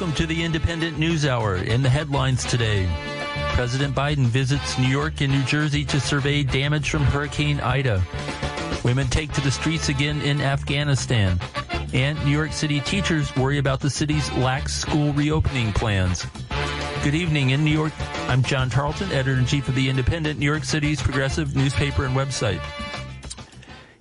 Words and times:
Welcome 0.00 0.16
to 0.16 0.26
the 0.26 0.40
Indypendent 0.40 0.96
News 0.96 1.26
Hour. 1.26 1.56
In 1.56 1.82
the 1.82 1.90
headlines 1.90 2.46
today, 2.46 2.88
President 3.52 3.94
Biden 3.94 4.24
visits 4.24 4.78
New 4.78 4.88
York 4.88 5.20
and 5.20 5.30
New 5.30 5.42
Jersey 5.42 5.84
to 5.84 6.00
survey 6.00 6.42
damage 6.42 6.88
from 6.88 7.02
Hurricane 7.02 7.60
Ida. 7.60 8.02
Women 8.82 9.08
take 9.08 9.30
to 9.34 9.42
the 9.42 9.50
streets 9.50 9.90
again 9.90 10.22
in 10.22 10.40
Afghanistan. 10.40 11.38
And 11.92 12.18
New 12.24 12.30
York 12.30 12.52
City 12.52 12.80
teachers 12.80 13.36
worry 13.36 13.58
about 13.58 13.80
the 13.80 13.90
city's 13.90 14.32
lax 14.32 14.74
school 14.74 15.12
reopening 15.12 15.70
plans. 15.74 16.24
Good 17.04 17.14
evening 17.14 17.50
in 17.50 17.62
New 17.62 17.70
York. 17.70 17.92
I'm 18.26 18.42
John 18.42 18.70
Tarleton, 18.70 19.12
editor 19.12 19.38
in 19.38 19.44
chief 19.44 19.68
of 19.68 19.74
The 19.74 19.90
Indypendent, 19.90 20.38
New 20.38 20.46
York 20.46 20.64
City's 20.64 21.02
progressive 21.02 21.54
newspaper 21.54 22.06
and 22.06 22.16
website. 22.16 22.62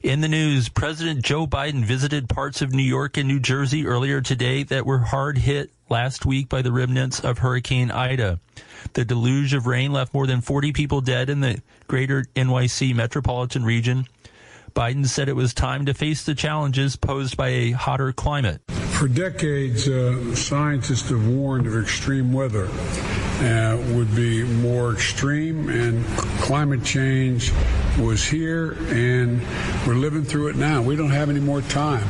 In 0.01 0.21
the 0.21 0.29
news, 0.29 0.69
President 0.69 1.25
Joe 1.25 1.45
Biden 1.45 1.83
visited 1.83 2.29
parts 2.29 2.61
of 2.61 2.71
New 2.71 2.83
York 2.83 3.17
and 3.17 3.27
New 3.27 3.41
Jersey 3.41 3.85
earlier 3.85 4.21
today 4.21 4.63
that 4.63 4.85
were 4.85 4.99
hard 4.99 5.37
hit 5.37 5.73
last 5.89 6.25
week 6.25 6.49
by 6.49 6.61
the 6.61 6.71
remnants 6.71 7.19
of 7.19 7.39
Hurricane 7.39 7.91
Ida. 7.91 8.39
The 8.93 9.05
deluge 9.05 9.53
of 9.53 9.67
rain 9.67 9.91
left 9.91 10.13
more 10.13 10.27
than 10.27 10.41
40 10.41 10.71
people 10.73 11.01
dead 11.01 11.29
in 11.29 11.39
the 11.41 11.61
greater 11.87 12.25
NYC 12.35 12.95
metropolitan 12.95 13.63
region. 13.63 14.07
Biden 14.73 15.05
said 15.07 15.29
it 15.29 15.35
was 15.35 15.53
time 15.53 15.85
to 15.85 15.93
face 15.93 16.23
the 16.23 16.35
challenges 16.35 16.95
posed 16.95 17.35
by 17.35 17.49
a 17.49 17.71
hotter 17.71 18.11
climate. 18.11 18.61
For 18.69 19.07
decades, 19.07 19.87
uh, 19.87 20.35
scientists 20.35 21.09
have 21.09 21.27
warned 21.27 21.67
of 21.67 21.75
extreme 21.75 22.33
weather 22.33 22.69
uh, 23.39 23.81
would 23.93 24.13
be 24.15 24.43
more 24.43 24.91
extreme, 24.91 25.69
and 25.69 26.05
climate 26.41 26.83
change 26.83 27.53
was 27.97 28.23
here, 28.25 28.73
and 28.89 29.41
we're 29.87 29.95
living 29.95 30.23
through 30.23 30.49
it 30.49 30.57
now. 30.57 30.81
We 30.81 30.95
don't 30.95 31.11
have 31.11 31.29
any 31.29 31.39
more 31.39 31.61
time. 31.61 32.05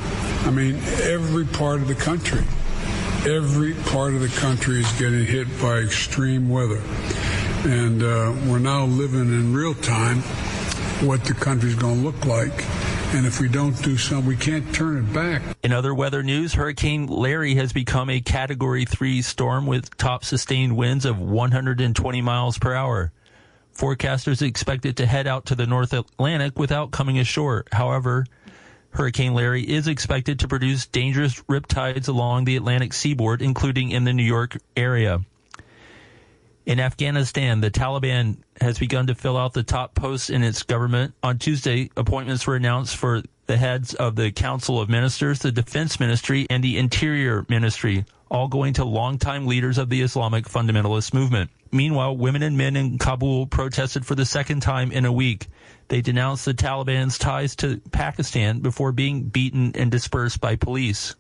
I 0.48 0.52
mean, 0.52 0.78
every 1.04 1.46
part 1.46 1.82
of 1.82 1.88
the 1.88 1.96
country, 1.96 2.44
every 3.26 3.74
part 3.74 4.14
of 4.14 4.22
the 4.22 4.30
country 4.40 4.80
is 4.80 4.92
getting 5.00 5.26
hit 5.26 5.48
by 5.62 5.80
extreme 5.80 6.50
weather. 6.50 6.82
And 7.66 8.02
uh, 8.02 8.34
we're 8.48 8.60
now 8.60 8.86
living 8.86 9.28
in 9.28 9.54
real 9.54 9.74
time 9.74 10.22
what 11.06 11.24
the 11.26 11.34
country's 11.34 11.76
going 11.76 11.98
to 11.98 12.02
look 12.02 12.26
like. 12.26 12.66
And 13.14 13.26
if 13.26 13.42
we 13.42 13.50
don't 13.50 13.82
do 13.84 13.98
something, 13.98 14.28
we 14.28 14.36
can't 14.36 14.74
turn 14.74 14.98
it 14.98 15.14
back. 15.14 15.42
In 15.64 15.74
other 15.74 15.94
weather 15.94 16.24
news, 16.24 16.54
Hurricane 16.54 17.08
Larry 17.08 17.56
has 17.56 17.74
become 17.74 18.10
a 18.10 18.22
Category 18.22 18.86
3 18.86 19.22
storm 19.22 19.66
with 19.66 19.98
top 19.98 20.24
sustained 20.24 20.78
winds 20.78 21.06
of 21.06 21.20
120 21.20 22.22
miles 22.22 22.60
per 22.60 22.74
hour. 22.74 23.12
Forecasters 23.76 24.42
expect 24.42 24.86
it 24.86 24.98
to 24.98 25.06
head 25.06 25.26
out 25.26 25.48
to 25.48 25.56
the 25.56 25.66
North 25.66 25.94
Atlantic 25.94 26.60
without 26.60 26.92
coming 26.92 27.18
ashore. 27.18 27.66
However, 27.72 28.26
Hurricane 28.92 29.34
Larry 29.34 29.64
is 29.64 29.88
expected 29.88 30.40
to 30.40 30.48
produce 30.48 30.88
dangerous 30.88 31.42
riptides 31.44 32.08
along 32.08 32.46
the 32.46 32.56
Atlantic 32.56 32.94
seaboard, 32.94 33.42
including 33.42 33.92
in 33.92 34.04
the 34.04 34.14
New 34.14 34.24
York 34.24 34.58
area. 34.76 35.22
In 36.66 36.80
Afghanistan, 36.80 37.62
the 37.62 37.72
Taliban 37.72 38.38
has 38.62 38.78
begun 38.78 39.08
to 39.08 39.16
fill 39.16 39.38
out 39.38 39.54
the 39.54 39.64
top 39.64 39.96
posts 39.96 40.30
in 40.30 40.44
its 40.44 40.64
government. 40.64 41.16
On 41.24 41.40
Tuesday, 41.40 41.90
appointments 41.98 42.46
were 42.46 42.56
announced 42.56 42.96
for 42.96 43.24
the 43.48 43.58
heads 43.58 43.96
of 43.96 44.16
the 44.16 44.32
Council 44.32 44.80
of 44.80 44.90
Ministers, 44.90 45.40
the 45.40 45.52
Defense 45.52 46.00
Ministry, 46.00 46.46
and 46.50 46.64
the 46.64 46.78
Interior 46.78 47.44
Ministry, 47.50 48.06
all 48.30 48.48
going 48.48 48.74
to 48.74 48.86
longtime 48.86 49.48
leaders 49.48 49.80
of 49.80 49.90
the 49.90 50.02
Islamic 50.02 50.46
fundamentalist 50.46 51.14
movement. 51.14 51.50
Meanwhile, 51.72 52.18
women 52.18 52.44
and 52.44 52.58
men 52.58 52.76
in 52.76 53.00
Kabul 53.00 53.48
protested 53.48 54.06
for 54.06 54.14
the 54.14 54.26
second 54.26 54.60
time 54.60 54.92
in 54.92 55.06
a 55.06 55.12
week. 55.12 55.48
They 55.90 56.02
denounced 56.02 56.46
the 56.46 56.54
Taliban's 56.54 57.18
ties 57.18 57.56
to 57.58 57.82
Pakistan 57.92 58.60
before 58.60 58.92
being 58.92 59.24
beaten 59.24 59.72
and 59.76 59.92
dispersed 59.92 60.40
by 60.40 60.56
police. 60.56 61.16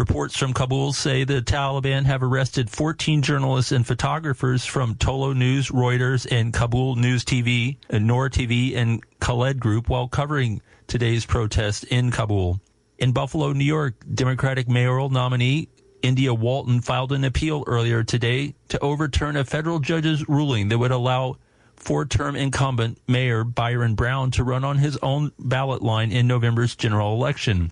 Reports 0.00 0.34
from 0.34 0.54
Kabul 0.54 0.94
say 0.94 1.24
the 1.24 1.42
Taliban 1.42 2.06
have 2.06 2.22
arrested 2.22 2.70
14 2.70 3.20
journalists 3.20 3.70
and 3.70 3.86
photographers 3.86 4.64
from 4.64 4.94
Tolo 4.94 5.36
News, 5.36 5.68
Reuters, 5.68 6.26
and 6.30 6.54
Kabul 6.54 6.96
News 6.96 7.22
TV, 7.22 7.76
and 7.90 8.06
Noor 8.06 8.30
TV, 8.30 8.74
and 8.74 9.04
Khaled 9.20 9.60
Group 9.60 9.90
while 9.90 10.08
covering 10.08 10.62
today's 10.86 11.26
protest 11.26 11.84
in 11.84 12.10
Kabul. 12.10 12.62
In 12.96 13.12
Buffalo, 13.12 13.52
New 13.52 13.62
York, 13.62 14.02
Democratic 14.14 14.70
mayoral 14.70 15.10
nominee 15.10 15.68
India 16.00 16.32
Walton 16.32 16.80
filed 16.80 17.12
an 17.12 17.22
appeal 17.22 17.62
earlier 17.66 18.02
today 18.02 18.54
to 18.70 18.78
overturn 18.78 19.36
a 19.36 19.44
federal 19.44 19.80
judge's 19.80 20.26
ruling 20.30 20.70
that 20.70 20.78
would 20.78 20.92
allow 20.92 21.36
four-term 21.76 22.36
incumbent 22.36 22.98
Mayor 23.06 23.44
Byron 23.44 23.96
Brown 23.96 24.30
to 24.30 24.44
run 24.44 24.64
on 24.64 24.78
his 24.78 24.96
own 25.02 25.32
ballot 25.38 25.82
line 25.82 26.10
in 26.10 26.26
November's 26.26 26.74
general 26.74 27.12
election. 27.12 27.70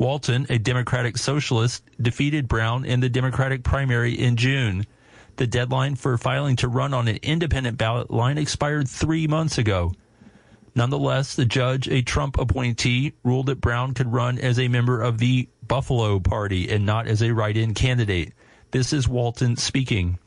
Walton, 0.00 0.46
a 0.48 0.56
Democratic 0.56 1.18
socialist, 1.18 1.84
defeated 2.00 2.48
Brown 2.48 2.86
in 2.86 3.00
the 3.00 3.10
Democratic 3.10 3.62
primary 3.62 4.18
in 4.18 4.36
June. 4.36 4.86
The 5.36 5.46
deadline 5.46 5.94
for 5.94 6.16
filing 6.16 6.56
to 6.56 6.68
run 6.68 6.94
on 6.94 7.06
an 7.06 7.18
independent 7.22 7.76
ballot 7.76 8.10
line 8.10 8.38
expired 8.38 8.88
three 8.88 9.26
months 9.26 9.58
ago. 9.58 9.92
Nonetheless, 10.74 11.34
the 11.34 11.44
judge, 11.44 11.86
a 11.86 12.00
Trump 12.00 12.38
appointee, 12.38 13.12
ruled 13.24 13.46
that 13.46 13.60
Brown 13.60 13.92
could 13.92 14.10
run 14.10 14.38
as 14.38 14.58
a 14.58 14.68
member 14.68 15.02
of 15.02 15.18
the 15.18 15.50
Buffalo 15.68 16.18
Party 16.18 16.70
and 16.70 16.86
not 16.86 17.06
as 17.06 17.22
a 17.22 17.34
write 17.34 17.58
in 17.58 17.74
candidate. 17.74 18.32
This 18.70 18.94
is 18.94 19.06
Walton 19.06 19.56
speaking. 19.56 20.18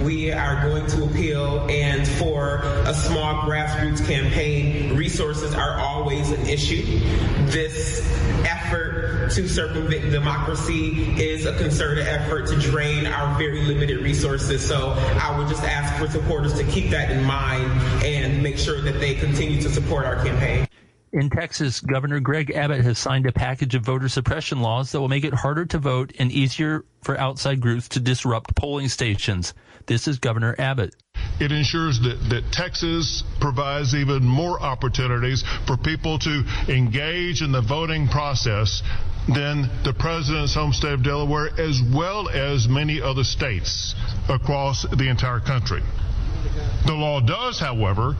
We 0.00 0.32
are 0.32 0.62
going 0.68 0.86
to 0.88 1.04
appeal, 1.04 1.66
and 1.70 2.06
for 2.08 2.62
a 2.62 2.94
small 2.94 3.42
grassroots 3.42 4.04
campaign, 4.06 4.96
resources 4.96 5.54
are 5.54 5.78
always 5.78 6.30
an 6.30 6.46
issue. 6.46 6.98
This 7.46 8.00
effort 8.44 9.30
to 9.32 9.48
circumvent 9.48 10.10
democracy 10.10 11.14
is 11.22 11.46
a 11.46 11.56
concerted 11.56 12.06
effort 12.06 12.48
to 12.48 12.56
drain 12.56 13.06
our 13.06 13.38
very 13.38 13.62
limited 13.62 14.00
resources. 14.00 14.66
So 14.66 14.94
I 15.20 15.36
would 15.38 15.48
just 15.48 15.62
ask 15.62 15.94
for 16.00 16.10
supporters 16.10 16.54
to 16.54 16.64
keep 16.64 16.90
that 16.90 17.10
in 17.10 17.22
mind 17.22 17.70
and 18.04 18.42
make 18.42 18.58
sure 18.58 18.80
that 18.80 18.98
they 18.98 19.14
continue 19.14 19.60
to 19.62 19.68
support 19.68 20.04
our 20.04 20.16
campaign. 20.24 20.66
In 21.14 21.28
Texas, 21.28 21.80
Governor 21.80 22.20
Greg 22.20 22.50
Abbott 22.52 22.82
has 22.84 22.98
signed 22.98 23.26
a 23.26 23.32
package 23.32 23.74
of 23.74 23.82
voter 23.82 24.08
suppression 24.08 24.62
laws 24.62 24.92
that 24.92 25.00
will 25.00 25.10
make 25.10 25.24
it 25.24 25.34
harder 25.34 25.66
to 25.66 25.78
vote 25.78 26.14
and 26.18 26.32
easier 26.32 26.86
for 27.02 27.20
outside 27.20 27.60
groups 27.60 27.88
to 27.88 28.00
disrupt 28.00 28.54
polling 28.56 28.88
stations. 28.88 29.52
This 29.84 30.08
is 30.08 30.18
Governor 30.18 30.54
Abbott. 30.58 30.94
It 31.38 31.52
ensures 31.52 32.00
that, 32.00 32.16
that 32.30 32.50
Texas 32.50 33.24
provides 33.40 33.94
even 33.94 34.24
more 34.24 34.58
opportunities 34.62 35.44
for 35.66 35.76
people 35.76 36.18
to 36.20 36.44
engage 36.68 37.42
in 37.42 37.52
the 37.52 37.60
voting 37.60 38.08
process 38.08 38.82
than 39.28 39.68
the 39.84 39.92
president's 39.92 40.54
home 40.54 40.72
state 40.72 40.94
of 40.94 41.02
Delaware, 41.02 41.50
as 41.60 41.82
well 41.94 42.30
as 42.30 42.68
many 42.68 43.02
other 43.02 43.24
states 43.24 43.94
across 44.30 44.86
the 44.88 45.08
entire 45.10 45.40
country. 45.40 45.82
The 46.86 46.94
law 46.94 47.20
does, 47.20 47.60
however, 47.60 48.16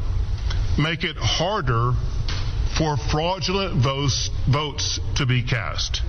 make 0.79 1.05
it 1.05 1.17
harder 1.17 1.93
for 2.83 2.97
fraudulent 2.97 3.81
votes, 3.81 4.29
votes 4.49 4.99
to 5.15 5.25
be 5.25 5.41
cast. 5.41 6.03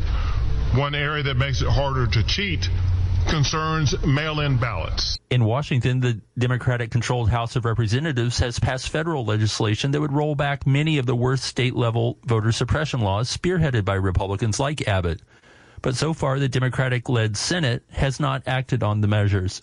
One 0.73 0.95
area 0.95 1.21
that 1.21 1.35
makes 1.35 1.61
it 1.61 1.67
harder 1.67 2.07
to 2.07 2.23
cheat 2.23 2.67
concerns 3.29 3.93
mail-in 4.03 4.57
ballots. 4.57 5.19
In 5.29 5.45
Washington, 5.45 5.99
the 5.99 6.19
Democratic-controlled 6.35 7.29
House 7.29 7.55
of 7.55 7.65
Representatives 7.65 8.39
has 8.39 8.57
passed 8.57 8.89
federal 8.89 9.23
legislation 9.23 9.91
that 9.91 10.01
would 10.01 10.13
roll 10.13 10.33
back 10.33 10.65
many 10.65 10.97
of 10.97 11.05
the 11.05 11.15
worst 11.15 11.43
state-level 11.43 12.17
voter 12.25 12.51
suppression 12.51 13.01
laws 13.01 13.29
spearheaded 13.29 13.85
by 13.85 13.93
Republicans 13.93 14.59
like 14.59 14.87
Abbott. 14.87 15.21
But 15.83 15.95
so 15.95 16.11
far, 16.11 16.39
the 16.39 16.49
Democratic-led 16.49 17.37
Senate 17.37 17.83
has 17.91 18.19
not 18.19 18.47
acted 18.47 18.81
on 18.81 19.01
the 19.01 19.07
measures. 19.07 19.61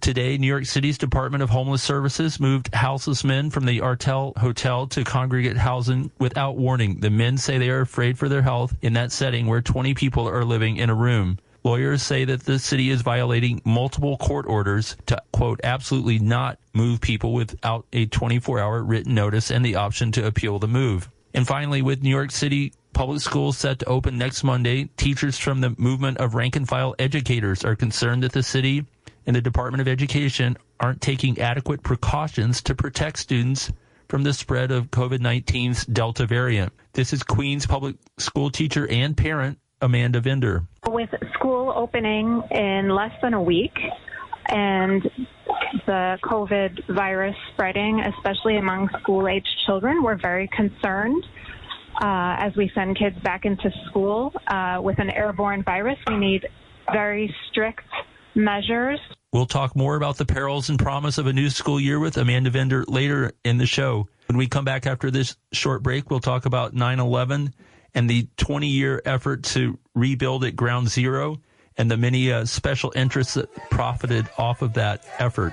Today, 0.00 0.38
New 0.38 0.46
York 0.46 0.64
City's 0.64 0.96
Department 0.96 1.42
of 1.42 1.50
Homeless 1.50 1.82
Services 1.82 2.38
moved 2.38 2.72
houseless 2.72 3.24
men 3.24 3.50
from 3.50 3.66
the 3.66 3.80
Artel 3.80 4.32
Hotel 4.36 4.86
to 4.88 5.04
congregate 5.04 5.56
housing 5.56 6.10
without 6.18 6.56
warning. 6.56 7.00
The 7.00 7.10
men 7.10 7.36
say 7.36 7.58
they 7.58 7.70
are 7.70 7.80
afraid 7.80 8.16
for 8.16 8.28
their 8.28 8.42
health 8.42 8.74
in 8.80 8.92
that 8.94 9.12
setting 9.12 9.46
where 9.46 9.60
20 9.60 9.94
people 9.94 10.28
are 10.28 10.44
living 10.44 10.76
in 10.76 10.88
a 10.88 10.94
room. 10.94 11.38
Lawyers 11.64 12.02
say 12.02 12.24
that 12.24 12.44
the 12.44 12.58
city 12.58 12.90
is 12.90 13.02
violating 13.02 13.60
multiple 13.64 14.16
court 14.16 14.46
orders 14.46 14.96
to, 15.06 15.20
quote, 15.32 15.60
absolutely 15.64 16.18
not 16.18 16.58
move 16.72 17.00
people 17.00 17.32
without 17.32 17.84
a 17.92 18.06
24 18.06 18.60
hour 18.60 18.82
written 18.82 19.14
notice 19.14 19.50
and 19.50 19.64
the 19.64 19.74
option 19.74 20.12
to 20.12 20.26
appeal 20.26 20.58
the 20.58 20.68
move. 20.68 21.10
And 21.34 21.46
finally, 21.46 21.82
with 21.82 22.02
New 22.02 22.10
York 22.10 22.30
City 22.30 22.72
public 22.98 23.20
schools 23.20 23.56
set 23.56 23.78
to 23.78 23.86
open 23.86 24.18
next 24.18 24.42
Monday, 24.42 24.88
teachers 24.96 25.38
from 25.38 25.60
the 25.60 25.74
movement 25.78 26.18
of 26.18 26.34
rank 26.34 26.56
and 26.56 26.68
file 26.68 26.94
educators 26.98 27.64
are 27.64 27.76
concerned 27.76 28.22
that 28.22 28.32
the 28.32 28.42
city 28.42 28.86
and 29.28 29.36
the 29.36 29.42
Department 29.42 29.82
of 29.82 29.86
Education 29.86 30.56
aren't 30.80 31.02
taking 31.02 31.38
adequate 31.38 31.82
precautions 31.82 32.62
to 32.62 32.74
protect 32.74 33.18
students 33.18 33.70
from 34.08 34.22
the 34.22 34.32
spread 34.32 34.70
of 34.70 34.90
COVID 34.90 35.18
19's 35.18 35.84
Delta 35.84 36.24
variant. 36.24 36.72
This 36.94 37.12
is 37.12 37.22
Queens 37.22 37.66
public 37.66 37.96
school 38.16 38.48
teacher 38.50 38.88
and 38.88 39.14
parent 39.14 39.58
Amanda 39.82 40.20
Vender. 40.22 40.64
With 40.86 41.10
school 41.34 41.74
opening 41.76 42.42
in 42.50 42.88
less 42.88 43.12
than 43.20 43.34
a 43.34 43.42
week 43.42 43.76
and 44.48 45.02
the 45.84 46.18
COVID 46.24 46.96
virus 46.96 47.36
spreading, 47.52 48.00
especially 48.00 48.56
among 48.56 48.88
school 49.02 49.28
age 49.28 49.44
children, 49.66 50.02
we're 50.02 50.16
very 50.16 50.48
concerned. 50.56 51.22
Uh, 52.00 52.36
as 52.38 52.56
we 52.56 52.70
send 52.74 52.96
kids 52.96 53.16
back 53.22 53.44
into 53.44 53.70
school 53.90 54.32
uh, 54.46 54.78
with 54.80 54.98
an 54.98 55.10
airborne 55.10 55.62
virus, 55.64 55.98
we 56.08 56.16
need 56.16 56.46
very 56.94 57.34
strict 57.50 57.84
measures. 58.34 59.00
We'll 59.32 59.46
talk 59.46 59.76
more 59.76 59.96
about 59.96 60.16
the 60.16 60.24
perils 60.24 60.70
and 60.70 60.78
promise 60.78 61.18
of 61.18 61.26
a 61.26 61.32
new 61.34 61.50
school 61.50 61.78
year 61.78 61.98
with 61.98 62.16
Amanda 62.16 62.48
Vender 62.48 62.84
later 62.88 63.32
in 63.44 63.58
the 63.58 63.66
show. 63.66 64.08
When 64.26 64.38
we 64.38 64.46
come 64.46 64.64
back 64.64 64.86
after 64.86 65.10
this 65.10 65.36
short 65.52 65.82
break, 65.82 66.10
we'll 66.10 66.20
talk 66.20 66.46
about 66.46 66.72
9 66.72 66.98
11 66.98 67.54
and 67.94 68.08
the 68.08 68.26
20 68.38 68.68
year 68.68 69.02
effort 69.04 69.42
to 69.44 69.78
rebuild 69.94 70.44
at 70.44 70.56
ground 70.56 70.88
zero 70.88 71.42
and 71.76 71.90
the 71.90 71.96
many 71.98 72.32
uh, 72.32 72.46
special 72.46 72.90
interests 72.96 73.34
that 73.34 73.54
profited 73.70 74.28
off 74.38 74.62
of 74.62 74.74
that 74.74 75.04
effort. 75.18 75.52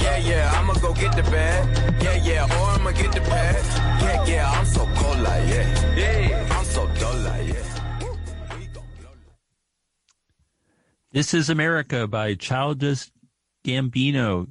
Yeah, 0.00 0.16
yeah, 0.16 0.50
I'ma 0.54 0.72
go 0.74 0.94
get 0.94 1.14
the 1.14 1.22
bag. 1.24 2.02
Yeah, 2.02 2.16
yeah, 2.24 2.44
or 2.44 2.70
I'ma 2.70 2.92
get 2.92 3.12
the 3.12 3.20
pad. 3.20 4.02
Yeah, 4.02 4.24
yeah, 4.24 4.50
I'm 4.50 4.64
so 4.64 4.86
cold 4.96 5.20
like, 5.20 5.46
yeah. 5.46 5.94
Yeah, 5.94 6.48
I'm 6.52 6.64
so 6.64 6.86
dull 6.94 7.16
like, 7.18 7.48
yeah. 7.48 8.08
This 11.12 11.34
is 11.34 11.50
America 11.50 12.06
by 12.06 12.34
Childish 12.34 13.10
Gambino. 13.62 14.50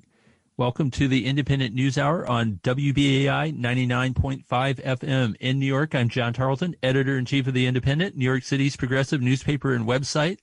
Welcome 0.56 0.92
to 0.92 1.08
the 1.08 1.26
Indypendent 1.26 1.74
News 1.74 1.98
Hour 1.98 2.28
on 2.28 2.60
WBAI 2.62 3.58
99.5 3.58 4.46
FM 4.46 5.36
in 5.40 5.58
New 5.58 5.66
York. 5.66 5.96
I'm 5.96 6.10
John 6.10 6.32
Tarleton, 6.34 6.76
editor 6.84 7.18
in 7.18 7.26
chief 7.26 7.48
of 7.48 7.56
the 7.56 7.66
Indypendent, 7.66 8.16
New 8.16 8.26
York 8.26 8.44
City's 8.44 8.76
progressive 8.76 9.22
newspaper 9.22 9.74
and 9.74 9.88
website. 9.88 10.38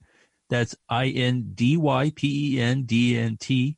That's 0.50 0.74
I 0.88 1.08
N 1.10 1.52
D 1.54 1.76
Y 1.76 2.10
P 2.16 2.56
E 2.56 2.60
N 2.60 2.82
D 2.82 3.16
N 3.16 3.36
T 3.38 3.76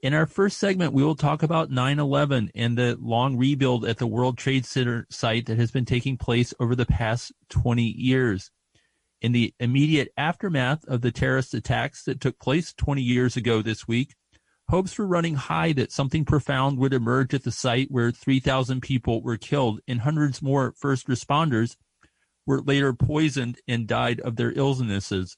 In 0.00 0.12
our 0.12 0.26
first 0.26 0.58
segment, 0.58 0.92
we 0.92 1.02
will 1.02 1.14
talk 1.14 1.42
about 1.42 1.70
9 1.70 1.98
11 1.98 2.50
and 2.54 2.76
the 2.76 2.96
long 3.00 3.36
rebuild 3.36 3.84
at 3.84 3.98
the 3.98 4.06
World 4.06 4.36
Trade 4.36 4.66
Center 4.66 5.06
site 5.10 5.46
that 5.46 5.58
has 5.58 5.70
been 5.70 5.84
taking 5.84 6.16
place 6.16 6.52
over 6.60 6.74
the 6.74 6.86
past 6.86 7.32
20 7.50 7.82
years. 7.82 8.50
In 9.22 9.32
the 9.32 9.54
immediate 9.58 10.08
aftermath 10.16 10.84
of 10.86 11.00
the 11.00 11.10
terrorist 11.10 11.54
attacks 11.54 12.04
that 12.04 12.20
took 12.20 12.38
place 12.38 12.74
20 12.74 13.00
years 13.00 13.36
ago 13.36 13.62
this 13.62 13.88
week, 13.88 14.14
hopes 14.68 14.98
were 14.98 15.06
running 15.06 15.36
high 15.36 15.72
that 15.72 15.92
something 15.92 16.24
profound 16.24 16.78
would 16.78 16.92
emerge 16.92 17.32
at 17.32 17.44
the 17.44 17.52
site 17.52 17.90
where 17.90 18.10
3,000 18.10 18.80
people 18.82 19.22
were 19.22 19.36
killed 19.36 19.80
and 19.88 20.00
hundreds 20.00 20.42
more 20.42 20.74
first 20.78 21.08
responders 21.08 21.76
were 22.46 22.60
later 22.60 22.92
poisoned 22.92 23.58
and 23.66 23.86
died 23.86 24.20
of 24.20 24.36
their 24.36 24.52
illnesses. 24.52 25.36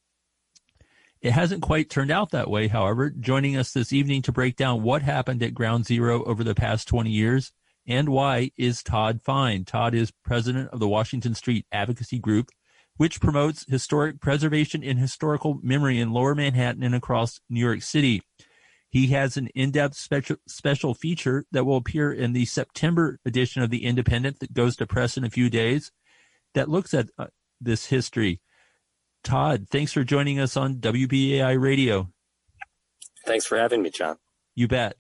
It 1.27 1.33
hasn't 1.33 1.63
quite 1.63 1.91
turned 1.91 2.13
out 2.13 2.31
that 2.31 2.49
way, 2.49 2.69
however. 2.69 3.11
Joining 3.11 3.57
us 3.57 3.73
this 3.73 3.93
evening 3.93 4.23
to 4.23 4.33
break 4.33 4.55
down 4.55 4.85
what 4.85 5.03
happened 5.03 5.43
at 5.43 5.55
Ground 5.55 5.85
Zero 5.85 6.23
over 6.23 6.45
the 6.45 6.55
past 6.55 6.87
20 6.87 7.11
years 7.11 7.51
and 7.85 8.11
why 8.11 8.53
is 8.57 8.81
Todd 8.81 9.21
Fine. 9.25 9.65
Todd 9.65 9.93
is 9.93 10.13
president 10.25 10.71
of 10.71 10.79
the 10.79 10.87
Washington 10.87 11.35
Street 11.35 11.67
Advocacy 11.73 12.21
Group, 12.21 12.51
which 12.97 13.21
promotes 13.21 13.67
historic 13.69 14.21
preservation 14.21 14.85
and 14.85 15.01
historical 15.01 15.59
memory 15.65 15.99
in 15.99 16.13
lower 16.13 16.37
Manhattan 16.37 16.85
and 16.85 16.95
across 16.95 17.41
New 17.51 17.59
York 17.59 17.83
City. 17.83 18.23
He 18.89 19.09
has 19.09 19.37
an 19.37 19.49
in-depth 19.49 19.97
special, 19.97 20.37
special 20.47 20.95
feature 20.95 21.45
that 21.51 21.65
will 21.65 21.79
appear 21.79 22.13
in 22.13 22.35
the 22.35 22.45
September 22.45 23.19
edition 23.27 23.63
of 23.63 23.71
The 23.71 23.85
Indypendent 23.85 24.39
that 24.39 24.55
goes 24.55 24.77
to 24.77 24.87
press 24.87 25.17
in 25.17 25.25
a 25.25 25.31
few 25.31 25.51
days 25.51 25.91
that 26.55 26.69
looks 26.69 26.95
at 26.95 27.09
uh, 27.19 27.27
this 27.61 27.87
history. 27.87 28.41
Todd, 29.27 29.67
thanks 29.69 29.93
for 29.93 30.05
joining 30.05 30.39
us 30.39 30.57
on 30.57 30.77
WBAI 30.77 31.61
Radio. 31.61 32.09
Thanks 33.27 33.45
for 33.45 33.59
having 33.59 33.83
me, 33.83 33.91
John. 33.91 34.19
You 34.55 34.69
bet. 34.69 34.95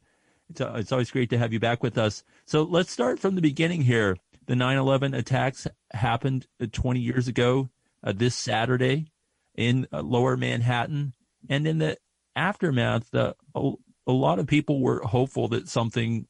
It's, 0.50 0.61
uh, 0.61 0.73
it's 0.75 0.90
always 0.90 1.12
great 1.12 1.30
to 1.30 1.38
have 1.38 1.52
you 1.52 1.61
back 1.61 1.80
with 1.80 1.97
us. 1.97 2.25
So 2.45 2.64
let's 2.64 2.90
start 2.90 3.21
from 3.21 3.37
the 3.37 3.40
beginning 3.40 3.83
here. 3.83 4.16
The 4.47 4.56
9 4.56 4.78
11 4.78 5.14
attacks 5.14 5.68
happened 5.92 6.49
uh, 6.61 6.66
20 6.73 6.99
years 6.99 7.28
ago 7.28 7.71
uh, 8.02 8.14
this 8.16 8.35
Saturday 8.35 9.12
in 9.54 9.87
uh, 9.92 10.02
lower 10.02 10.37
Manhattan. 10.37 11.12
And 11.49 11.64
in 11.64 11.78
the 11.78 11.97
aftermath, 12.35 13.14
a, 13.14 13.33
a 13.54 14.12
lot 14.12 14.40
of 14.40 14.49
people 14.49 14.80
were 14.80 15.02
hopeful 15.04 15.47
that 15.50 15.68
something 15.68 16.26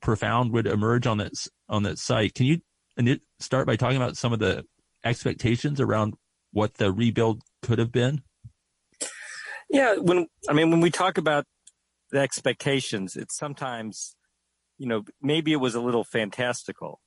profound 0.00 0.52
would 0.52 0.68
emerge 0.68 1.08
on 1.08 1.18
that, 1.18 1.32
on 1.68 1.82
that 1.82 1.98
site. 1.98 2.34
Can 2.34 2.46
you 2.46 3.18
start 3.40 3.66
by 3.66 3.74
talking 3.74 3.96
about 3.96 4.16
some 4.16 4.32
of 4.32 4.38
the 4.38 4.64
expectations 5.04 5.80
around 5.80 6.14
what 6.52 6.74
the 6.74 6.92
rebuild 6.92 7.42
could 7.62 7.78
have 7.78 7.92
been? 7.92 8.22
Yeah, 9.68 9.96
when 9.96 10.28
I 10.48 10.52
mean 10.52 10.70
when 10.70 10.80
we 10.80 10.90
talk 10.90 11.18
about 11.18 11.44
the 12.10 12.20
expectations, 12.20 13.16
it's 13.16 13.36
sometimes, 13.36 14.16
you 14.78 14.86
know, 14.86 15.04
maybe 15.20 15.52
it 15.52 15.60
was 15.60 15.74
a 15.74 15.80
little 15.80 16.04
fantastical. 16.04 17.00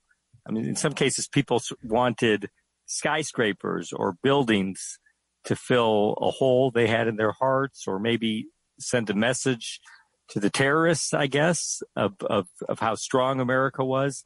I 0.46 0.52
mean, 0.52 0.66
in 0.66 0.76
some 0.76 0.92
cases, 0.92 1.28
people 1.28 1.60
wanted 1.82 2.50
skyscrapers 2.86 3.92
or 3.92 4.16
buildings 4.22 4.98
to 5.44 5.56
fill 5.56 6.18
a 6.20 6.30
hole 6.30 6.70
they 6.70 6.86
had 6.86 7.08
in 7.08 7.16
their 7.16 7.32
hearts 7.32 7.84
or 7.86 7.98
maybe 7.98 8.48
send 8.78 9.08
a 9.10 9.14
message 9.14 9.80
to 10.28 10.40
the 10.40 10.50
terrorists, 10.50 11.12
I 11.14 11.26
guess, 11.26 11.82
of, 11.96 12.14
of, 12.22 12.46
of 12.68 12.78
how 12.78 12.94
strong 12.94 13.40
America 13.40 13.84
was. 13.84 14.24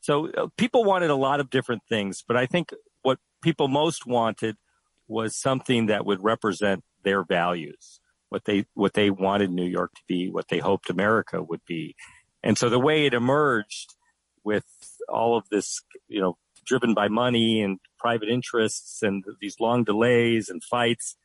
So 0.00 0.30
uh, 0.32 0.48
people 0.56 0.84
wanted 0.84 1.10
a 1.10 1.16
lot 1.16 1.40
of 1.40 1.50
different 1.50 1.82
things, 1.88 2.22
but 2.26 2.36
I 2.36 2.46
think 2.46 2.70
people 3.44 3.68
most 3.68 4.06
wanted 4.06 4.56
was 5.06 5.36
something 5.36 5.86
that 5.86 6.06
would 6.06 6.24
represent 6.24 6.82
their 7.04 7.22
values, 7.22 8.00
what 8.30 8.44
they, 8.46 8.64
what 8.74 8.94
they 8.94 9.10
wanted 9.10 9.50
New 9.50 9.66
York 9.66 9.92
to 9.94 10.02
be, 10.08 10.30
what 10.30 10.48
they 10.48 10.58
hoped 10.58 10.90
America 10.90 11.42
would 11.42 11.60
be. 11.66 11.94
And 12.42 12.58
so 12.58 12.68
the 12.68 12.78
way 12.78 13.06
it 13.06 13.14
emerged 13.14 13.94
with 14.42 14.64
all 15.08 15.36
of 15.36 15.44
this, 15.50 15.82
you 16.08 16.20
know, 16.20 16.36
driven 16.64 16.94
by 16.94 17.08
money 17.08 17.60
and 17.60 17.78
private 17.98 18.28
interests 18.28 19.02
and 19.02 19.22
these 19.40 19.60
long 19.60 19.84
delays 19.84 20.48
and 20.48 20.64
fights, 20.64 21.16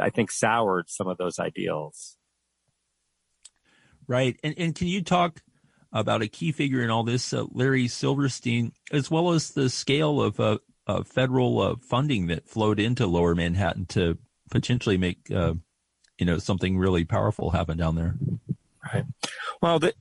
I 0.00 0.10
think 0.10 0.30
soured 0.30 0.90
some 0.90 1.08
of 1.08 1.16
those 1.16 1.38
ideals. 1.38 2.16
Right. 4.06 4.38
And, 4.44 4.54
and 4.58 4.74
can 4.74 4.86
you 4.86 5.02
talk 5.02 5.40
about 5.92 6.22
a 6.22 6.28
key 6.28 6.52
figure 6.52 6.82
in 6.82 6.90
all 6.90 7.04
this, 7.04 7.32
uh, 7.32 7.44
Larry 7.52 7.88
Silverstein, 7.88 8.72
as 8.92 9.10
well 9.10 9.30
as 9.30 9.52
the 9.52 9.70
scale 9.70 10.20
of 10.20 10.38
uh, 10.38 10.58
uh, 10.86 11.02
federal 11.02 11.60
uh, 11.60 11.76
funding 11.80 12.26
that 12.26 12.48
flowed 12.48 12.78
into 12.78 13.06
Lower 13.06 13.34
Manhattan 13.34 13.86
to 13.86 14.18
potentially 14.50 14.96
make 14.96 15.30
uh, 15.30 15.54
you 16.18 16.26
know 16.26 16.38
something 16.38 16.78
really 16.78 17.04
powerful 17.04 17.50
happen 17.50 17.76
down 17.76 17.94
there. 17.94 18.16
Right. 18.92 19.04
Well, 19.62 19.78
the, 19.78 19.94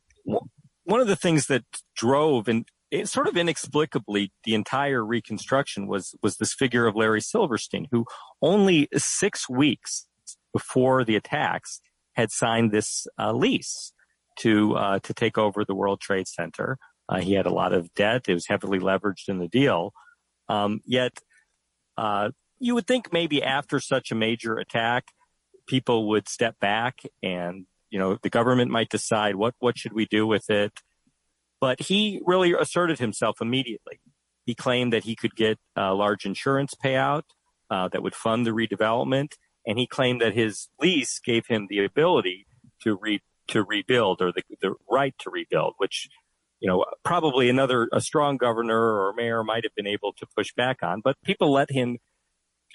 one 0.83 0.99
of 0.99 1.07
the 1.07 1.15
things 1.15 1.47
that 1.47 1.63
drove 1.95 2.47
and 2.47 2.65
it 2.91 3.09
sort 3.09 3.27
of 3.27 3.35
inexplicably 3.35 4.31
the 4.43 4.53
entire 4.53 5.03
reconstruction 5.03 5.87
was 5.87 6.15
was 6.21 6.37
this 6.37 6.53
figure 6.53 6.85
of 6.85 6.95
Larry 6.95 7.21
Silverstein, 7.21 7.87
who 7.91 8.05
only 8.41 8.87
six 8.95 9.49
weeks 9.49 10.05
before 10.53 11.03
the 11.03 11.15
attacks 11.15 11.81
had 12.13 12.31
signed 12.31 12.71
this 12.71 13.07
uh, 13.17 13.31
lease 13.33 13.93
to 14.39 14.75
uh, 14.75 14.99
to 14.99 15.13
take 15.13 15.37
over 15.37 15.65
the 15.65 15.73
World 15.73 16.01
Trade 16.01 16.27
Center. 16.27 16.77
Uh, 17.09 17.19
he 17.19 17.33
had 17.33 17.47
a 17.47 17.53
lot 17.53 17.73
of 17.73 17.91
debt; 17.95 18.25
it 18.27 18.33
was 18.33 18.47
heavily 18.47 18.79
leveraged 18.79 19.27
in 19.27 19.39
the 19.39 19.47
deal. 19.47 19.93
Um, 20.49 20.81
yet, 20.85 21.19
uh, 21.97 22.31
you 22.59 22.75
would 22.75 22.87
think 22.87 23.11
maybe 23.11 23.43
after 23.43 23.79
such 23.79 24.11
a 24.11 24.15
major 24.15 24.57
attack, 24.57 25.05
people 25.67 26.09
would 26.09 26.27
step 26.27 26.59
back 26.59 27.01
and 27.21 27.65
you 27.89 27.99
know 27.99 28.17
the 28.21 28.29
government 28.29 28.71
might 28.71 28.89
decide 28.89 29.35
what 29.35 29.53
what 29.59 29.77
should 29.77 29.93
we 29.93 30.05
do 30.05 30.25
with 30.25 30.49
it. 30.49 30.73
But 31.61 31.81
he 31.81 32.21
really 32.25 32.53
asserted 32.53 32.99
himself 32.99 33.37
immediately. 33.39 33.99
He 34.45 34.55
claimed 34.55 34.91
that 34.91 35.05
he 35.05 35.15
could 35.15 35.35
get 35.35 35.59
a 35.75 35.93
large 35.93 36.25
insurance 36.25 36.73
payout 36.73 37.23
uh, 37.69 37.87
that 37.89 38.03
would 38.03 38.15
fund 38.15 38.45
the 38.45 38.51
redevelopment, 38.51 39.33
and 39.65 39.77
he 39.77 39.87
claimed 39.87 40.21
that 40.21 40.33
his 40.33 40.69
lease 40.81 41.19
gave 41.19 41.47
him 41.47 41.67
the 41.69 41.85
ability 41.85 42.47
to 42.81 42.97
re 42.99 43.21
to 43.47 43.63
rebuild 43.63 44.21
or 44.21 44.31
the, 44.31 44.43
the 44.61 44.73
right 44.89 45.15
to 45.19 45.29
rebuild, 45.29 45.75
which 45.77 46.09
you 46.63 46.69
know 46.69 46.85
probably 47.03 47.49
another 47.49 47.89
a 47.91 47.99
strong 47.99 48.37
governor 48.37 48.79
or 48.79 49.13
mayor 49.13 49.43
might 49.43 49.65
have 49.65 49.75
been 49.75 49.85
able 49.85 50.13
to 50.13 50.25
push 50.35 50.53
back 50.55 50.81
on, 50.81 51.01
but 51.03 51.17
people 51.23 51.51
let 51.51 51.69
him 51.69 51.97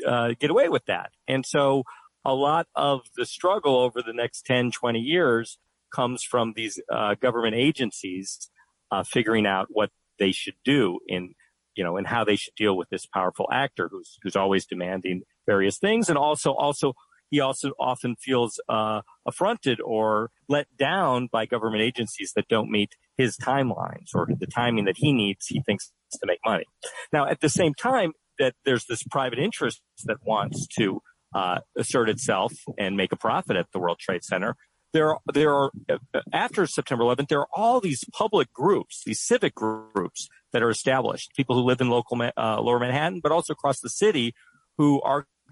uh, 0.07 0.35
get 0.39 0.51
away 0.51 0.69
with 0.69 0.85
that, 0.85 1.11
and 1.27 1.45
so 1.45 1.83
a 2.25 2.35
lot 2.35 2.67
of 2.75 3.01
the 3.17 3.25
struggle 3.25 3.79
over 3.79 4.03
the 4.03 4.13
next 4.13 4.45
10, 4.45 4.71
20 4.73 4.99
years 4.99 5.59
comes 5.95 6.23
from 6.23 6.53
these 6.55 6.79
uh, 6.93 7.15
government 7.15 7.55
agencies 7.55 8.51
uh, 8.91 9.03
figuring 9.03 9.47
out 9.47 9.69
what 9.71 9.91
they 10.19 10.33
should 10.33 10.57
do 10.65 10.99
in 11.09 11.35
you 11.75 11.83
know 11.83 11.97
and 11.97 12.07
how 12.07 12.25
they 12.25 12.37
should 12.37 12.55
deal 12.57 12.77
with 12.77 12.91
this 12.91 13.07
powerful 13.07 13.47
actor 13.51 13.89
who's 13.91 14.19
who's 14.23 14.37
always 14.37 14.67
demanding 14.67 15.23
various 15.47 15.79
things, 15.79 16.11
and 16.11 16.19
also 16.19 16.53
also 16.53 16.93
he 17.31 17.41
also 17.41 17.73
often 17.79 18.17
feels 18.17 18.61
uh, 18.69 19.03
affronted 19.27 19.81
or 19.81 20.31
let 20.49 20.67
down 20.79 21.29
by 21.31 21.47
government 21.47 21.83
agencies 21.83 22.33
that 22.37 22.49
don't 22.49 22.71
meet 22.71 22.95
his 23.17 23.37
timelines 23.37 24.09
or 24.15 24.29
the 24.39 24.47
timing 24.47 24.85
that 24.87 24.97
he 24.99 25.13
needs. 25.13 25.47
He 25.47 25.61
thinks 25.61 25.93
to 26.13 26.27
make 26.27 26.41
money. 26.45 26.65
Now, 27.13 27.27
at 27.27 27.41
the 27.41 27.49
same 27.49 27.75
time, 27.75 28.13
that 28.39 28.55
there's 28.65 28.87
this 28.87 29.03
private 29.03 29.39
interest 29.39 29.83
that 30.05 30.19
wants 30.25 30.67
to 30.79 31.03
uh, 31.35 31.59
assert 31.77 32.09
itself 32.09 32.53
and 32.79 32.97
make 32.97 33.13
a 33.13 33.17
profit 33.17 33.57
at 33.57 33.67
the 33.73 33.79
World 33.79 33.99
Trade 33.99 34.25
Center. 34.25 34.57
There, 34.95 35.11
are, 35.11 35.19
there 35.35 35.55
are 35.55 35.71
after 36.33 36.67
September 36.67 37.05
11th, 37.05 37.29
there 37.29 37.41
are 37.41 37.49
all 37.55 37.81
these 37.81 38.05
public 38.13 38.53
groups, 38.55 39.03
these 39.05 39.21
civic 39.21 39.55
groups 39.55 40.29
that 40.53 40.63
are 40.63 40.71
established. 40.71 41.33
People 41.37 41.57
who 41.57 41.63
live 41.63 41.81
in 41.83 41.91
local 41.91 42.19
uh, 42.23 42.61
Lower 42.61 42.79
Manhattan, 42.79 43.21
but 43.23 43.31
also 43.31 43.53
across 43.53 43.81
the 43.81 43.91
city, 43.91 44.35
who 44.79 45.03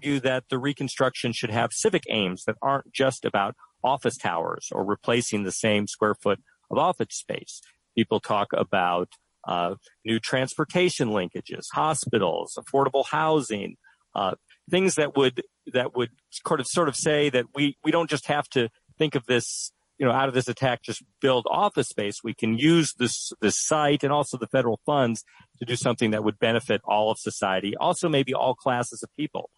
that 0.01 0.45
the 0.49 0.57
reconstruction 0.57 1.33
should 1.33 1.49
have 1.49 1.71
civic 1.73 2.03
aims 2.09 2.43
that 2.45 2.55
aren't 2.61 2.91
just 2.93 3.25
about 3.25 3.55
office 3.83 4.17
towers 4.17 4.67
or 4.71 4.83
replacing 4.83 5.43
the 5.43 5.51
same 5.51 5.87
square 5.87 6.15
foot 6.15 6.39
of 6.69 6.77
office 6.77 7.07
space. 7.11 7.61
People 7.95 8.19
talk 8.19 8.47
about 8.53 9.09
uh, 9.47 9.75
new 10.05 10.19
transportation 10.19 11.09
linkages, 11.09 11.65
hospitals, 11.73 12.57
affordable 12.59 13.05
housing, 13.07 13.77
uh, 14.13 14.35
things 14.69 14.95
that 14.95 15.15
would 15.15 15.43
that 15.73 15.95
would 15.95 16.09
sort 16.29 16.59
of 16.59 16.67
sort 16.67 16.89
of 16.89 16.95
say 16.95 17.29
that 17.29 17.45
we 17.55 17.77
we 17.83 17.91
don't 17.91 18.09
just 18.09 18.27
have 18.27 18.47
to 18.49 18.69
think 18.97 19.15
of 19.15 19.25
this 19.27 19.71
you 19.97 20.05
know 20.05 20.11
out 20.11 20.27
of 20.27 20.33
this 20.33 20.47
attack 20.47 20.81
just 20.83 21.03
build 21.21 21.45
office 21.49 21.87
space. 21.87 22.17
We 22.23 22.33
can 22.33 22.57
use 22.57 22.93
this 22.97 23.31
this 23.41 23.55
site 23.57 24.03
and 24.03 24.11
also 24.11 24.37
the 24.37 24.47
federal 24.47 24.79
funds 24.85 25.23
to 25.59 25.65
do 25.65 25.75
something 25.75 26.11
that 26.11 26.23
would 26.23 26.39
benefit 26.39 26.81
all 26.85 27.11
of 27.11 27.17
society, 27.19 27.75
also 27.77 28.09
maybe 28.09 28.33
all 28.33 28.55
classes 28.55 29.01
of 29.03 29.09
people, 29.15 29.49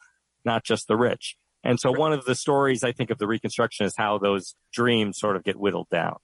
not 0.46 0.64
just 0.64 0.88
the 0.88 0.98
rich. 0.98 1.36
And 1.64 1.80
so 1.80 1.92
one 1.92 2.14
of 2.14 2.26
the 2.26 2.36
stories 2.36 2.84
I 2.84 2.92
think 2.92 3.10
of 3.10 3.18
the 3.18 3.28
Reconstruction 3.28 3.86
is 3.86 3.94
how 3.98 4.18
those 4.18 4.56
dreams 4.72 5.20
sort 5.20 5.36
of 5.36 5.44
get 5.44 5.58
whittled 5.58 5.90
down. 5.90 6.18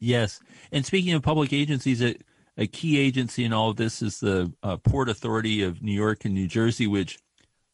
Yes. 0.00 0.40
And 0.72 0.84
speaking 0.84 1.14
of 1.14 1.22
public 1.22 1.52
agencies, 1.52 2.02
a, 2.02 2.16
a 2.56 2.66
key 2.66 2.98
agency 2.98 3.44
in 3.44 3.52
all 3.52 3.70
of 3.70 3.76
this 3.76 4.02
is 4.02 4.18
the 4.18 4.52
uh, 4.62 4.78
Port 4.78 5.08
Authority 5.08 5.62
of 5.62 5.80
New 5.80 5.92
York 5.92 6.24
and 6.24 6.34
New 6.34 6.48
Jersey, 6.48 6.88
which 6.88 7.18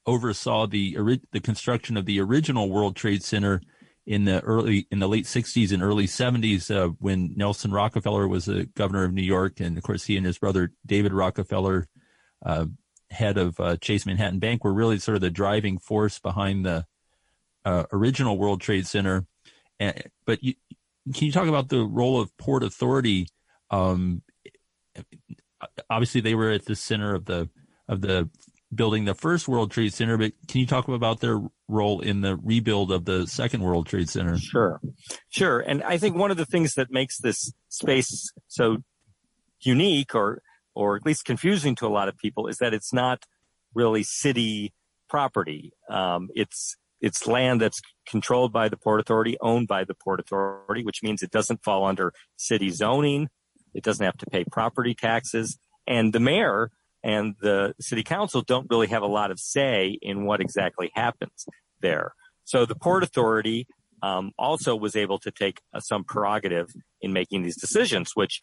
oversaw 0.06 0.66
the 0.66 1.20
the 1.32 1.40
construction 1.40 1.96
of 1.96 2.06
the 2.06 2.20
original 2.20 2.70
World 2.70 2.96
Trade 2.96 3.22
Center 3.22 3.60
in 4.06 4.24
the 4.24 4.40
early 4.40 4.86
in 4.90 4.98
the 4.98 5.08
late 5.08 5.26
60s 5.26 5.70
and 5.70 5.82
early 5.82 6.06
70s 6.06 6.74
uh, 6.74 6.88
when 6.98 7.34
Nelson 7.36 7.70
Rockefeller 7.70 8.26
was 8.26 8.46
the 8.46 8.64
governor 8.74 9.04
of 9.04 9.12
New 9.12 9.22
York, 9.22 9.60
and 9.60 9.76
of 9.76 9.84
course 9.84 10.04
he 10.04 10.16
and 10.16 10.24
his 10.24 10.38
brother 10.38 10.72
David 10.86 11.12
Rockefeller, 11.12 11.86
uh, 12.44 12.66
head 13.10 13.38
of 13.38 13.58
uh, 13.60 13.76
Chase 13.76 14.06
Manhattan 14.06 14.38
Bank, 14.38 14.64
were 14.64 14.72
really 14.72 14.98
sort 14.98 15.16
of 15.16 15.20
the 15.20 15.30
driving 15.30 15.78
force 15.78 16.18
behind 16.18 16.64
the 16.64 16.86
uh, 17.64 17.84
original 17.92 18.38
World 18.38 18.60
Trade 18.60 18.86
Center. 18.86 19.26
And, 19.78 20.02
but 20.26 20.42
you, 20.42 20.54
can 21.14 21.26
you 21.26 21.32
talk 21.32 21.48
about 21.48 21.68
the 21.68 21.84
role 21.84 22.20
of 22.20 22.36
Port 22.36 22.62
Authority? 22.62 23.28
Um, 23.70 24.22
obviously, 25.88 26.20
they 26.20 26.34
were 26.34 26.50
at 26.50 26.64
the 26.64 26.76
center 26.76 27.14
of 27.14 27.24
the 27.24 27.48
of 27.88 28.00
the 28.02 28.28
building 28.74 29.06
the 29.06 29.14
first 29.14 29.48
World 29.48 29.70
Trade 29.70 29.94
Center, 29.94 30.18
but 30.18 30.32
can 30.46 30.60
you 30.60 30.66
talk 30.66 30.88
about 30.88 31.20
their 31.20 31.40
role 31.68 32.00
in 32.00 32.20
the 32.20 32.36
rebuild 32.36 32.92
of 32.92 33.04
the 33.04 33.26
second 33.26 33.62
World 33.62 33.86
Trade 33.86 34.08
Center? 34.08 34.36
Sure. 34.38 34.80
Sure. 35.30 35.60
And 35.60 35.82
I 35.82 35.96
think 35.98 36.16
one 36.16 36.30
of 36.30 36.36
the 36.36 36.44
things 36.44 36.74
that 36.74 36.90
makes 36.90 37.18
this 37.18 37.52
space 37.68 38.30
so 38.46 38.78
unique 39.60 40.14
or 40.14 40.42
or 40.78 40.94
at 40.94 41.04
least 41.04 41.24
confusing 41.24 41.74
to 41.74 41.86
a 41.86 41.88
lot 41.88 42.06
of 42.08 42.16
people 42.18 42.46
is 42.46 42.58
that 42.58 42.72
it's 42.72 42.92
not 42.92 43.24
really 43.74 44.04
city 44.04 44.72
property. 45.10 45.72
Um, 45.90 46.28
it's 46.34 46.76
it's 47.00 47.26
land 47.26 47.60
that's 47.60 47.80
controlled 48.06 48.52
by 48.52 48.68
the 48.68 48.76
Port 48.76 49.00
Authority, 49.00 49.36
owned 49.40 49.66
by 49.66 49.82
the 49.84 49.94
Port 49.94 50.20
Authority, 50.20 50.84
which 50.84 51.02
means 51.02 51.22
it 51.22 51.32
doesn't 51.32 51.64
fall 51.64 51.84
under 51.84 52.12
city 52.36 52.70
zoning. 52.70 53.28
It 53.74 53.82
doesn't 53.82 54.04
have 54.04 54.16
to 54.18 54.26
pay 54.26 54.44
property 54.44 54.94
taxes. 54.94 55.58
And 55.86 56.12
the 56.12 56.20
mayor 56.20 56.70
and 57.02 57.34
the 57.40 57.74
city 57.80 58.04
council 58.04 58.42
don't 58.42 58.66
really 58.70 58.88
have 58.88 59.02
a 59.02 59.06
lot 59.06 59.30
of 59.30 59.38
say 59.40 59.98
in 60.00 60.26
what 60.26 60.40
exactly 60.40 60.90
happens 60.94 61.46
there. 61.80 62.14
So 62.44 62.66
the 62.66 62.74
Port 62.76 63.02
Authority 63.02 63.66
um, 64.02 64.30
also 64.38 64.76
was 64.76 64.94
able 64.94 65.18
to 65.18 65.30
take 65.32 65.60
uh, 65.74 65.80
some 65.80 66.04
prerogative 66.04 66.68
in 67.00 67.12
making 67.12 67.42
these 67.42 67.60
decisions, 67.60 68.12
which 68.14 68.40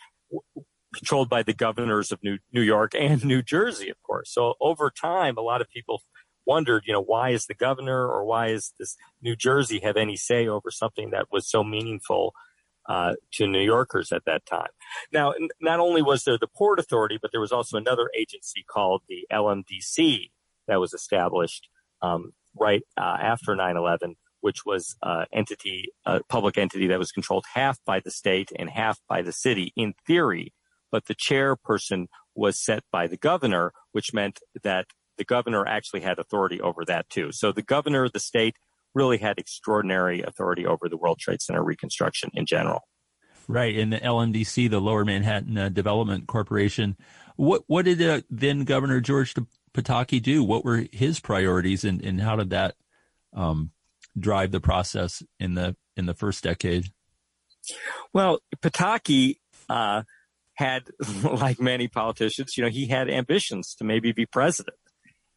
controlled 0.95 1.29
by 1.29 1.43
the 1.43 1.53
governors 1.53 2.11
of 2.11 2.23
New, 2.23 2.39
New 2.51 2.61
York 2.61 2.93
and 2.97 3.23
New 3.33 3.41
Jersey, 3.41 3.89
of 3.89 4.01
course. 4.03 4.31
So 4.31 4.55
over 4.59 4.89
time, 4.89 5.37
a 5.37 5.41
lot 5.41 5.61
of 5.61 5.69
people 5.69 6.01
wondered, 6.45 6.83
you 6.85 6.93
know, 6.93 7.01
why 7.01 7.29
is 7.29 7.45
the 7.45 7.53
governor 7.53 8.07
or 8.07 8.23
why 8.25 8.47
is 8.47 8.73
this 8.79 8.95
New 9.21 9.35
Jersey 9.35 9.79
have 9.79 9.97
any 9.97 10.15
say 10.15 10.47
over 10.47 10.71
something 10.71 11.09
that 11.11 11.27
was 11.31 11.49
so 11.49 11.63
meaningful 11.63 12.33
uh, 12.87 13.13
to 13.33 13.47
New 13.47 13.61
Yorkers 13.61 14.11
at 14.11 14.25
that 14.25 14.45
time. 14.45 14.69
Now, 15.11 15.33
not 15.59 15.79
only 15.79 16.01
was 16.01 16.23
there 16.23 16.37
the 16.37 16.47
Port 16.47 16.79
Authority, 16.79 17.17
but 17.19 17.31
there 17.31 17.41
was 17.41 17.51
also 17.51 17.77
another 17.77 18.09
agency 18.17 18.63
called 18.67 19.01
the 19.09 19.25
LMDC 19.31 20.29
that 20.67 20.79
was 20.79 20.93
established 20.93 21.67
um, 22.01 22.33
right 22.55 22.83
uh, 22.97 23.17
after 23.19 23.55
9/11, 23.55 24.15
which 24.41 24.65
was 24.65 24.95
uh, 25.01 25.25
entity, 25.33 25.85
a 26.05 26.21
public 26.29 26.57
entity 26.57 26.87
that 26.87 26.99
was 26.99 27.11
controlled 27.11 27.45
half 27.53 27.79
by 27.85 27.99
the 27.99 28.11
state 28.11 28.51
and 28.57 28.69
half 28.69 28.99
by 29.09 29.21
the 29.21 29.31
city 29.31 29.73
in 29.75 29.93
theory, 30.05 30.53
but 30.95 31.07
the 31.07 31.13
chairperson 31.13 32.07
was 32.35 32.57
set 32.57 32.81
by 32.89 33.05
the 33.05 33.17
governor, 33.17 33.73
which 33.91 34.13
meant 34.13 34.39
that 34.63 34.85
the 35.17 35.25
governor 35.25 35.67
actually 35.67 35.99
had 35.99 36.19
authority 36.19 36.61
over 36.61 36.85
that 36.85 37.09
too. 37.09 37.33
So 37.33 37.51
the 37.51 37.61
governor, 37.61 38.05
of 38.05 38.13
the 38.13 38.19
state, 38.21 38.55
really 38.93 39.17
had 39.17 39.37
extraordinary 39.37 40.21
authority 40.21 40.65
over 40.65 40.87
the 40.87 40.95
World 40.95 41.19
Trade 41.19 41.41
Center 41.41 41.61
reconstruction 41.61 42.31
in 42.33 42.45
general. 42.45 42.83
Right, 43.49 43.77
and 43.77 43.91
the 43.91 43.97
LMDC, 43.97 44.69
the 44.69 44.79
Lower 44.79 45.03
Manhattan 45.03 45.57
uh, 45.57 45.67
Development 45.67 46.27
Corporation. 46.27 46.95
What 47.35 47.63
what 47.67 47.83
did 47.83 48.01
uh, 48.01 48.21
then 48.29 48.63
Governor 48.63 49.01
George 49.01 49.35
Pataki 49.73 50.21
do? 50.21 50.45
What 50.45 50.63
were 50.63 50.85
his 50.93 51.19
priorities, 51.19 51.83
and, 51.83 52.01
and 52.01 52.21
how 52.21 52.37
did 52.37 52.51
that 52.51 52.75
um, 53.33 53.71
drive 54.17 54.51
the 54.51 54.61
process 54.61 55.21
in 55.41 55.55
the 55.55 55.75
in 55.97 56.05
the 56.05 56.13
first 56.13 56.41
decade? 56.41 56.85
Well, 58.13 58.39
Pataki 58.63 59.39
uh, 59.69 60.03
had, 60.55 60.89
like 61.23 61.59
many 61.59 61.87
politicians, 61.87 62.57
you 62.57 62.63
know, 62.63 62.69
he 62.69 62.87
had 62.87 63.09
ambitions 63.09 63.75
to 63.75 63.83
maybe 63.83 64.11
be 64.11 64.25
president, 64.25 64.77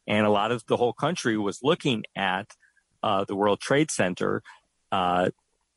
and 0.06 0.26
a 0.26 0.30
lot 0.30 0.52
of 0.52 0.64
the 0.66 0.76
whole 0.76 0.92
country 0.92 1.36
was 1.36 1.60
looking 1.62 2.04
at 2.16 2.54
uh, 3.02 3.24
the 3.24 3.36
World 3.36 3.60
Trade 3.60 3.90
Center, 3.90 4.42
uh, 4.90 5.30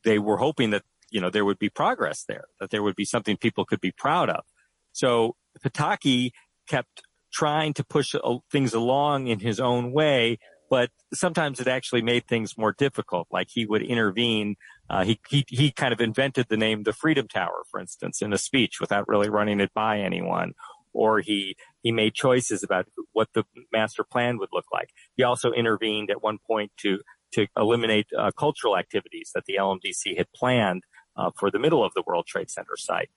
they 0.04 0.18
were 0.18 0.36
hoping 0.36 0.70
that 0.70 0.82
you 1.10 1.20
know 1.20 1.30
there 1.30 1.44
would 1.44 1.58
be 1.58 1.68
progress 1.68 2.24
there, 2.26 2.44
that 2.60 2.70
there 2.70 2.82
would 2.82 2.96
be 2.96 3.04
something 3.04 3.36
people 3.36 3.64
could 3.64 3.80
be 3.80 3.92
proud 3.92 4.30
of. 4.30 4.44
So 4.92 5.36
Pataki 5.64 6.32
kept 6.68 7.02
trying 7.32 7.74
to 7.74 7.84
push 7.84 8.14
uh, 8.14 8.38
things 8.50 8.74
along 8.74 9.26
in 9.28 9.40
his 9.40 9.60
own 9.60 9.92
way, 9.92 10.38
but 10.70 10.90
sometimes 11.14 11.60
it 11.60 11.68
actually 11.68 12.02
made 12.02 12.26
things 12.26 12.58
more 12.58 12.74
difficult. 12.76 13.28
Like 13.30 13.48
he 13.50 13.66
would 13.66 13.82
intervene. 13.82 14.56
Uh, 14.92 15.04
he, 15.04 15.18
he, 15.26 15.44
he 15.48 15.70
kind 15.70 15.94
of 15.94 16.02
invented 16.02 16.46
the 16.50 16.56
name 16.56 16.82
the 16.82 16.92
Freedom 16.92 17.26
Tower, 17.26 17.62
for 17.70 17.80
instance, 17.80 18.20
in 18.20 18.34
a 18.34 18.38
speech 18.38 18.78
without 18.78 19.08
really 19.08 19.30
running 19.30 19.58
it 19.58 19.72
by 19.72 19.98
anyone. 19.98 20.52
Or 20.92 21.20
he, 21.20 21.56
he 21.82 21.90
made 21.90 22.12
choices 22.12 22.62
about 22.62 22.86
what 23.12 23.28
the 23.32 23.44
master 23.72 24.04
plan 24.04 24.36
would 24.36 24.50
look 24.52 24.66
like. 24.70 24.90
He 25.16 25.22
also 25.22 25.50
intervened 25.52 26.10
at 26.10 26.22
one 26.22 26.36
point 26.46 26.72
to, 26.80 26.98
to 27.32 27.46
eliminate 27.56 28.08
uh, 28.16 28.32
cultural 28.32 28.76
activities 28.76 29.30
that 29.34 29.46
the 29.46 29.54
LMDC 29.58 30.18
had 30.18 30.30
planned 30.34 30.82
uh, 31.16 31.30
for 31.38 31.50
the 31.50 31.58
middle 31.58 31.82
of 31.82 31.94
the 31.94 32.02
World 32.06 32.26
Trade 32.26 32.50
Center 32.50 32.76
site. 32.76 33.08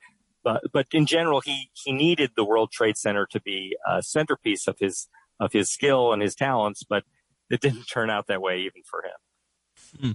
But, 0.46 0.62
but 0.72 0.88
in 0.94 1.06
general, 1.06 1.42
he, 1.42 1.72
he 1.74 1.92
needed 1.92 2.32
the 2.38 2.46
World 2.46 2.72
Trade 2.72 2.96
Center 2.96 3.28
to 3.32 3.42
be 3.42 3.76
a 3.86 4.02
centerpiece 4.02 4.66
of 4.66 4.78
his, 4.80 5.10
of 5.42 5.52
his 5.52 5.70
skill 5.70 6.14
and 6.14 6.22
his 6.22 6.36
talents, 6.36 6.84
but 6.88 7.04
it 7.50 7.60
didn't 7.60 7.84
turn 7.92 8.10
out 8.10 8.28
that 8.28 8.42
way 8.42 8.60
even 8.60 8.82
for 8.90 9.04
him. 9.04 10.00
Hmm. 10.00 10.12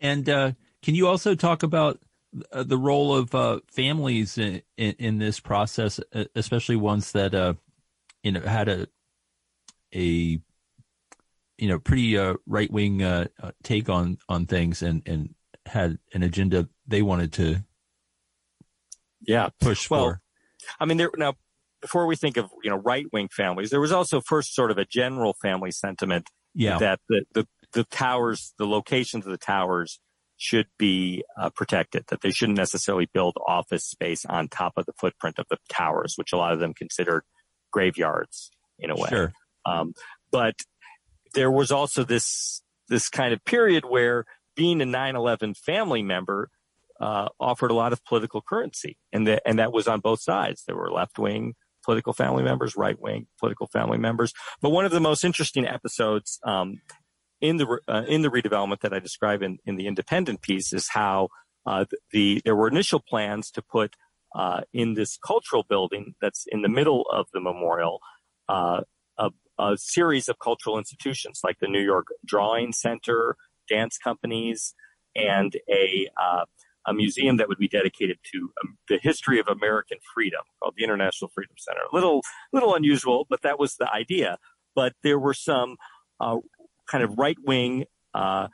And 0.00 0.28
uh, 0.28 0.52
can 0.86 0.94
you 0.94 1.08
also 1.08 1.34
talk 1.34 1.64
about 1.64 2.00
uh, 2.52 2.62
the 2.62 2.78
role 2.78 3.12
of 3.12 3.34
uh, 3.34 3.58
families 3.66 4.38
in, 4.38 4.62
in, 4.76 4.94
in, 5.00 5.18
this 5.18 5.40
process, 5.40 5.98
especially 6.36 6.76
ones 6.76 7.10
that 7.10 7.34
uh, 7.34 7.54
you 8.22 8.30
know 8.30 8.40
had 8.40 8.68
a 8.68 8.86
a 9.92 10.40
you 11.58 11.68
know 11.68 11.80
pretty 11.80 12.16
uh, 12.16 12.34
right 12.46 12.70
wing 12.70 13.02
uh, 13.02 13.26
take 13.64 13.88
on 13.88 14.18
on 14.28 14.46
things 14.46 14.80
and 14.80 15.02
and 15.06 15.34
had 15.66 15.98
an 16.14 16.22
agenda 16.22 16.68
they 16.86 17.02
wanted 17.02 17.32
to 17.32 17.64
yeah 19.26 19.48
push 19.60 19.90
well, 19.90 20.04
for. 20.04 20.20
I 20.78 20.84
mean, 20.84 20.98
there 20.98 21.10
now 21.16 21.34
before 21.82 22.06
we 22.06 22.14
think 22.14 22.36
of 22.36 22.48
you 22.62 22.70
know 22.70 22.76
right 22.76 23.06
wing 23.12 23.28
families, 23.36 23.70
there 23.70 23.80
was 23.80 23.90
also 23.90 24.20
first 24.20 24.54
sort 24.54 24.70
of 24.70 24.78
a 24.78 24.84
general 24.84 25.34
family 25.42 25.72
sentiment 25.72 26.30
yeah. 26.54 26.78
that 26.78 27.00
the, 27.08 27.24
the 27.34 27.48
the 27.72 27.82
towers, 27.82 28.54
the 28.56 28.68
locations 28.68 29.26
of 29.26 29.32
the 29.32 29.36
towers 29.36 29.98
should 30.36 30.66
be 30.78 31.24
uh, 31.40 31.50
protected. 31.50 32.04
That 32.08 32.20
they 32.20 32.30
shouldn't 32.30 32.58
necessarily 32.58 33.08
build 33.12 33.36
office 33.46 33.84
space 33.84 34.24
on 34.26 34.48
top 34.48 34.74
of 34.76 34.86
the 34.86 34.92
footprint 34.92 35.38
of 35.38 35.46
the 35.50 35.58
towers, 35.68 36.14
which 36.16 36.32
a 36.32 36.36
lot 36.36 36.52
of 36.52 36.60
them 36.60 36.74
considered 36.74 37.22
graveyards 37.72 38.50
in 38.78 38.90
a 38.90 38.96
way. 38.96 39.08
Sure. 39.08 39.32
Um, 39.64 39.94
but 40.30 40.54
there 41.34 41.50
was 41.50 41.70
also 41.70 42.04
this 42.04 42.62
this 42.88 43.08
kind 43.08 43.32
of 43.32 43.44
period 43.44 43.84
where 43.84 44.24
being 44.54 44.80
a 44.80 44.84
9/11 44.84 45.56
family 45.56 46.02
member 46.02 46.50
uh, 47.00 47.28
offered 47.38 47.70
a 47.70 47.74
lot 47.74 47.92
of 47.92 48.04
political 48.04 48.40
currency, 48.40 48.96
and 49.12 49.26
that 49.26 49.42
and 49.46 49.58
that 49.58 49.72
was 49.72 49.88
on 49.88 50.00
both 50.00 50.20
sides. 50.20 50.64
There 50.66 50.76
were 50.76 50.90
left 50.90 51.18
wing 51.18 51.54
political 51.84 52.12
family 52.12 52.42
members, 52.42 52.76
right 52.76 53.00
wing 53.00 53.26
political 53.38 53.68
family 53.68 53.98
members. 53.98 54.32
But 54.60 54.70
one 54.70 54.84
of 54.84 54.90
the 54.90 55.00
most 55.00 55.24
interesting 55.24 55.66
episodes 55.66 56.40
um, 56.44 56.80
in 57.40 57.56
the 57.58 57.78
uh, 57.88 58.02
in 58.08 58.22
the 58.22 58.30
redevelopment 58.30 58.80
that 58.80 58.92
I 58.92 58.98
describe 58.98 59.42
in, 59.42 59.58
in 59.66 59.76
the 59.76 59.86
indypendent 59.86 60.42
piece 60.42 60.72
is 60.72 60.88
how 60.90 61.28
uh, 61.66 61.84
the 62.12 62.40
there 62.44 62.56
were 62.56 62.68
initial 62.68 63.00
plans 63.00 63.50
to 63.52 63.62
put 63.62 63.94
uh, 64.34 64.62
in 64.72 64.94
this 64.94 65.18
cultural 65.24 65.64
building 65.68 66.14
that's 66.20 66.44
in 66.48 66.62
the 66.62 66.68
middle 66.68 67.06
of 67.12 67.26
the 67.32 67.40
memorial 67.40 68.00
uh, 68.48 68.82
a, 69.18 69.30
a, 69.58 69.76
series 69.76 70.28
of 70.28 70.38
cultural 70.38 70.78
institutions 70.78 71.40
like 71.42 71.58
the 71.60 71.68
New 71.68 71.82
York 71.82 72.06
Drawing 72.24 72.72
Center, 72.72 73.36
dance 73.68 73.98
companies, 73.98 74.74
and 75.14 75.56
a 75.70 76.08
uh, 76.20 76.44
a 76.86 76.94
museum 76.94 77.36
that 77.36 77.48
would 77.48 77.58
be 77.58 77.68
dedicated 77.68 78.18
to 78.32 78.50
um, 78.62 78.78
the 78.88 78.98
history 79.02 79.40
of 79.40 79.48
American 79.48 79.98
freedom 80.14 80.40
called 80.60 80.74
the 80.76 80.84
International 80.84 81.30
Freedom 81.34 81.56
Center. 81.58 81.80
A 81.92 81.94
little, 81.94 82.22
little 82.52 82.74
unusual, 82.74 83.26
but 83.28 83.42
that 83.42 83.58
was 83.58 83.74
the 83.76 83.92
idea. 83.92 84.38
But 84.74 84.92
there 85.02 85.18
were 85.18 85.34
some 85.34 85.76
uh, 86.20 86.36
kind 86.86 87.04
of 87.04 87.18
right 87.18 87.36
wing 87.44 87.84
uh, 88.14 88.48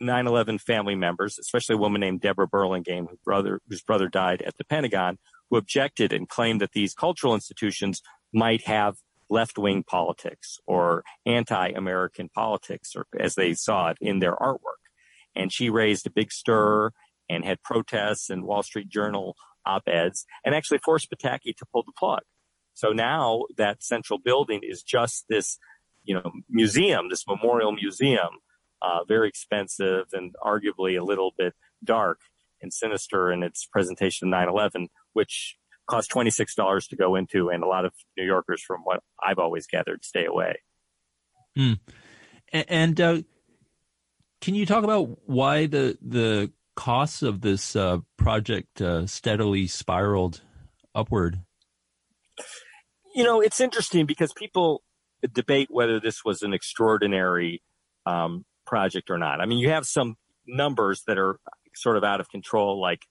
9/11 0.00 0.60
family 0.60 0.94
members, 0.94 1.38
especially 1.38 1.74
a 1.74 1.78
woman 1.78 2.00
named 2.00 2.20
Debra 2.20 2.48
Burlingame, 2.48 3.06
whose 3.06 3.18
brother, 3.24 3.60
whose 3.68 3.82
brother 3.82 4.08
died 4.08 4.42
at 4.42 4.56
the 4.56 4.64
Pentagon, 4.64 5.18
who 5.50 5.56
objected 5.56 6.12
and 6.12 6.28
claimed 6.28 6.60
that 6.60 6.72
these 6.72 6.94
cultural 6.94 7.34
institutions 7.34 8.02
might 8.32 8.66
have 8.66 8.96
left 9.28 9.58
wing 9.58 9.84
politics 9.84 10.58
or 10.66 11.04
anti 11.26 11.68
American 11.68 12.28
politics, 12.28 12.94
or 12.96 13.06
as 13.18 13.34
they 13.34 13.54
saw 13.54 13.90
it 13.90 13.98
in 14.00 14.18
their 14.18 14.36
artwork. 14.36 14.80
And 15.36 15.52
she 15.52 15.70
raised 15.70 16.06
a 16.06 16.10
big 16.10 16.32
stir 16.32 16.90
and 17.28 17.44
had 17.44 17.62
protests 17.62 18.28
and 18.28 18.44
Wall 18.44 18.62
Street 18.62 18.88
Journal 18.88 19.36
op-eds 19.64 20.26
and 20.44 20.54
actually 20.54 20.80
forced 20.84 21.10
Pataki 21.10 21.54
to 21.56 21.66
pull 21.72 21.84
the 21.84 21.92
plug. 21.96 22.22
So 22.74 22.90
now 22.90 23.42
that 23.56 23.82
central 23.82 24.18
building 24.18 24.60
is 24.62 24.82
just 24.82 25.26
this, 25.28 25.58
you 26.10 26.16
know, 26.16 26.32
museum, 26.48 27.08
this 27.08 27.24
memorial 27.28 27.70
museum, 27.70 28.30
uh, 28.82 29.04
very 29.06 29.28
expensive 29.28 30.06
and 30.12 30.34
arguably 30.44 31.00
a 31.00 31.04
little 31.04 31.32
bit 31.38 31.54
dark 31.84 32.18
and 32.60 32.72
sinister 32.72 33.30
in 33.30 33.44
its 33.44 33.64
presentation 33.70 34.26
of 34.26 34.48
9-11, 34.48 34.88
which 35.12 35.54
cost 35.88 36.10
$26 36.10 36.88
to 36.88 36.96
go 36.96 37.14
into. 37.14 37.48
And 37.48 37.62
a 37.62 37.66
lot 37.68 37.84
of 37.84 37.92
New 38.16 38.24
Yorkers, 38.24 38.60
from 38.60 38.80
what 38.82 39.04
I've 39.24 39.38
always 39.38 39.68
gathered, 39.68 40.04
stay 40.04 40.24
away. 40.24 40.56
Hmm. 41.54 41.74
And, 42.52 43.00
uh, 43.00 43.22
can 44.40 44.56
you 44.56 44.66
talk 44.66 44.82
about 44.82 45.28
why 45.28 45.66
the, 45.66 45.96
the 46.02 46.50
costs 46.74 47.22
of 47.22 47.40
this 47.40 47.76
uh, 47.76 47.98
project 48.16 48.82
uh, 48.82 49.06
steadily 49.06 49.68
spiraled 49.68 50.40
upward? 50.92 51.38
You 53.14 53.22
know, 53.22 53.40
it's 53.40 53.60
interesting 53.60 54.06
because 54.06 54.32
people 54.32 54.82
debate 55.28 55.68
whether 55.70 56.00
this 56.00 56.24
was 56.24 56.42
an 56.42 56.52
extraordinary 56.52 57.62
um, 58.06 58.44
project 58.66 59.10
or 59.10 59.18
not. 59.18 59.40
I 59.40 59.46
mean, 59.46 59.58
you 59.58 59.70
have 59.70 59.86
some 59.86 60.16
numbers 60.46 61.02
that 61.06 61.18
are 61.18 61.38
sort 61.74 61.96
of 61.96 62.04
out 62.04 62.20
of 62.20 62.28
control, 62.28 62.80
like 62.80 63.02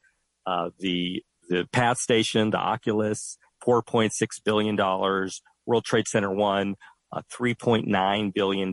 uh, 0.46 0.70
the 0.80 1.24
the 1.50 1.68
PATH 1.72 1.98
station, 1.98 2.52
the 2.52 2.58
Oculus, 2.58 3.38
four 3.62 3.82
point 3.82 4.14
six 4.14 4.40
billion 4.40 4.76
dollars. 4.76 5.42
World 5.66 5.86
Trade 5.86 6.08
Center 6.08 6.32
one, 6.32 6.76
uh, 7.12 7.22
$3.9 7.32 8.34
billion. 8.34 8.72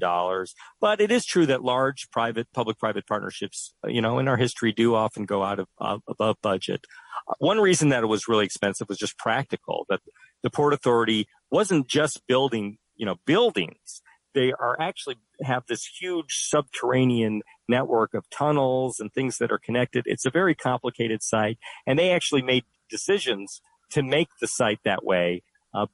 But 0.80 1.00
it 1.00 1.10
is 1.10 1.24
true 1.24 1.46
that 1.46 1.62
large 1.62 2.10
private, 2.10 2.48
public-private 2.52 3.06
partnerships, 3.06 3.74
uh, 3.84 3.88
you 3.88 4.00
know, 4.00 4.18
in 4.18 4.28
our 4.28 4.36
history 4.36 4.72
do 4.72 4.94
often 4.94 5.24
go 5.24 5.42
out 5.42 5.58
of 5.58 5.68
uh, 5.80 5.98
above 6.08 6.36
budget. 6.42 6.84
Uh, 7.28 7.34
one 7.38 7.58
reason 7.58 7.90
that 7.90 8.02
it 8.02 8.06
was 8.06 8.28
really 8.28 8.44
expensive 8.44 8.88
was 8.88 8.98
just 8.98 9.18
practical, 9.18 9.86
that 9.88 10.00
the 10.42 10.50
Port 10.50 10.72
Authority 10.72 11.26
wasn't 11.50 11.88
just 11.88 12.26
building, 12.26 12.78
you 12.96 13.06
know, 13.06 13.16
buildings. 13.24 14.02
They 14.34 14.52
are 14.52 14.76
actually 14.80 15.16
have 15.42 15.64
this 15.66 15.86
huge 15.86 16.34
subterranean 16.48 17.42
network 17.68 18.12
of 18.14 18.28
tunnels 18.30 19.00
and 19.00 19.12
things 19.12 19.38
that 19.38 19.50
are 19.50 19.58
connected. 19.58 20.04
It's 20.06 20.26
a 20.26 20.30
very 20.30 20.54
complicated 20.54 21.22
site, 21.22 21.58
and 21.86 21.98
they 21.98 22.10
actually 22.10 22.42
made 22.42 22.64
decisions 22.90 23.60
to 23.90 24.02
make 24.02 24.28
the 24.40 24.46
site 24.46 24.80
that 24.84 25.04
way 25.04 25.42
uh, 25.74 25.86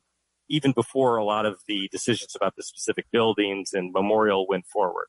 even 0.48 0.72
before 0.72 1.16
a 1.16 1.24
lot 1.24 1.46
of 1.46 1.60
the 1.66 1.88
decisions 1.90 2.34
about 2.34 2.56
the 2.56 2.62
specific 2.62 3.06
buildings 3.12 3.70
and 3.72 3.92
memorial 3.92 4.46
went 4.48 4.66
forward. 4.66 5.06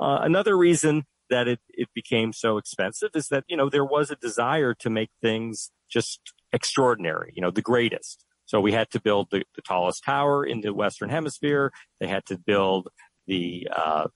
Uh, 0.00 0.18
another 0.22 0.56
reason 0.56 1.04
that 1.30 1.48
it, 1.48 1.60
it 1.70 1.88
became 1.94 2.32
so 2.32 2.58
expensive 2.58 3.10
is 3.14 3.28
that, 3.28 3.44
you 3.48 3.56
know, 3.56 3.70
there 3.70 3.84
was 3.84 4.10
a 4.10 4.16
desire 4.16 4.74
to 4.74 4.90
make 4.90 5.10
things 5.20 5.70
just 5.90 6.32
extraordinary, 6.52 7.32
you 7.34 7.40
know, 7.40 7.50
the 7.50 7.62
greatest. 7.62 8.24
So 8.52 8.60
we 8.60 8.72
had 8.72 8.90
to 8.90 9.00
build 9.00 9.28
the, 9.30 9.44
the 9.56 9.62
tallest 9.62 10.04
tower 10.04 10.44
in 10.44 10.60
the 10.60 10.74
Western 10.74 11.08
Hemisphere. 11.08 11.72
They 12.00 12.06
had 12.06 12.26
to 12.26 12.36
build 12.36 12.88
the, 13.26 13.66
uh, 13.74 14.08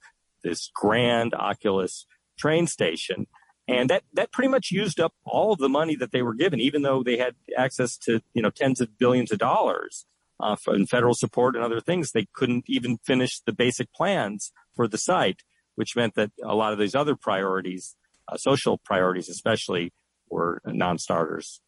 this 0.44 0.70
grand 0.74 1.32
Oculus 1.32 2.04
train 2.38 2.66
station. 2.66 3.28
And 3.66 3.88
that, 3.88 4.02
that 4.12 4.32
pretty 4.32 4.48
much 4.48 4.70
used 4.70 5.00
up 5.00 5.14
all 5.24 5.54
of 5.54 5.58
the 5.58 5.70
money 5.70 5.96
that 5.96 6.12
they 6.12 6.20
were 6.20 6.34
given, 6.34 6.60
even 6.60 6.82
though 6.82 7.02
they 7.02 7.16
had 7.16 7.34
access 7.56 7.96
to, 8.04 8.20
you 8.34 8.42
know, 8.42 8.50
tens 8.50 8.82
of 8.82 8.98
billions 8.98 9.32
of 9.32 9.38
dollars 9.38 10.04
uh, 10.38 10.56
and 10.66 10.86
federal 10.86 11.14
support 11.14 11.56
and 11.56 11.64
other 11.64 11.80
things. 11.80 12.12
They 12.12 12.26
couldn't 12.34 12.64
even 12.68 12.98
finish 12.98 13.40
the 13.40 13.54
basic 13.54 13.90
plans 13.94 14.52
for 14.74 14.86
the 14.86 14.98
site, 14.98 15.44
which 15.76 15.96
meant 15.96 16.14
that 16.16 16.32
a 16.44 16.54
lot 16.54 16.74
of 16.74 16.78
these 16.78 16.94
other 16.94 17.16
priorities, 17.16 17.96
uh, 18.30 18.36
social 18.36 18.76
priorities 18.76 19.30
especially, 19.30 19.94
were 20.28 20.60
non-starters. 20.66 21.62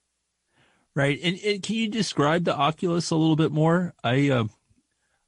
Right, 0.98 1.20
and, 1.22 1.38
and, 1.46 1.62
can 1.62 1.76
you 1.76 1.88
describe 1.88 2.42
the 2.42 2.56
Oculus 2.56 3.12
a 3.12 3.14
little 3.14 3.37
bit 3.37 3.52
more? 3.52 3.94
I 4.02 4.30
uh, 4.30 4.44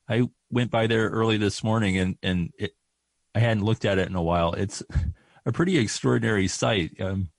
I 0.08 0.28
went 0.50 0.72
by 0.72 0.88
there 0.88 1.08
early 1.08 1.36
this 1.36 1.62
morning, 1.62 1.96
and 1.96 2.16
and 2.24 2.52
it, 2.58 2.72
I 3.36 3.38
hadn't 3.38 3.64
looked 3.64 3.84
at 3.84 3.96
it 3.96 4.08
in 4.08 4.16
a 4.16 4.22
while. 4.22 4.52
It's 4.54 4.82
a 5.46 5.52
pretty 5.52 5.78
extraordinary 5.78 6.48
sight. 6.48 7.00
um, 7.00 7.30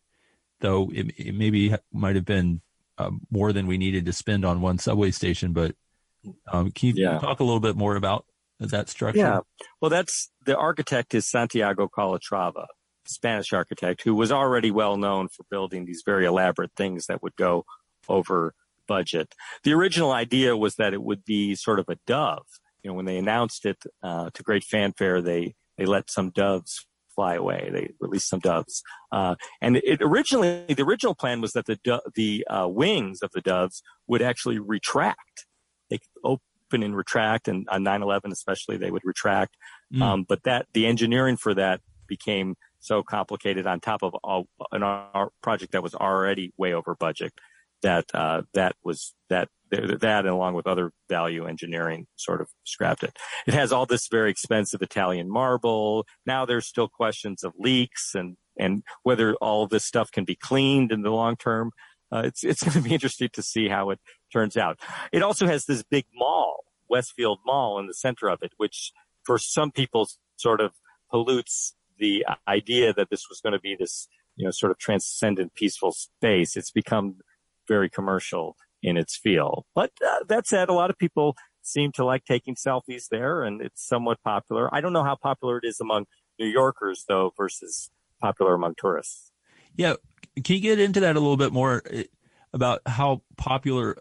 though 0.61 0.89
it, 0.93 1.13
it 1.17 1.35
maybe 1.35 1.75
might 1.91 2.15
have 2.15 2.23
been 2.23 2.61
uh, 2.97 3.11
more 3.29 3.51
than 3.51 3.67
we 3.67 3.77
needed 3.77 4.05
to 4.05 4.13
spend 4.13 4.45
on 4.45 4.61
one 4.61 4.77
subway 4.77 5.11
station, 5.11 5.51
but 5.51 5.75
um, 6.49 6.71
can 6.71 6.95
you 6.95 7.03
yeah. 7.03 7.19
talk 7.19 7.41
a 7.41 7.43
little 7.43 7.59
bit 7.59 7.75
more 7.75 7.97
about 7.97 8.25
that 8.61 8.87
structure? 8.87 9.19
Yeah. 9.19 9.39
Well, 9.81 9.89
that's 9.89 10.31
the 10.45 10.55
architect 10.55 11.13
is 11.13 11.29
Santiago 11.29 11.89
Calatrava, 11.89 12.67
Spanish 13.05 13.51
architect 13.51 14.03
who 14.03 14.15
was 14.15 14.31
already 14.31 14.71
well 14.71 14.95
known 14.95 15.27
for 15.27 15.43
building 15.51 15.83
these 15.83 16.03
very 16.05 16.25
elaborate 16.25 16.71
things 16.77 17.07
that 17.07 17.21
would 17.21 17.35
go 17.35 17.65
over 18.11 18.53
budget. 18.87 19.33
The 19.63 19.73
original 19.73 20.11
idea 20.11 20.57
was 20.57 20.75
that 20.75 20.93
it 20.93 21.01
would 21.01 21.23
be 21.23 21.55
sort 21.55 21.79
of 21.79 21.87
a 21.89 21.97
dove. 22.05 22.45
You 22.83 22.89
know, 22.89 22.95
when 22.95 23.05
they 23.05 23.17
announced 23.17 23.65
it 23.65 23.79
uh, 24.03 24.29
to 24.33 24.43
great 24.43 24.63
fanfare, 24.63 25.21
they 25.21 25.55
they 25.77 25.85
let 25.85 26.11
some 26.11 26.31
doves 26.31 26.85
fly 27.15 27.35
away. 27.35 27.69
They 27.71 27.93
released 27.99 28.29
some 28.29 28.39
doves, 28.39 28.83
uh, 29.11 29.35
and 29.61 29.77
it 29.77 30.01
originally 30.01 30.65
the 30.67 30.83
original 30.83 31.15
plan 31.15 31.41
was 31.41 31.53
that 31.53 31.67
the 31.67 32.01
the 32.15 32.45
uh, 32.49 32.67
wings 32.67 33.21
of 33.21 33.31
the 33.31 33.41
doves 33.41 33.81
would 34.07 34.21
actually 34.21 34.59
retract. 34.59 35.45
They 35.89 35.99
could 35.99 36.17
open 36.23 36.83
and 36.83 36.95
retract, 36.95 37.47
and 37.47 37.67
on 37.69 37.83
9/11 37.83 38.31
especially, 38.31 38.77
they 38.77 38.91
would 38.91 39.05
retract. 39.05 39.55
Mm. 39.93 40.01
Um, 40.01 40.25
but 40.27 40.43
that 40.43 40.67
the 40.73 40.85
engineering 40.85 41.37
for 41.37 41.53
that 41.53 41.81
became 42.07 42.55
so 42.79 43.03
complicated 43.03 43.67
on 43.67 43.79
top 43.79 44.01
of 44.01 44.15
all, 44.23 44.47
an 44.71 44.83
project 45.43 45.71
that 45.73 45.83
was 45.83 45.93
already 45.93 46.51
way 46.57 46.73
over 46.73 46.95
budget 46.95 47.31
that 47.81 48.05
uh, 48.13 48.43
that 48.53 48.75
was 48.83 49.13
that 49.29 49.49
that 49.71 50.25
along 50.25 50.53
with 50.53 50.67
other 50.67 50.91
value 51.09 51.45
engineering 51.45 52.07
sort 52.15 52.41
of 52.41 52.49
scrapped 52.65 53.03
it. 53.03 53.17
It 53.47 53.53
has 53.53 53.71
all 53.71 53.85
this 53.85 54.07
very 54.09 54.29
expensive 54.29 54.81
Italian 54.81 55.29
marble. 55.29 56.05
Now 56.25 56.45
there's 56.45 56.67
still 56.67 56.89
questions 56.89 57.43
of 57.43 57.53
leaks 57.57 58.13
and 58.13 58.37
and 58.57 58.83
whether 59.03 59.33
all 59.35 59.67
this 59.67 59.85
stuff 59.85 60.11
can 60.11 60.25
be 60.25 60.35
cleaned 60.35 60.91
in 60.91 61.01
the 61.01 61.09
long 61.09 61.35
term. 61.37 61.71
Uh, 62.11 62.23
it's 62.25 62.43
it's 62.43 62.63
going 62.63 62.73
to 62.73 62.81
be 62.81 62.93
interesting 62.93 63.29
to 63.33 63.41
see 63.41 63.69
how 63.69 63.89
it 63.89 63.99
turns 64.31 64.57
out. 64.57 64.79
It 65.11 65.23
also 65.23 65.47
has 65.47 65.65
this 65.65 65.83
big 65.83 66.05
mall, 66.13 66.65
Westfield 66.89 67.39
Mall, 67.45 67.79
in 67.79 67.87
the 67.87 67.93
center 67.93 68.29
of 68.29 68.39
it, 68.41 68.51
which 68.57 68.91
for 69.23 69.37
some 69.37 69.71
people 69.71 70.07
sort 70.35 70.59
of 70.59 70.73
pollutes 71.09 71.75
the 71.97 72.25
idea 72.47 72.93
that 72.93 73.09
this 73.09 73.25
was 73.29 73.39
going 73.41 73.53
to 73.53 73.59
be 73.59 73.75
this 73.79 74.07
you 74.35 74.45
know 74.45 74.51
sort 74.51 74.71
of 74.71 74.77
transcendent 74.77 75.53
peaceful 75.55 75.91
space. 75.91 76.57
It's 76.57 76.71
become 76.71 77.17
very 77.67 77.89
commercial 77.89 78.55
in 78.83 78.97
its 78.97 79.15
feel. 79.15 79.65
But 79.75 79.91
uh, 80.05 80.23
that 80.27 80.47
said, 80.47 80.69
a 80.69 80.73
lot 80.73 80.89
of 80.89 80.97
people 80.97 81.35
seem 81.61 81.91
to 81.93 82.05
like 82.05 82.25
taking 82.25 82.55
selfies 82.55 83.07
there, 83.09 83.43
and 83.43 83.61
it's 83.61 83.87
somewhat 83.87 84.21
popular. 84.23 84.73
I 84.73 84.81
don't 84.81 84.93
know 84.93 85.03
how 85.03 85.15
popular 85.15 85.57
it 85.57 85.67
is 85.67 85.79
among 85.79 86.05
New 86.39 86.47
Yorkers, 86.47 87.05
though, 87.07 87.31
versus 87.37 87.91
popular 88.19 88.55
among 88.55 88.75
tourists. 88.77 89.31
Yeah, 89.75 89.95
can 90.43 90.55
you 90.55 90.61
get 90.61 90.79
into 90.79 90.99
that 91.01 91.15
a 91.15 91.19
little 91.19 91.37
bit 91.37 91.53
more 91.53 91.81
eh, 91.89 92.03
about 92.53 92.81
how 92.85 93.21
popular 93.37 93.97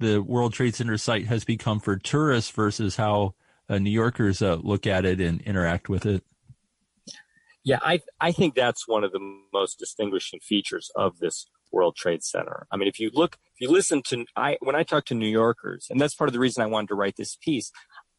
the 0.00 0.18
World 0.18 0.52
Trade 0.52 0.74
Center 0.74 0.98
site 0.98 1.26
has 1.26 1.44
become 1.44 1.80
for 1.80 1.96
tourists 1.96 2.50
versus 2.50 2.96
how 2.96 3.34
uh, 3.68 3.78
New 3.78 3.90
Yorkers 3.90 4.42
uh, 4.42 4.56
look 4.56 4.86
at 4.86 5.04
it 5.04 5.20
and 5.20 5.40
interact 5.42 5.88
with 5.88 6.06
it? 6.06 6.22
Yeah, 7.64 7.78
I 7.82 8.00
I 8.20 8.30
think 8.30 8.54
that's 8.54 8.86
one 8.86 9.02
of 9.02 9.10
the 9.10 9.40
most 9.52 9.78
distinguishing 9.78 10.38
features 10.40 10.90
of 10.94 11.18
this 11.18 11.46
World 11.72 11.96
Trade 11.96 12.22
Center. 12.22 12.66
I 12.70 12.76
mean, 12.76 12.88
if 12.88 12.98
you 12.98 13.10
look, 13.12 13.36
if 13.54 13.60
you 13.60 13.70
listen 13.70 14.02
to, 14.08 14.24
I, 14.36 14.56
when 14.60 14.76
I 14.76 14.82
talk 14.82 15.04
to 15.06 15.14
New 15.14 15.28
Yorkers, 15.28 15.86
and 15.90 16.00
that's 16.00 16.14
part 16.14 16.28
of 16.28 16.32
the 16.32 16.40
reason 16.40 16.62
I 16.62 16.66
wanted 16.66 16.88
to 16.88 16.94
write 16.94 17.16
this 17.16 17.36
piece, 17.36 17.72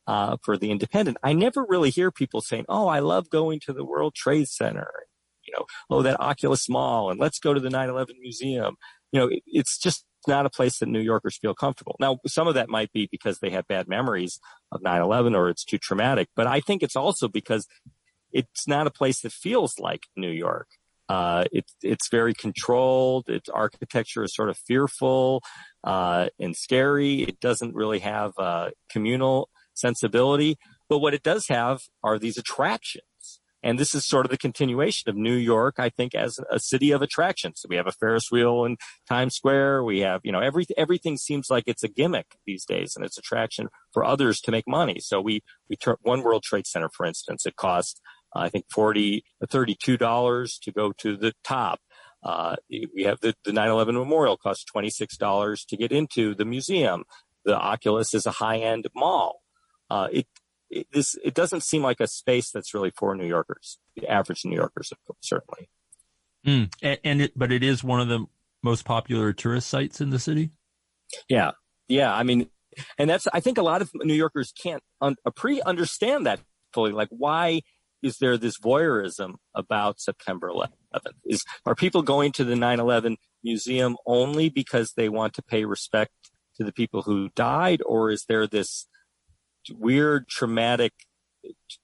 uh, 0.08 0.38
for 0.42 0.58
the 0.58 0.70
Indypendent, 0.70 1.16
I 1.22 1.34
never 1.34 1.66
really 1.68 1.90
hear 1.90 2.12
people 2.12 2.42
saying, 2.42 2.66
"Oh, 2.70 2.88
I 2.88 3.00
love 3.00 3.30
going 3.30 3.60
to 3.62 3.74
the 3.74 3.84
World 3.84 4.16
Trade 4.16 4.48
Center," 4.48 4.90
you 5.46 5.54
know, 5.58 5.66
"Oh, 5.90 6.02
that 6.02 6.20
Oculus 6.20 6.70
Mall," 6.70 7.10
and 7.10 7.20
let's 7.20 7.40
go 7.40 7.54
to 7.54 7.60
the 7.60 7.70
9/11 7.70 8.20
Museum. 8.20 8.78
You 9.12 9.20
know, 9.20 9.28
it, 9.28 9.44
it's 9.46 9.78
just 9.78 10.06
not 10.28 10.46
a 10.46 10.50
place 10.50 10.80
that 10.80 10.90
New 10.90 11.02
Yorkers 11.02 11.38
feel 11.38 11.54
comfortable. 11.54 11.96
Now, 12.00 12.20
some 12.26 12.48
of 12.48 12.54
that 12.56 12.70
might 12.70 12.92
be 12.92 13.08
because 13.12 13.40
they 13.40 13.50
have 13.52 13.68
bad 13.68 13.88
memories 13.88 14.40
of 14.72 14.82
9/11 14.82 15.36
or 15.36 15.50
it's 15.50 15.66
too 15.66 15.78
traumatic, 15.78 16.30
but 16.36 16.48
I 16.48 16.62
think 16.62 16.84
it's 16.84 16.96
also 16.96 17.28
because 17.28 17.68
it's 18.32 18.68
not 18.68 18.88
a 18.88 18.92
place 18.92 19.22
that 19.22 19.32
feels 19.32 19.80
like 19.80 20.08
New 20.16 20.30
York. 20.30 20.68
Uh, 21.10 21.46
it's 21.52 21.74
it's 21.82 22.10
very 22.10 22.34
controlled. 22.34 23.30
Its 23.30 23.50
architecture 23.50 24.24
is 24.24 24.36
sort 24.36 24.50
of 24.50 24.58
fearful 24.58 25.42
uh, 25.84 26.28
and 26.40 26.56
scary. 26.56 27.24
It 27.24 27.40
doesn't 27.40 27.76
really 27.76 28.00
have 28.00 28.34
a 28.38 28.72
communal 28.92 29.50
sensibility. 29.74 30.58
But 30.90 31.00
what 31.00 31.14
it 31.14 31.24
does 31.24 31.48
have 31.50 31.82
are 32.04 32.18
these 32.18 32.38
attractions. 32.38 33.04
And 33.64 33.80
this 33.80 33.96
is 33.96 34.08
sort 34.08 34.26
of 34.26 34.30
the 34.30 34.38
continuation 34.38 35.10
of 35.10 35.16
New 35.16 35.36
York, 35.36 35.76
I 35.78 35.90
think, 35.90 36.14
as 36.14 36.40
a 36.52 36.60
city 36.60 36.92
of 36.92 37.02
attractions. 37.02 37.60
So 37.60 37.68
we 37.70 37.76
have 37.76 37.88
a 37.88 37.92
Ferris 37.92 38.32
wheel 38.32 38.64
in 38.64 38.78
Times 39.10 39.36
Square. 39.36 39.84
We 39.84 40.00
have, 40.02 40.22
you 40.24 40.32
know, 40.32 40.40
every, 40.40 40.66
everything 40.78 41.18
seems 41.18 41.50
like 41.50 41.64
it's 41.66 41.84
a 41.84 41.90
gimmick 41.90 42.38
these 42.46 42.64
days 42.64 42.94
and 42.96 43.04
it's 43.04 43.18
attraction 43.18 43.68
for 43.92 44.06
others 44.06 44.40
to 44.42 44.52
make 44.52 44.66
money. 44.68 45.00
So 45.00 45.20
we, 45.20 45.42
we 45.70 45.76
turn 45.76 45.96
one 46.02 46.24
World 46.24 46.44
Trade 46.44 46.68
Center, 46.68 46.90
for 46.96 47.06
instance, 47.06 47.46
it 47.46 47.56
costs 47.56 48.00
I 48.36 48.50
think 48.50 48.66
40, 48.72 49.24
$32 49.44 50.60
to 50.62 50.72
go 50.72 50.92
to 51.00 51.18
the 51.18 51.34
top. 51.44 51.80
Uh, 52.24 52.56
we 52.70 53.04
have 53.04 53.20
the, 53.22 53.34
the 53.46 53.52
9-11 53.52 53.94
memorial 53.94 54.38
costs 54.38 54.66
$26 54.76 55.66
to 55.68 55.78
get 55.78 55.92
into 55.92 56.36
the 56.36 56.46
museum. 56.46 57.04
The 57.46 57.58
Oculus 57.58 58.14
is 58.14 58.26
a 58.26 58.32
high 58.32 58.58
end 58.58 58.88
mall. 58.96 59.42
Uh, 59.90 60.08
it, 60.12 60.28
it, 60.70 60.88
this, 60.92 61.16
it 61.24 61.34
doesn't 61.34 61.64
seem 61.64 61.82
like 61.82 62.00
a 62.00 62.08
space 62.08 62.52
that's 62.52 62.74
really 62.74 62.92
for 62.96 63.16
New 63.16 63.26
Yorkers, 63.26 63.80
the 63.96 64.08
average 64.08 64.44
New 64.44 64.56
Yorkers, 64.56 64.92
certainly. 65.22 65.70
Mm. 66.46 66.74
And, 66.82 67.00
and 67.04 67.22
it, 67.22 67.32
but 67.38 67.52
it 67.52 67.64
is 67.64 67.84
one 67.84 68.02
of 68.02 68.08
the 68.08 68.26
most 68.64 68.84
popular 68.84 69.32
tourist 69.32 69.70
sites 69.70 70.02
in 70.02 70.10
the 70.10 70.20
city. 70.20 70.52
Yeah. 71.30 71.52
Yeah. 71.88 72.14
I 72.14 72.24
mean, 72.24 72.50
and 72.98 73.10
that's, 73.10 73.28
I 73.34 73.40
think 73.40 73.58
a 73.58 73.64
lot 73.64 73.82
of 73.82 73.92
New 73.96 74.14
Yorkers 74.14 74.52
can't 74.52 74.84
un, 75.00 75.16
pre 75.36 75.62
understand 75.62 76.26
that 76.26 76.42
fully. 76.74 76.92
Like 76.92 77.10
why 77.12 77.62
is 78.02 78.18
there 78.18 78.38
this 78.38 78.60
voyeurism 78.60 79.36
about 79.56 80.00
September 80.00 80.50
11th? 80.50 80.72
Is 81.26 81.44
are 81.66 81.76
people 81.76 82.02
going 82.02 82.32
to 82.34 82.44
the 82.44 82.56
9/11 82.56 83.18
museum 83.44 83.98
only 84.06 84.50
because 84.50 84.94
they 84.96 85.10
want 85.10 85.34
to 85.34 85.42
pay 85.42 85.66
respect 85.66 86.12
to 86.58 86.64
the 86.64 86.74
people 86.74 87.04
who 87.04 87.30
died, 87.36 87.82
or 87.86 88.10
is 88.10 88.26
there 88.28 88.48
this 88.48 88.88
weird 89.70 90.28
traumatic 90.28 90.94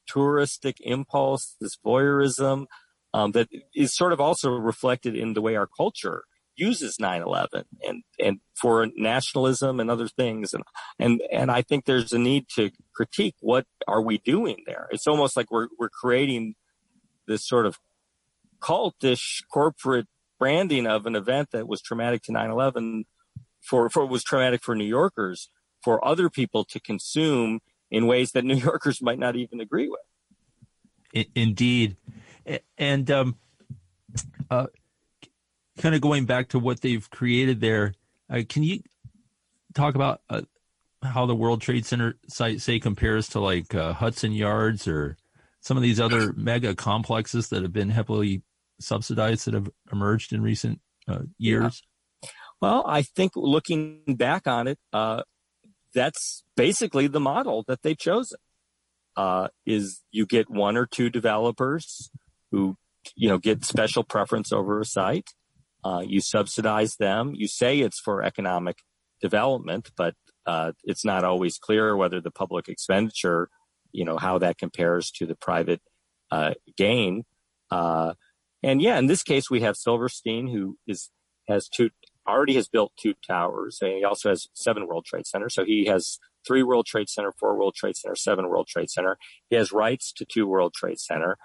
touristic 0.10 0.76
impulse, 0.82 1.56
this 1.60 1.78
voyeurism 1.86 2.66
um, 3.14 3.32
that 3.32 3.48
is 3.76 3.96
sort 3.96 4.14
of 4.14 4.20
also 4.20 4.52
reflected 4.52 5.16
in 5.16 5.34
the 5.34 5.42
way 5.42 5.56
our 5.56 5.68
culture 5.68 6.24
uses 6.56 6.98
9/11 6.98 7.66
and 7.88 8.04
and 8.20 8.40
for 8.56 8.88
nationalism 8.96 9.80
and 9.80 9.90
other 9.90 10.08
things 10.08 10.54
and 10.54 10.64
and 11.00 11.22
and 11.32 11.52
I 11.52 11.62
think 11.62 11.86
there's 11.86 12.14
a 12.14 12.20
need 12.20 12.48
to 12.56 12.72
critique 12.94 13.36
what 13.40 13.66
are 13.88 14.02
we 14.02 14.18
doing 14.20 14.64
there. 14.66 14.88
It's 14.92 15.08
almost 15.08 15.36
like 15.36 15.52
we're 15.52 15.68
we're 15.80 15.90
creating 15.90 16.56
this 17.28 17.48
sort 17.48 17.66
of 17.66 17.80
cultish 18.60 19.44
corporate 19.52 20.08
branding 20.40 20.88
of 20.88 21.06
an 21.06 21.16
event 21.16 21.50
that 21.52 21.68
was 21.68 21.82
traumatic 21.82 22.24
to 22.24 22.32
9/11 22.32 23.06
for 23.62 23.90
for 23.90 24.06
was 24.06 24.24
traumatic 24.24 24.64
for 24.64 24.76
New 24.76 24.86
Yorkers 24.86 25.50
for 25.84 26.06
other 26.06 26.30
people 26.30 26.64
to 26.64 26.80
consume 26.80 27.60
in 27.92 28.08
ways 28.08 28.32
that 28.32 28.46
New 28.46 28.56
Yorkers 28.70 29.02
might 29.02 29.20
not 29.20 29.36
even 29.36 29.60
agree 29.60 29.90
with. 29.90 31.28
Indeed, 31.36 31.96
and 32.78 33.12
um, 33.12 33.36
uh, 34.50 34.68
kind 35.78 35.96
of 35.96 36.02
going 36.02 36.26
back 36.26 36.50
to 36.50 36.60
what 36.60 36.82
they've 36.82 37.10
created 37.10 37.62
there, 37.62 37.94
uh, 38.30 38.42
can 38.48 38.64
you 38.64 38.82
talk 39.74 39.96
about 39.96 40.22
uh, 40.30 40.42
how 41.04 41.26
the 41.26 41.36
World 41.36 41.62
Trade 41.62 41.86
Center 41.86 42.16
site, 42.28 42.62
say, 42.62 42.80
compares 42.80 43.30
to 43.30 43.40
like 43.40 43.74
uh, 43.76 43.94
Hudson 43.94 44.32
Yards 44.32 44.88
or 44.88 45.18
some 45.62 45.78
of 45.78 45.84
these 45.84 46.00
other 46.00 46.34
mega 46.34 46.76
complexes 46.76 47.50
that 47.50 47.64
have 47.64 47.74
been 47.74 47.90
heavily 47.90 48.44
subsidized 48.80 49.46
that 49.46 49.54
have 49.54 49.70
emerged 49.92 50.34
in 50.34 50.42
recent 50.42 50.80
uh, 51.08 51.20
years? 51.38 51.82
Yeah. 52.22 52.30
Well, 52.62 52.84
I 52.88 53.02
think 53.02 53.34
looking 53.36 54.04
back 54.08 54.48
on 54.48 54.68
it, 54.68 54.80
uh, 54.94 55.24
that's 55.94 56.44
basically 56.56 57.08
the 57.08 57.20
model 57.20 57.64
that 57.68 57.82
they've 57.82 57.98
chosen. 57.98 58.38
Uh, 59.16 59.48
is 59.66 60.02
you 60.12 60.26
get 60.26 60.50
one 60.50 60.76
or 60.76 60.88
two 60.88 61.08
developers 61.08 62.10
who 62.52 62.76
you 63.16 63.30
know 63.30 63.38
get 63.38 63.64
special 63.64 64.04
preference 64.04 64.52
over 64.52 64.80
a 64.80 64.86
site 64.86 65.30
uh, 65.84 66.04
you 66.06 66.22
subsidize 66.22 66.96
them. 66.96 67.34
You 67.36 67.48
say 67.48 67.80
it's 67.80 68.00
for 68.00 68.24
economic 68.24 68.78
development, 69.22 69.92
but 69.96 70.16
uh, 70.46 70.74
it's 70.84 71.06
not 71.06 71.24
always 71.24 71.58
clear 71.58 71.96
whether 71.96 72.22
the 72.22 72.32
public 72.32 72.68
expenditure, 72.68 73.50
you 73.92 74.06
know, 74.06 74.18
how 74.18 74.38
that 74.40 74.58
compares 74.58 75.12
to 75.12 75.26
the 75.26 75.36
private 75.36 75.82
uh, 76.32 76.54
gain. 76.78 77.24
Uh, 77.72 78.14
and 78.62 78.82
yeah, 78.82 78.98
in 78.98 79.08
this 79.08 79.24
case, 79.24 79.50
we 79.50 79.62
have 79.62 79.76
Silverstein, 79.76 80.48
who 80.48 80.78
is 80.88 81.10
has 81.48 81.68
two 81.68 81.90
already 82.28 82.54
has 82.56 82.68
built 82.70 82.94
two 82.98 83.14
towers, 83.28 83.80
and 83.82 83.92
he 83.92 84.04
also 84.04 84.30
has 84.30 84.48
seven 84.54 84.88
World 84.88 85.06
Trade 85.06 85.28
Center. 85.28 85.50
So 85.50 85.66
he 85.66 85.86
has 85.86 86.20
three 86.48 86.64
World 86.64 86.86
Trade 86.86 87.10
Center, 87.10 87.34
four 87.38 87.58
World 87.58 87.76
Trade 87.76 87.98
Center, 87.98 88.16
seven 88.16 88.48
World 88.48 88.68
Trade 88.68 88.90
Center. 88.90 89.18
He 89.50 89.56
has 89.56 89.72
rights 89.72 90.14
to 90.14 90.26
two 90.26 90.48
World 90.48 90.74
Trade 90.74 91.00
Center. 91.00 91.38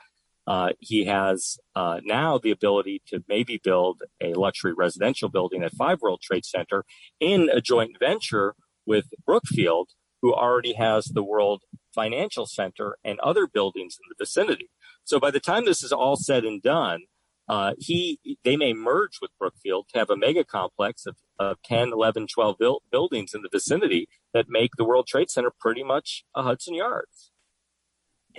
Uh, 0.48 0.70
he 0.80 1.04
has 1.04 1.58
uh, 1.76 2.00
now 2.04 2.38
the 2.38 2.50
ability 2.50 3.02
to 3.06 3.22
maybe 3.28 3.60
build 3.62 4.02
a 4.18 4.32
luxury 4.32 4.72
residential 4.72 5.28
building 5.28 5.62
at 5.62 5.74
Five 5.74 6.00
World 6.00 6.22
Trade 6.22 6.46
Center 6.46 6.86
in 7.20 7.50
a 7.52 7.60
joint 7.60 7.98
venture 8.00 8.54
with 8.86 9.04
Brookfield, 9.26 9.90
who 10.22 10.32
already 10.32 10.72
has 10.72 11.04
the 11.04 11.22
World 11.22 11.64
Financial 11.94 12.46
Center 12.46 12.96
and 13.04 13.20
other 13.20 13.46
buildings 13.46 13.98
in 14.02 14.08
the 14.08 14.24
vicinity. 14.24 14.70
So 15.04 15.20
by 15.20 15.30
the 15.30 15.38
time 15.38 15.66
this 15.66 15.82
is 15.82 15.92
all 15.92 16.16
said 16.16 16.44
and 16.44 16.62
done, 16.62 17.02
uh, 17.46 17.74
he 17.78 18.18
they 18.42 18.56
may 18.56 18.72
merge 18.72 19.18
with 19.20 19.30
Brookfield 19.38 19.88
to 19.90 19.98
have 19.98 20.08
a 20.08 20.16
mega 20.16 20.44
complex 20.44 21.04
of 21.04 21.16
of 21.38 21.58
10, 21.62 21.92
11, 21.92 22.26
12 22.26 22.56
build, 22.58 22.82
buildings 22.90 23.32
in 23.34 23.42
the 23.42 23.48
vicinity 23.52 24.08
that 24.34 24.46
make 24.48 24.70
the 24.76 24.84
World 24.84 25.06
Trade 25.06 25.30
Center 25.30 25.52
pretty 25.60 25.84
much 25.84 26.24
a 26.34 26.42
Hudson 26.42 26.74
Yards. 26.74 27.27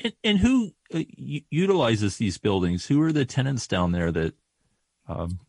And, 0.04 0.14
and 0.24 0.38
who 0.40 0.72
uh, 0.94 1.04
utilizes 1.18 2.18
these 2.18 2.38
buildings? 2.38 2.86
Who 2.86 3.02
are 3.02 3.12
the 3.12 3.26
tenants 3.26 3.68
down 3.68 3.92
there 3.92 4.12
that 4.12 4.34
um, 5.08 5.40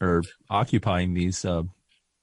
are 0.00 0.22
occupying 0.50 1.14
these 1.14 1.44
uh, 1.44 1.64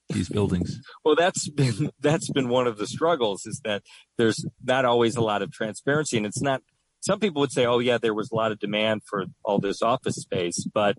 these 0.10 0.30
buildings? 0.30 0.80
well, 1.04 1.16
that's 1.16 1.50
been 1.50 1.92
that's 2.00 2.30
been 2.30 2.50
one 2.50 2.68
of 2.68 2.78
the 2.78 2.88
struggles 2.88 3.46
is 3.46 3.62
that 3.64 3.84
there's 4.18 4.46
not 4.64 4.86
always 4.86 5.16
a 5.16 5.22
lot 5.22 5.42
of 5.42 5.52
transparency, 5.52 6.18
and 6.18 6.26
it's 6.26 6.42
not. 6.42 6.62
Some 7.02 7.20
people 7.20 7.42
would 7.42 7.52
say, 7.52 7.66
"Oh, 7.66 7.80
yeah, 7.80 7.98
there 7.98 8.14
was 8.14 8.32
a 8.32 8.36
lot 8.36 8.52
of 8.52 8.60
demand 8.60 9.02
for 9.06 9.26
all 9.44 9.60
this 9.60 9.82
office 9.82 10.16
space," 10.16 10.66
but 10.74 10.98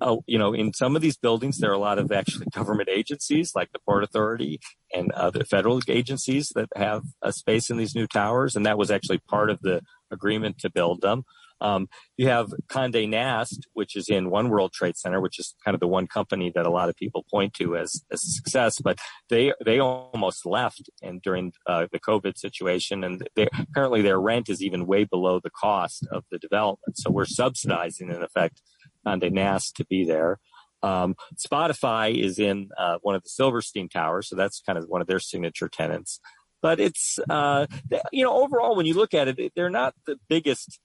uh, 0.00 0.16
you 0.26 0.38
know, 0.38 0.52
in 0.52 0.72
some 0.72 0.96
of 0.96 1.02
these 1.02 1.16
buildings, 1.16 1.58
there 1.58 1.70
are 1.70 1.74
a 1.74 1.78
lot 1.78 1.98
of 1.98 2.10
actually 2.12 2.46
government 2.54 2.88
agencies 2.88 3.52
like 3.54 3.72
the 3.72 3.78
Port 3.80 4.04
Authority 4.04 4.60
and 4.92 5.12
other 5.12 5.44
federal 5.44 5.80
agencies 5.88 6.50
that 6.54 6.68
have 6.76 7.02
a 7.22 7.32
space 7.32 7.70
in 7.70 7.76
these 7.76 7.94
new 7.94 8.06
towers. 8.06 8.56
And 8.56 8.66
that 8.66 8.78
was 8.78 8.90
actually 8.90 9.18
part 9.18 9.50
of 9.50 9.60
the 9.60 9.82
agreement 10.10 10.58
to 10.58 10.70
build 10.70 11.00
them. 11.00 11.24
Um, 11.60 11.88
you 12.16 12.28
have 12.28 12.52
Condé 12.68 13.08
Nast, 13.08 13.66
which 13.72 13.96
is 13.96 14.08
in 14.08 14.30
One 14.30 14.48
World 14.48 14.72
Trade 14.72 14.96
Center, 14.96 15.20
which 15.20 15.38
is 15.38 15.54
kind 15.64 15.74
of 15.74 15.80
the 15.80 15.88
one 15.88 16.06
company 16.06 16.52
that 16.54 16.66
a 16.66 16.70
lot 16.70 16.88
of 16.88 16.96
people 16.96 17.24
point 17.30 17.54
to 17.54 17.76
as, 17.76 18.02
a 18.12 18.16
success, 18.16 18.80
but 18.80 18.98
they, 19.28 19.52
they 19.64 19.80
almost 19.80 20.46
left 20.46 20.88
and 21.02 21.20
during 21.20 21.52
uh, 21.66 21.86
the 21.90 21.98
COVID 21.98 22.38
situation. 22.38 23.02
And 23.02 23.26
they, 23.34 23.48
apparently 23.58 24.02
their 24.02 24.20
rent 24.20 24.48
is 24.48 24.62
even 24.62 24.86
way 24.86 25.04
below 25.04 25.40
the 25.42 25.50
cost 25.50 26.06
of 26.12 26.24
the 26.30 26.38
development. 26.38 26.96
So 26.96 27.10
we're 27.10 27.26
subsidizing 27.26 28.10
in 28.10 28.22
effect 28.22 28.62
Condé 29.08 29.32
Nast 29.32 29.76
to 29.76 29.84
be 29.84 30.04
there. 30.04 30.38
Um, 30.82 31.16
Spotify 31.34 32.14
is 32.16 32.38
in 32.38 32.70
uh, 32.78 32.98
one 33.02 33.14
of 33.14 33.22
the 33.22 33.28
Silverstein 33.28 33.88
Towers, 33.88 34.28
so 34.28 34.36
that's 34.36 34.60
kind 34.60 34.78
of 34.78 34.84
one 34.88 35.00
of 35.00 35.06
their 35.06 35.18
signature 35.18 35.68
tenants. 35.68 36.20
But 36.60 36.80
it's 36.80 37.18
uh, 37.28 37.66
you 38.12 38.24
know 38.24 38.34
overall 38.42 38.76
when 38.76 38.86
you 38.86 38.94
look 38.94 39.14
at 39.14 39.28
it, 39.28 39.52
they're 39.54 39.70
not 39.70 39.94
the 40.06 40.18
biggest 40.28 40.78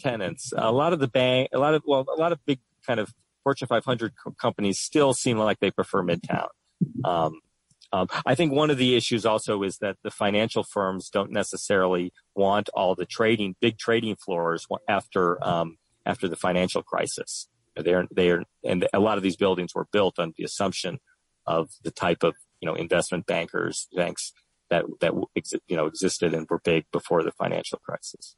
tenants. 0.00 0.52
A 0.56 0.72
lot 0.72 0.92
of 0.92 0.98
the 0.98 1.08
bank, 1.08 1.50
a 1.52 1.58
lot 1.58 1.74
of 1.74 1.82
well, 1.86 2.06
a 2.08 2.20
lot 2.20 2.32
of 2.32 2.44
big 2.46 2.60
kind 2.86 3.00
of 3.00 3.12
Fortune 3.44 3.68
500 3.68 4.12
co- 4.22 4.32
companies 4.32 4.78
still 4.78 5.14
seem 5.14 5.38
like 5.38 5.60
they 5.60 5.70
prefer 5.70 6.02
Midtown. 6.02 6.48
Um, 7.04 7.40
um, 7.92 8.08
I 8.24 8.34
think 8.34 8.52
one 8.52 8.70
of 8.70 8.78
the 8.78 8.96
issues 8.96 9.24
also 9.24 9.62
is 9.62 9.78
that 9.78 9.96
the 10.02 10.10
financial 10.10 10.64
firms 10.64 11.08
don't 11.08 11.30
necessarily 11.30 12.12
want 12.34 12.68
all 12.74 12.94
the 12.94 13.06
trading, 13.06 13.54
big 13.60 13.78
trading 13.78 14.16
floors 14.16 14.66
after 14.88 15.44
um, 15.46 15.78
after 16.04 16.28
the 16.28 16.36
financial 16.36 16.82
crisis. 16.82 17.48
They're 17.76 18.06
they're 18.10 18.44
and 18.64 18.86
a 18.92 19.00
lot 19.00 19.16
of 19.16 19.22
these 19.22 19.36
buildings 19.36 19.74
were 19.74 19.86
built 19.92 20.18
on 20.18 20.32
the 20.36 20.44
assumption 20.44 20.98
of 21.46 21.70
the 21.82 21.90
type 21.90 22.22
of 22.22 22.34
you 22.60 22.66
know 22.66 22.74
investment 22.74 23.26
bankers 23.26 23.88
banks 23.94 24.32
that 24.70 24.84
that 25.00 25.12
you 25.66 25.76
know 25.76 25.86
existed 25.86 26.34
and 26.34 26.46
were 26.48 26.60
big 26.64 26.84
before 26.92 27.22
the 27.22 27.32
financial 27.32 27.78
crisis. 27.78 28.36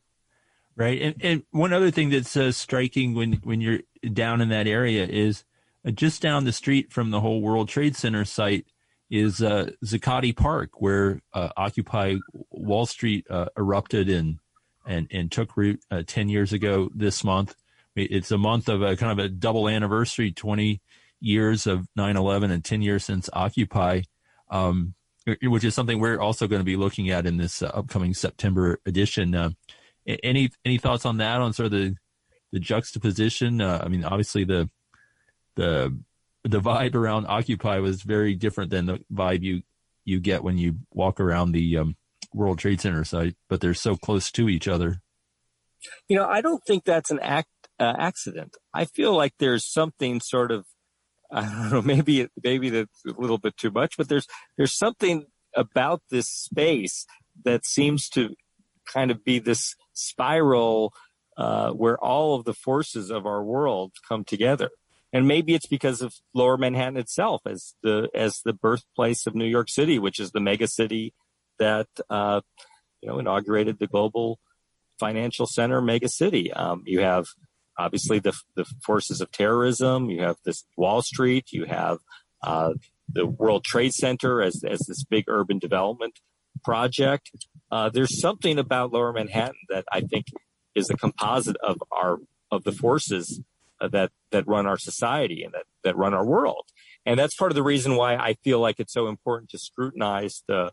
Right, 0.76 1.00
and 1.00 1.14
and 1.20 1.42
one 1.50 1.72
other 1.72 1.90
thing 1.90 2.10
that's 2.10 2.36
uh, 2.36 2.52
striking 2.52 3.14
when 3.14 3.34
when 3.44 3.60
you're 3.60 3.80
down 4.12 4.40
in 4.40 4.48
that 4.50 4.66
area 4.66 5.06
is 5.06 5.44
uh, 5.84 5.90
just 5.90 6.22
down 6.22 6.44
the 6.44 6.52
street 6.52 6.92
from 6.92 7.10
the 7.10 7.20
whole 7.20 7.40
World 7.40 7.68
Trade 7.68 7.96
Center 7.96 8.24
site 8.24 8.66
is 9.10 9.42
uh, 9.42 9.70
Zuccotti 9.84 10.36
Park, 10.36 10.80
where 10.80 11.20
uh, 11.32 11.48
Occupy 11.56 12.16
Wall 12.50 12.86
Street 12.86 13.26
uh, 13.30 13.46
erupted 13.56 14.08
and 14.08 14.38
and 14.86 15.08
and 15.10 15.32
took 15.32 15.56
root 15.56 15.80
uh, 15.90 16.02
ten 16.06 16.28
years 16.28 16.52
ago 16.52 16.90
this 16.94 17.24
month 17.24 17.56
it's 18.04 18.30
a 18.30 18.38
month 18.38 18.68
of 18.68 18.82
a 18.82 18.96
kind 18.96 19.18
of 19.18 19.24
a 19.24 19.28
double 19.28 19.68
anniversary, 19.68 20.32
20 20.32 20.80
years 21.20 21.66
of 21.66 21.86
9-11 21.98 22.50
and 22.50 22.64
10 22.64 22.82
years 22.82 23.04
since 23.04 23.28
Occupy, 23.32 24.02
um, 24.50 24.94
which 25.42 25.64
is 25.64 25.74
something 25.74 25.98
we're 25.98 26.20
also 26.20 26.46
going 26.46 26.60
to 26.60 26.64
be 26.64 26.76
looking 26.76 27.10
at 27.10 27.26
in 27.26 27.36
this 27.36 27.62
uh, 27.62 27.70
upcoming 27.74 28.14
September 28.14 28.80
edition. 28.86 29.34
Uh, 29.34 29.50
any 30.22 30.50
any 30.64 30.78
thoughts 30.78 31.04
on 31.04 31.18
that? 31.18 31.40
On 31.40 31.52
sort 31.52 31.66
of 31.66 31.72
the 31.72 31.96
the 32.52 32.60
juxtaposition? 32.60 33.60
Uh, 33.60 33.82
I 33.84 33.88
mean, 33.88 34.04
obviously 34.04 34.44
the 34.44 34.70
the 35.56 35.98
the 36.44 36.60
vibe 36.60 36.94
around 36.94 37.26
Occupy 37.26 37.78
was 37.80 38.02
very 38.02 38.34
different 38.34 38.70
than 38.70 38.86
the 38.86 39.00
vibe 39.12 39.42
you 39.42 39.62
you 40.04 40.20
get 40.20 40.42
when 40.42 40.56
you 40.56 40.76
walk 40.92 41.20
around 41.20 41.52
the 41.52 41.76
um, 41.76 41.96
World 42.32 42.58
Trade 42.58 42.80
Center 42.80 43.04
site, 43.04 43.36
but 43.48 43.60
they're 43.60 43.74
so 43.74 43.96
close 43.96 44.30
to 44.32 44.48
each 44.48 44.66
other. 44.66 45.02
You 46.08 46.16
know, 46.16 46.26
I 46.26 46.40
don't 46.40 46.62
think 46.66 46.84
that's 46.84 47.10
an 47.10 47.20
act 47.20 47.48
uh, 47.78 47.94
accident. 47.98 48.56
I 48.74 48.84
feel 48.84 49.16
like 49.16 49.34
there's 49.38 49.64
something 49.64 50.20
sort 50.20 50.50
of, 50.50 50.66
I 51.32 51.42
don't 51.42 51.70
know, 51.70 51.82
maybe, 51.82 52.28
maybe 52.42 52.70
that's 52.70 53.04
a 53.06 53.20
little 53.20 53.38
bit 53.38 53.56
too 53.56 53.70
much, 53.70 53.96
but 53.96 54.08
there's, 54.08 54.26
there's 54.56 54.76
something 54.76 55.26
about 55.54 56.02
this 56.10 56.28
space 56.28 57.06
that 57.44 57.66
seems 57.66 58.08
to 58.10 58.34
kind 58.92 59.10
of 59.10 59.24
be 59.24 59.38
this 59.38 59.74
spiral, 59.92 60.92
uh, 61.36 61.70
where 61.70 61.98
all 61.98 62.34
of 62.34 62.44
the 62.44 62.54
forces 62.54 63.10
of 63.10 63.26
our 63.26 63.42
world 63.42 63.92
come 64.08 64.24
together. 64.24 64.70
And 65.12 65.26
maybe 65.26 65.54
it's 65.54 65.66
because 65.66 66.02
of 66.02 66.14
lower 66.34 66.58
Manhattan 66.58 66.96
itself 66.96 67.42
as 67.46 67.74
the, 67.82 68.10
as 68.14 68.40
the 68.44 68.52
birthplace 68.52 69.26
of 69.26 69.34
New 69.34 69.46
York 69.46 69.70
City, 69.70 69.98
which 69.98 70.18
is 70.20 70.32
the 70.32 70.40
mega 70.40 70.66
city 70.66 71.14
that, 71.58 71.88
uh, 72.10 72.40
you 73.00 73.08
know, 73.08 73.18
inaugurated 73.18 73.78
the 73.78 73.86
global 73.86 74.38
financial 74.98 75.46
center 75.46 75.80
mega 75.80 76.08
city. 76.08 76.52
Um, 76.52 76.82
you 76.86 77.00
have 77.00 77.26
obviously 77.78 78.18
the, 78.18 78.34
the 78.56 78.64
forces 78.82 79.20
of 79.20 79.30
terrorism. 79.30 80.10
You 80.10 80.22
have 80.22 80.36
this 80.44 80.64
Wall 80.76 81.02
Street. 81.02 81.46
You 81.52 81.64
have 81.66 81.98
uh, 82.42 82.74
the 83.08 83.26
World 83.26 83.64
Trade 83.64 83.92
Center 83.92 84.42
as, 84.42 84.62
as 84.64 84.80
this 84.80 85.04
big 85.04 85.24
urban 85.28 85.58
development 85.58 86.18
project. 86.64 87.30
Uh, 87.70 87.88
there's 87.88 88.20
something 88.20 88.58
about 88.58 88.92
Lower 88.92 89.12
Manhattan 89.12 89.54
that 89.68 89.84
I 89.92 90.00
think 90.00 90.26
is 90.74 90.90
a 90.90 90.96
composite 90.96 91.56
of 91.62 91.76
our 91.92 92.18
of 92.50 92.64
the 92.64 92.72
forces 92.72 93.42
uh, 93.80 93.88
that 93.88 94.10
that 94.30 94.46
run 94.46 94.66
our 94.66 94.78
society 94.78 95.42
and 95.42 95.52
that 95.54 95.64
that 95.84 95.96
run 95.96 96.14
our 96.14 96.26
world. 96.26 96.66
And 97.06 97.18
that's 97.18 97.36
part 97.36 97.50
of 97.50 97.56
the 97.56 97.62
reason 97.62 97.96
why 97.96 98.16
I 98.16 98.34
feel 98.44 98.60
like 98.60 98.80
it's 98.80 98.92
so 98.92 99.08
important 99.08 99.50
to 99.50 99.58
scrutinize 99.58 100.42
the 100.46 100.72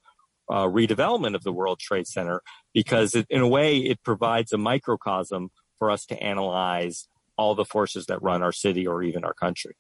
uh, 0.49 0.65
redevelopment 0.65 1.35
of 1.35 1.43
the 1.43 1.51
World 1.51 1.79
Trade 1.79 2.07
Center 2.07 2.41
because 2.73 3.15
it, 3.15 3.25
in 3.29 3.41
a 3.41 3.47
way 3.47 3.77
it 3.77 4.03
provides 4.03 4.51
a 4.51 4.57
microcosm 4.57 5.49
for 5.79 5.91
us 5.91 6.05
to 6.07 6.21
analyze 6.21 7.07
all 7.37 7.55
the 7.55 7.65
forces 7.65 8.05
that 8.07 8.21
run 8.21 8.41
our 8.41 8.51
city 8.51 8.87
or 8.87 9.03
even 9.03 9.23
our 9.23 9.33
country. 9.33 9.75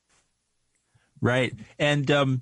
Right. 1.21 1.53
And 1.79 2.09
um, 2.11 2.41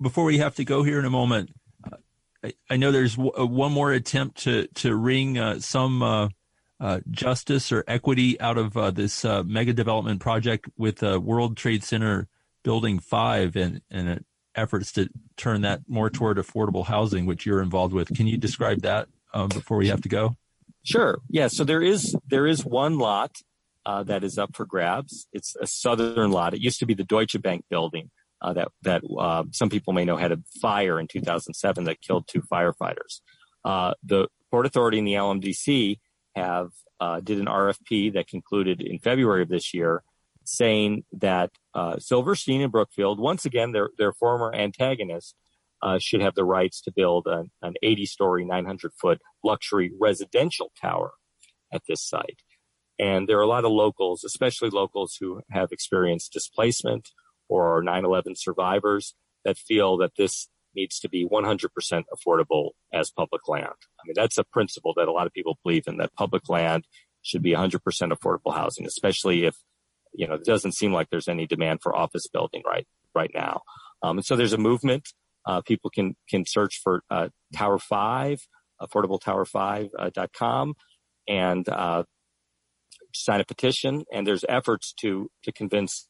before 0.00 0.24
we 0.24 0.38
have 0.38 0.54
to 0.56 0.64
go 0.64 0.82
here 0.82 0.98
in 0.98 1.04
a 1.04 1.10
moment, 1.10 1.50
uh, 1.84 1.96
I, 2.44 2.52
I, 2.70 2.76
know 2.76 2.92
there's 2.92 3.16
w- 3.16 3.32
uh, 3.36 3.46
one 3.46 3.72
more 3.72 3.92
attempt 3.92 4.42
to 4.42 4.66
to 4.74 4.94
wring 4.94 5.38
uh, 5.38 5.58
some 5.60 6.02
uh, 6.02 6.28
uh 6.78 7.00
justice 7.10 7.72
or 7.72 7.84
equity 7.88 8.38
out 8.40 8.58
of 8.58 8.76
uh, 8.76 8.90
this 8.90 9.24
mega 9.24 9.72
development 9.72 10.20
project 10.20 10.68
with 10.76 11.02
World 11.02 11.56
Trade 11.56 11.82
Center 11.82 12.28
Building 12.62 12.98
Five 12.98 13.56
and 13.56 13.80
and 13.90 14.24
efforts 14.54 14.92
to 14.92 15.08
turn 15.36 15.62
that 15.62 15.82
more 15.88 16.10
toward 16.10 16.38
affordable 16.38 16.86
housing, 16.86 17.26
which 17.26 17.46
you're 17.46 17.62
involved 17.62 17.94
with. 17.94 18.14
Can 18.14 18.26
you 18.26 18.38
describe 18.38 18.82
that 18.82 19.08
um, 19.34 19.48
before 19.48 19.76
we 19.76 19.88
have 19.88 20.00
to 20.02 20.08
go? 20.08 20.36
Sure. 20.86 21.18
Yeah. 21.28 21.48
So 21.48 21.64
there 21.64 21.82
is 21.82 22.16
there 22.28 22.46
is 22.46 22.64
one 22.64 22.98
lot 22.98 23.36
uh, 23.84 24.04
that 24.04 24.22
is 24.22 24.38
up 24.38 24.54
for 24.54 24.64
grabs. 24.64 25.26
It's 25.32 25.56
a 25.60 25.66
southern 25.66 26.30
lot. 26.30 26.54
It 26.54 26.60
used 26.60 26.78
to 26.78 26.86
be 26.86 26.94
the 26.94 27.04
Deutsche 27.04 27.40
Bank 27.42 27.64
building 27.68 28.10
uh, 28.40 28.52
that 28.52 28.68
that 28.82 29.02
uh, 29.18 29.44
some 29.50 29.68
people 29.68 29.92
may 29.92 30.04
know 30.04 30.16
had 30.16 30.30
a 30.30 30.38
fire 30.60 31.00
in 31.00 31.08
2007 31.08 31.84
that 31.84 32.00
killed 32.00 32.28
two 32.28 32.40
firefighters. 32.42 33.20
Uh, 33.64 33.94
the 34.04 34.28
Port 34.52 34.64
Authority 34.64 34.98
and 34.98 35.08
the 35.08 35.14
LMDC 35.14 35.98
have 36.36 36.68
uh, 37.00 37.18
did 37.18 37.40
an 37.40 37.46
RFP 37.46 38.12
that 38.14 38.28
concluded 38.28 38.80
in 38.80 39.00
February 39.00 39.42
of 39.42 39.48
this 39.48 39.74
year, 39.74 40.04
saying 40.44 41.02
that 41.12 41.50
uh, 41.74 41.98
Silverstein 41.98 42.60
and 42.60 42.70
Brookfield, 42.70 43.18
once 43.18 43.44
again, 43.44 43.72
their 43.72 43.90
their 43.98 44.12
former 44.12 44.54
antagonists, 44.54 45.34
uh, 45.82 45.98
should 46.00 46.20
have 46.20 46.34
the 46.34 46.44
rights 46.44 46.80
to 46.82 46.92
build 46.94 47.26
an, 47.26 47.50
an 47.62 47.74
80 47.82 48.06
story, 48.06 48.44
900 48.44 48.92
foot 49.00 49.20
luxury 49.44 49.92
residential 50.00 50.72
tower 50.80 51.12
at 51.72 51.82
this 51.88 52.06
site. 52.06 52.40
And 52.98 53.28
there 53.28 53.38
are 53.38 53.42
a 53.42 53.48
lot 53.48 53.64
of 53.64 53.72
locals, 53.72 54.24
especially 54.24 54.70
locals 54.70 55.16
who 55.20 55.42
have 55.50 55.70
experienced 55.70 56.32
displacement 56.32 57.10
or 57.48 57.76
are 57.76 57.82
9-11 57.82 58.36
survivors 58.36 59.14
that 59.44 59.58
feel 59.58 59.98
that 59.98 60.12
this 60.16 60.48
needs 60.74 60.98
to 61.00 61.08
be 61.08 61.26
100% 61.26 61.68
affordable 62.12 62.70
as 62.92 63.10
public 63.10 63.48
land. 63.48 63.66
I 63.68 64.02
mean, 64.06 64.14
that's 64.14 64.38
a 64.38 64.44
principle 64.44 64.92
that 64.96 65.08
a 65.08 65.12
lot 65.12 65.26
of 65.26 65.32
people 65.32 65.58
believe 65.62 65.84
in 65.86 65.98
that 65.98 66.14
public 66.14 66.48
land 66.48 66.84
should 67.22 67.42
be 67.42 67.52
100% 67.52 67.80
affordable 67.82 68.54
housing, 68.54 68.86
especially 68.86 69.44
if, 69.44 69.56
you 70.12 70.26
know, 70.26 70.34
it 70.34 70.44
doesn't 70.44 70.72
seem 70.72 70.92
like 70.92 71.08
there's 71.10 71.28
any 71.28 71.46
demand 71.46 71.80
for 71.82 71.96
office 71.96 72.26
building 72.28 72.62
right, 72.66 72.86
right 73.14 73.30
now. 73.34 73.62
Um, 74.02 74.18
and 74.18 74.26
so 74.26 74.36
there's 74.36 74.52
a 74.52 74.58
movement 74.58 75.08
uh, 75.46 75.62
people 75.62 75.90
can 75.90 76.16
can 76.28 76.44
search 76.46 76.80
for 76.82 77.02
uh, 77.10 77.28
Tower 77.54 77.78
Five, 77.78 78.40
AffordableTower5.com, 78.80 80.70
uh, 80.70 81.32
and 81.32 81.68
uh, 81.68 82.04
sign 83.14 83.40
a 83.40 83.44
petition. 83.44 84.04
And 84.12 84.26
there's 84.26 84.44
efforts 84.48 84.92
to 85.00 85.30
to 85.44 85.52
convince 85.52 86.08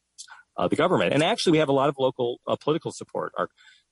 uh, 0.57 0.69
the 0.69 0.77
government. 0.77 1.13
And 1.13 1.23
actually, 1.23 1.53
we 1.53 1.59
have 1.59 1.69
a 1.69 1.73
lot 1.73 1.89
of 1.89 1.97
local 1.99 2.41
uh, 2.47 2.57
political 2.57 2.93
support. 2.93 3.33
Our 3.39 3.49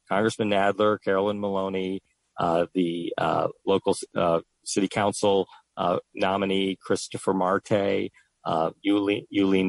Congressman 0.08 0.50
Nadler, 0.50 0.98
Carolyn 1.02 1.40
Maloney, 1.40 2.00
uh, 2.38 2.66
the 2.74 3.12
uh, 3.18 3.48
local 3.66 3.96
uh, 4.16 4.40
city 4.64 4.88
council 4.88 5.46
uh, 5.76 5.98
nominee 6.14 6.76
Christopher 6.80 7.34
Marte, 7.34 8.10
uh, 8.44 8.70
Yulie, 8.86 9.26
Yulie 9.34 9.64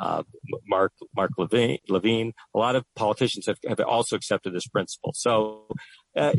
New, 0.00 0.58
Mark 0.68 0.92
Mark 1.14 1.30
Levine, 1.38 1.78
Levine. 1.88 2.32
A 2.54 2.58
lot 2.58 2.76
of 2.76 2.84
politicians 2.96 3.46
have, 3.46 3.58
have 3.66 3.80
also 3.80 4.16
accepted 4.16 4.54
this 4.54 4.66
principle. 4.66 5.12
So, 5.14 5.66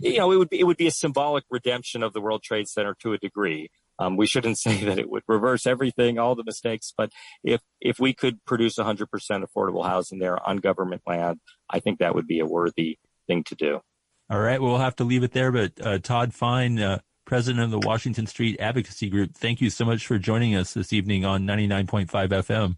you 0.02 0.18
know, 0.18 0.32
it 0.32 0.38
would 0.38 0.50
be 0.50 0.60
it 0.60 0.64
would 0.64 0.78
be 0.78 0.88
a 0.88 0.92
symbolic 0.92 1.44
redemption 1.50 2.04
of 2.04 2.14
the 2.14 2.22
World 2.22 2.44
Trade 2.44 2.68
Center 2.68 2.96
to 3.02 3.14
a 3.14 3.18
degree. 3.18 3.70
Um, 4.00 4.18
we 4.18 4.26
shouldn't 4.26 4.58
say 4.58 4.84
that 4.86 5.00
it 5.00 5.10
would 5.10 5.24
reverse 5.28 5.66
everything, 5.68 6.18
all 6.18 6.36
the 6.36 6.44
mistakes, 6.44 6.94
but 6.98 7.12
if 7.44 7.62
if 7.80 8.00
we 8.00 8.14
could 8.14 8.44
produce 8.46 8.76
100% 8.78 9.06
affordable 9.10 9.86
housing 9.86 10.20
there 10.20 10.38
on 10.48 10.58
government 10.58 11.04
land, 11.06 11.40
I 11.70 11.80
think 11.80 12.00
that 12.00 12.16
would 12.16 12.28
be 12.28 12.40
a 12.40 12.46
worthy 12.46 12.98
thing 13.28 13.44
to 13.46 13.56
do. 13.56 13.82
All 14.30 14.40
right, 14.40 14.62
we'll 14.62 14.78
have 14.78 14.96
to 14.98 15.04
leave 15.04 15.24
it 15.24 15.34
there. 15.34 15.52
But 15.52 15.74
uh, 15.82 16.00
Todd 16.00 16.34
Fine, 16.34 16.80
uh, 16.80 17.00
president 17.26 17.64
of 17.64 17.72
the 17.72 17.86
Washington 17.86 18.28
Street 18.28 18.60
Advocacy 18.60 19.10
Group, 19.10 19.36
thank 19.36 19.62
you 19.62 19.70
so 19.70 19.86
much 19.86 20.08
for 20.08 20.18
joining 20.18 20.56
us 20.56 20.74
this 20.74 20.94
evening 20.94 21.26
on 21.26 21.46
99.5 21.46 22.08
FM. 22.08 22.76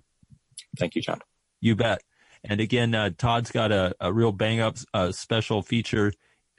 Thank 0.77 0.95
you, 0.95 1.01
John. 1.01 1.19
You 1.61 1.75
bet. 1.75 2.01
And 2.43 2.59
again, 2.59 2.93
uh, 2.93 3.11
Todd's 3.17 3.51
got 3.51 3.71
a, 3.71 3.95
a 3.99 4.11
real 4.11 4.31
bang 4.31 4.59
up 4.59 4.77
uh, 4.93 5.11
special 5.11 5.61
feature 5.61 6.13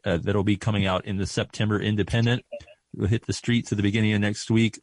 uh, 0.05 0.19
that'll 0.19 0.45
be 0.45 0.57
coming 0.57 0.87
out 0.87 1.05
in 1.05 1.19
the 1.19 1.27
September 1.27 1.79
Indypendent. 1.79 2.43
We'll 2.95 3.09
hit 3.09 3.27
the 3.27 3.33
streets 3.33 3.73
at 3.73 3.77
the 3.77 3.83
beginning 3.83 4.13
of 4.15 4.21
next 4.21 4.51
week. 4.51 4.81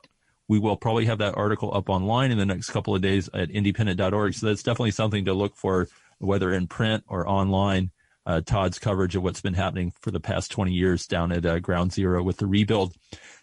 We 0.48 0.60
will 0.60 0.76
probably 0.76 1.06
have 1.06 1.20
that 1.20 1.38
article 1.38 1.74
up 1.74 1.90
online 1.90 2.32
in 2.32 2.38
the 2.38 2.46
next 2.46 2.72
couple 2.72 2.94
of 2.94 3.02
days 3.02 3.30
at 3.34 3.50
indypendent.org. 3.50 4.34
So 4.34 4.48
that's 4.48 4.64
definitely 4.64 4.92
something 4.92 5.26
to 5.26 5.34
look 5.34 5.56
for, 5.56 5.88
whether 6.20 6.52
in 6.52 6.68
print 6.68 7.04
or 7.08 7.28
online. 7.28 7.92
Uh, 8.24 8.42
Todd's 8.42 8.78
coverage 8.78 9.16
of 9.16 9.24
what's 9.24 9.42
been 9.42 9.56
happening 9.56 9.92
for 10.02 10.12
the 10.12 10.20
past 10.20 10.52
20 10.52 10.72
years 10.72 11.08
down 11.08 11.32
at 11.32 11.46
uh, 11.46 11.60
Ground 11.60 11.92
Zero 11.92 12.22
with 12.22 12.38
the 12.38 12.46
rebuild. 12.46 12.94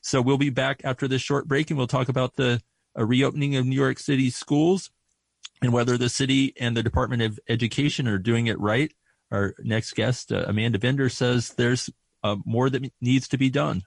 So 0.03 0.21
we'll 0.21 0.39
be 0.39 0.51
back 0.51 0.83
after 0.85 1.09
this 1.09 1.23
short 1.23 1.49
break 1.49 1.71
and 1.71 1.79
we'll 1.79 1.89
talk 1.89 2.09
about 2.09 2.37
the 2.37 2.61
uh, 2.97 3.05
reopening 3.05 3.57
of 3.57 3.67
New 3.67 3.75
York 3.75 3.99
City 3.99 4.31
schools 4.31 4.91
and 5.63 5.73
whether 5.73 5.97
the 5.97 6.09
city 6.09 6.55
and 6.61 6.77
the 6.77 6.83
Department 6.83 7.23
of 7.23 7.39
Education 7.49 8.07
are 8.09 8.19
doing 8.19 8.47
it 8.47 8.59
right. 8.61 8.93
Our 9.31 9.55
next 9.59 9.95
guest, 9.95 10.33
uh, 10.33 10.45
Amanda 10.47 10.79
Vender, 10.79 11.09
says 11.09 11.51
there's 11.51 11.91
uh, 12.23 12.37
more 12.45 12.71
that 12.71 12.91
needs 13.01 13.29
to 13.29 13.39
be 13.39 13.51
done. 13.51 13.83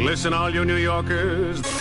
Listen, 0.00 0.32
all 0.32 0.48
you 0.48 0.64
New 0.64 0.76
Yorkers. 0.76 1.77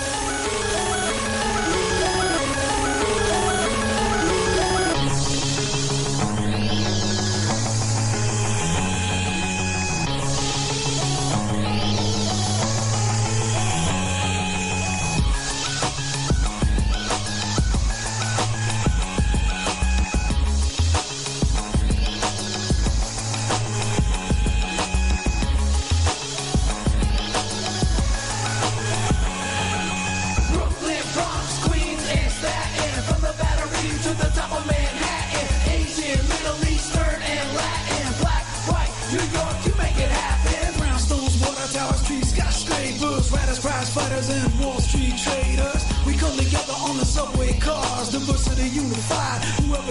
unified. 48.77 49.43
Whoever 49.65 49.86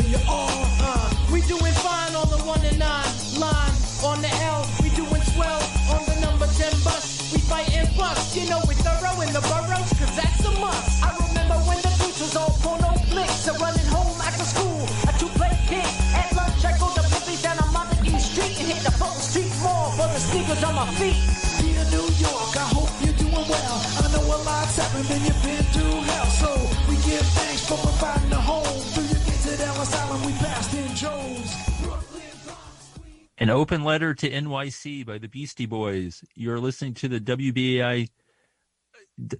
An 33.46 33.50
open 33.50 33.84
Letter 33.84 34.12
to 34.12 34.28
NYC 34.28 35.06
by 35.06 35.18
the 35.18 35.28
Beastie 35.28 35.66
Boys. 35.66 36.24
You're 36.34 36.58
listening 36.58 36.94
to 36.94 37.06
the 37.06 37.20
WBAI. 37.20 38.08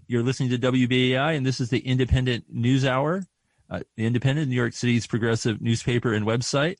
You're 0.06 0.22
listening 0.22 0.50
to 0.50 0.58
WBAI, 0.58 1.36
and 1.36 1.44
this 1.44 1.58
is 1.58 1.70
the 1.70 1.80
Indypendent 1.80 2.44
News 2.48 2.84
Hour, 2.84 3.24
uh, 3.68 3.80
the 3.96 4.08
Indypendent, 4.08 4.46
New 4.46 4.54
York 4.54 4.74
City's 4.74 5.08
progressive 5.08 5.60
newspaper 5.60 6.14
and 6.14 6.24
website, 6.24 6.76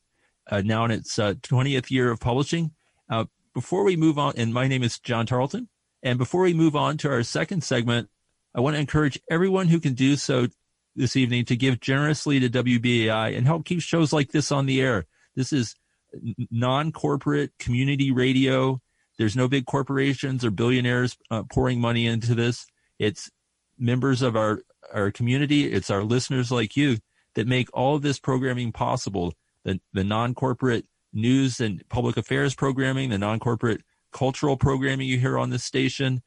uh, 0.49 0.61
now 0.63 0.85
in 0.85 0.91
its 0.91 1.19
uh, 1.19 1.33
20th 1.33 1.91
year 1.91 2.11
of 2.11 2.21
publishing. 2.21 2.71
Uh, 3.09 3.25
before 3.53 3.83
we 3.83 3.97
move 3.97 4.17
on, 4.17 4.31
and 4.37 4.53
my 4.53 4.69
name 4.69 4.81
is 4.81 4.97
John 4.97 5.25
Tarleton, 5.25 5.67
and 6.01 6.17
before 6.17 6.43
we 6.43 6.53
move 6.53 6.77
on 6.77 6.95
to 6.99 7.09
our 7.09 7.23
second 7.23 7.61
segment, 7.61 8.07
I 8.55 8.61
want 8.61 8.77
to 8.77 8.79
encourage 8.79 9.19
everyone 9.29 9.67
who 9.67 9.81
can 9.81 9.95
do 9.95 10.15
so 10.15 10.47
this 10.95 11.17
evening 11.17 11.43
to 11.43 11.57
give 11.57 11.81
generously 11.81 12.39
to 12.39 12.49
WBAI 12.49 13.35
and 13.35 13.45
help 13.45 13.65
keep 13.65 13.81
shows 13.81 14.13
like 14.13 14.31
this 14.31 14.49
on 14.49 14.65
the 14.65 14.79
air. 14.79 15.07
This 15.35 15.51
is 15.51 15.75
non-corporate 16.51 17.51
community 17.59 18.11
radio. 18.11 18.81
There's 19.17 19.35
no 19.35 19.47
big 19.47 19.65
corporations 19.65 20.45
or 20.45 20.51
billionaires 20.51 21.17
uh, 21.31 21.43
pouring 21.51 21.79
money 21.81 22.05
into 22.05 22.35
this. 22.35 22.65
It's 22.99 23.29
members 23.77 24.21
of 24.21 24.35
our, 24.35 24.61
our 24.93 25.11
community. 25.11 25.71
It's 25.71 25.89
our 25.89 26.03
listeners 26.03 26.51
like 26.51 26.75
you 26.75 26.97
that 27.35 27.47
make 27.47 27.69
all 27.73 27.95
of 27.95 28.01
this 28.01 28.19
programming 28.19 28.71
possible. 28.71 29.33
The, 29.63 29.79
the 29.93 30.03
non-corporate 30.03 30.85
news 31.13 31.59
and 31.59 31.83
public 31.89 32.17
affairs 32.17 32.55
programming, 32.55 33.09
the 33.09 33.17
non-corporate 33.17 33.81
cultural 34.11 34.57
programming 34.57 35.07
you 35.07 35.19
hear 35.19 35.37
on 35.37 35.49
this 35.49 35.63
station. 35.63 36.21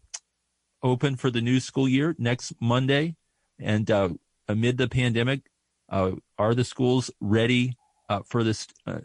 open 0.82 1.16
for 1.16 1.30
the 1.30 1.40
new 1.40 1.60
school 1.60 1.88
year 1.88 2.16
next 2.18 2.52
Monday. 2.60 3.14
And 3.60 3.88
uh, 3.90 4.10
amid 4.48 4.78
the 4.78 4.88
pandemic, 4.88 5.42
uh, 5.90 6.12
are 6.38 6.54
the 6.54 6.64
schools 6.64 7.10
ready 7.20 7.76
uh, 8.08 8.20
for 8.26 8.42
this 8.42 8.66
uh, 8.86 9.00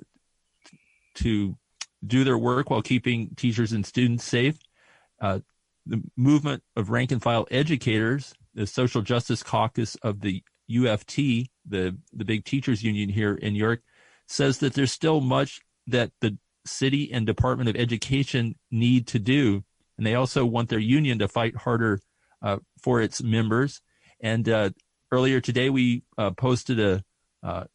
to 1.16 1.58
do 2.06 2.24
their 2.24 2.38
work 2.38 2.70
while 2.70 2.82
keeping 2.82 3.30
teachers 3.36 3.72
and 3.72 3.86
students 3.86 4.24
safe. 4.24 4.58
The 5.86 6.02
movement 6.18 6.64
of 6.76 6.90
rank 6.90 7.12
and 7.12 7.22
file 7.22 7.48
educators, 7.52 8.34
the 8.54 8.66
social 8.66 9.02
justice 9.02 9.44
caucus 9.44 9.96
of 9.96 10.22
the 10.22 10.44
UFT, 10.70 11.50
the 11.68 11.98
the 12.14 12.26
big 12.26 12.46
teachers 12.46 12.84
union 12.84 13.10
here 13.10 13.36
in 13.36 13.56
York, 13.56 13.82
says 14.28 14.60
that 14.60 14.74
there's 14.74 14.92
still 14.92 15.22
much 15.22 15.62
that 15.88 16.12
the 16.22 16.38
city 16.66 17.12
and 17.12 17.28
Department 17.28 17.70
of 17.70 17.76
Education 17.76 18.56
need 18.72 19.08
to 19.08 19.20
do, 19.20 19.64
and 19.98 20.06
they 20.06 20.16
also 20.16 20.46
want 20.46 20.70
their 20.70 20.80
union 20.80 21.20
to 21.20 21.28
fight 21.28 21.56
harder 21.56 22.02
uh, 22.42 22.58
for 22.82 23.02
its 23.02 23.22
members. 23.22 23.82
And 24.20 24.50
uh, 24.50 24.72
earlier 25.12 25.40
today, 25.40 25.70
we 25.70 26.04
uh, 26.18 26.32
posted 26.32 26.80
a 26.80 27.04
uh, 27.44 27.66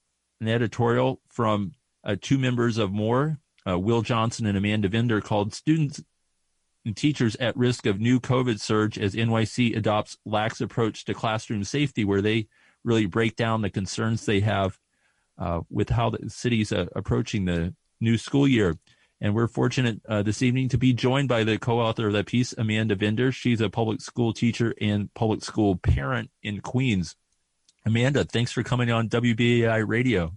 an 0.41 0.49
editorial 0.49 1.21
from 1.29 1.73
uh, 2.03 2.17
two 2.21 2.39
members 2.39 2.79
of 2.79 2.91
MORE, 2.93 3.39
uh, 3.69 3.79
Will 3.79 4.03
Johnson 4.03 4.47
and 4.47 4.57
Amanda 4.57 4.89
Vender, 4.89 5.21
called 5.21 5.55
"Students 5.55 6.03
Teachers 6.95 7.37
at 7.37 7.57
Risk 7.57 7.87
of 7.87 8.01
New 8.01 8.21
COVID 8.21 8.61
Surge 8.61 8.99
as 8.99 9.15
NYC 9.15 9.77
Adopts 9.77 10.17
Lax 10.25 10.61
Approach 10.61 11.05
to 11.05 11.15
Classroom 11.15 11.65
Safety," 11.65 12.05
where 12.05 12.23
they 12.23 12.49
really 12.85 13.07
break 13.07 13.37
down 13.37 13.63
the 13.63 13.71
concerns 13.71 14.25
they 14.25 14.41
have 14.41 14.79
with 15.69 15.91
how 15.91 16.11
the 16.11 16.29
city's 16.29 16.73
approaching 16.73 17.45
the 17.45 17.75
new 18.01 18.19
school 18.19 18.49
year. 18.49 18.77
And 19.21 19.35
we're 19.35 19.49
fortunate 19.49 20.01
uh, 20.09 20.23
this 20.23 20.41
evening 20.41 20.71
to 20.71 20.79
be 20.79 20.95
joined 20.95 21.29
by 21.29 21.45
the 21.45 21.59
co-author 21.59 22.07
of 22.07 22.15
that 22.15 22.27
piece, 22.27 22.55
Amanda 22.57 22.95
Vender. 22.95 23.31
She's 23.31 23.61
a 23.61 23.69
public 23.69 24.01
school 24.01 24.33
teacher 24.33 24.75
and 24.81 25.13
public 25.13 25.45
school 25.45 25.77
parent 25.77 26.31
in 26.43 26.61
Queens. 26.63 27.17
Amanda, 27.85 28.25
thanks 28.25 28.51
for 28.51 28.63
coming 28.63 28.91
on 28.91 29.09
WBAI 29.11 29.87
Radio. 29.87 30.33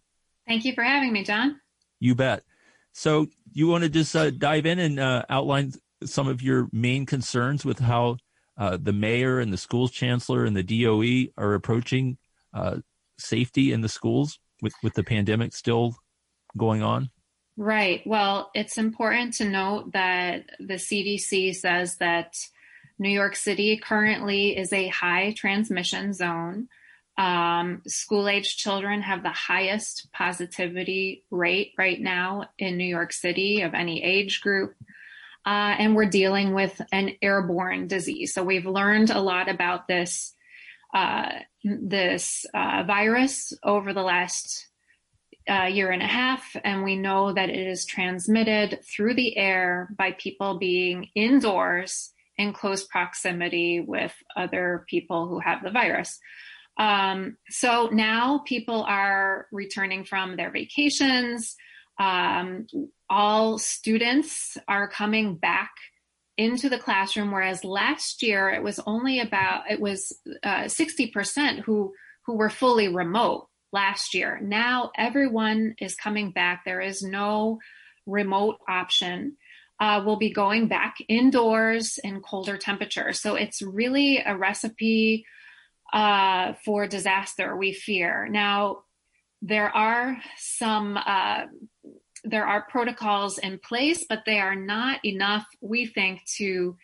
Thank 0.47 0.65
you 0.65 0.73
for 0.73 0.83
having 0.83 1.13
me, 1.13 1.23
John. 1.23 1.61
You 1.99 2.15
bet. 2.15 2.43
So 2.91 3.27
you 3.53 3.67
want 3.67 3.85
to 3.85 3.89
just 3.89 4.13
uh, 4.15 4.31
dive 4.31 4.65
in 4.65 4.79
and 4.79 4.99
uh, 4.99 5.23
outline 5.29 5.71
some 6.05 6.27
of 6.27 6.41
your 6.41 6.69
main 6.71 7.05
concerns 7.05 7.65
with 7.65 7.79
how 7.79 8.17
uh, 8.57 8.77
the 8.81 8.93
mayor 8.93 9.39
and 9.39 9.51
the 9.51 9.57
schools 9.57 9.91
chancellor 9.91 10.45
and 10.45 10.55
the 10.55 10.63
DOE 10.63 11.31
are 11.37 11.53
approaching 11.53 12.17
uh, 12.53 12.77
safety 13.17 13.71
in 13.71 13.81
the 13.81 13.89
schools 13.89 14.39
with, 14.61 14.73
with 14.83 14.93
the 14.93 15.03
pandemic 15.03 15.53
still 15.53 15.95
going 16.57 16.83
on? 16.83 17.09
Right. 17.55 18.01
Well, 18.05 18.49
it's 18.53 18.77
important 18.77 19.35
to 19.35 19.49
note 19.49 19.93
that 19.93 20.45
the 20.59 20.75
CDC 20.75 21.55
says 21.55 21.97
that 21.97 22.35
New 22.97 23.09
York 23.09 23.35
City 23.35 23.77
currently 23.77 24.57
is 24.57 24.73
a 24.73 24.87
high 24.87 25.33
transmission 25.37 26.13
zone. 26.13 26.67
Um, 27.15 27.83
school 27.85 28.27
age 28.27 28.57
children 28.57 29.01
have 29.01 29.21
the 29.21 29.29
highest 29.29 30.11
positivity 30.13 31.25
rate 31.29 31.73
right 31.77 31.99
now 31.99 32.49
in 32.57 32.77
New 32.77 32.85
York 32.85 33.13
City 33.13 33.61
of 33.61 33.75
any 33.75 34.03
age 34.03 34.41
group. 34.41 34.73
Uh, 35.45 35.75
and 35.77 35.95
we're 35.95 36.05
dealing 36.05 36.53
with 36.53 36.79
an 36.91 37.11
airborne 37.21 37.87
disease. 37.87 38.33
So 38.33 38.43
we've 38.43 38.65
learned 38.65 39.09
a 39.09 39.19
lot 39.19 39.49
about 39.49 39.87
this 39.87 40.33
uh, 40.93 41.39
this 41.63 42.45
uh, 42.53 42.83
virus 42.85 43.51
over 43.63 43.93
the 43.93 44.03
last 44.03 44.67
a 45.47 45.67
year 45.69 45.91
and 45.91 46.01
a 46.01 46.07
half, 46.07 46.55
and 46.63 46.83
we 46.83 46.95
know 46.95 47.33
that 47.33 47.49
it 47.49 47.67
is 47.67 47.85
transmitted 47.85 48.79
through 48.85 49.13
the 49.15 49.35
air 49.37 49.89
by 49.97 50.11
people 50.11 50.57
being 50.57 51.09
indoors 51.15 52.11
in 52.37 52.53
close 52.53 52.85
proximity 52.85 53.79
with 53.79 54.13
other 54.35 54.85
people 54.87 55.27
who 55.27 55.39
have 55.39 55.63
the 55.63 55.71
virus. 55.71 56.19
Um, 56.77 57.37
so 57.49 57.89
now 57.91 58.41
people 58.45 58.83
are 58.83 59.47
returning 59.51 60.05
from 60.05 60.37
their 60.37 60.51
vacations. 60.51 61.55
Um, 61.99 62.65
all 63.13 63.59
students 63.59 64.57
are 64.67 64.87
coming 64.87 65.27
back 65.37 65.73
into 66.35 66.67
the 66.69 66.83
classroom, 66.85 67.31
whereas 67.31 67.63
last 67.63 68.23
year 68.23 68.49
it 68.49 68.63
was 68.63 68.79
only 68.93 69.19
about 69.19 69.69
it 69.73 69.79
was 69.79 69.99
uh, 70.49 70.67
sixty 70.67 71.07
percent 71.15 71.55
who 71.65 71.93
who 72.25 72.33
were 72.37 72.59
fully 72.61 72.87
remote 72.87 73.41
last 73.71 74.13
year. 74.13 74.39
Now 74.41 74.91
everyone 75.07 75.75
is 75.77 76.03
coming 76.05 76.31
back. 76.31 76.57
There 76.65 76.81
is 76.81 77.03
no 77.03 77.59
remote 78.17 78.57
option. 78.67 79.37
Uh, 79.79 80.01
we'll 80.03 80.23
be 80.27 80.33
going 80.43 80.67
back 80.67 80.95
indoors 81.07 81.99
in 82.07 82.21
colder 82.21 82.57
temperatures. 82.57 83.21
So 83.21 83.35
it's 83.35 83.61
really 83.61 84.23
a 84.25 84.35
recipe 84.47 85.25
uh, 86.01 86.53
for 86.65 86.87
disaster, 86.87 87.55
we 87.55 87.73
fear. 87.73 88.27
Now, 88.27 88.83
there 89.41 89.69
are 89.69 90.17
some. 90.37 90.97
Uh, 90.97 91.45
there 92.23 92.45
are 92.45 92.61
protocols 92.69 93.37
in 93.37 93.59
place, 93.59 94.05
but 94.07 94.23
they 94.25 94.39
are 94.39 94.55
not 94.55 95.03
enough, 95.05 95.45
we 95.61 95.85
think, 95.85 96.23
to 96.37 96.77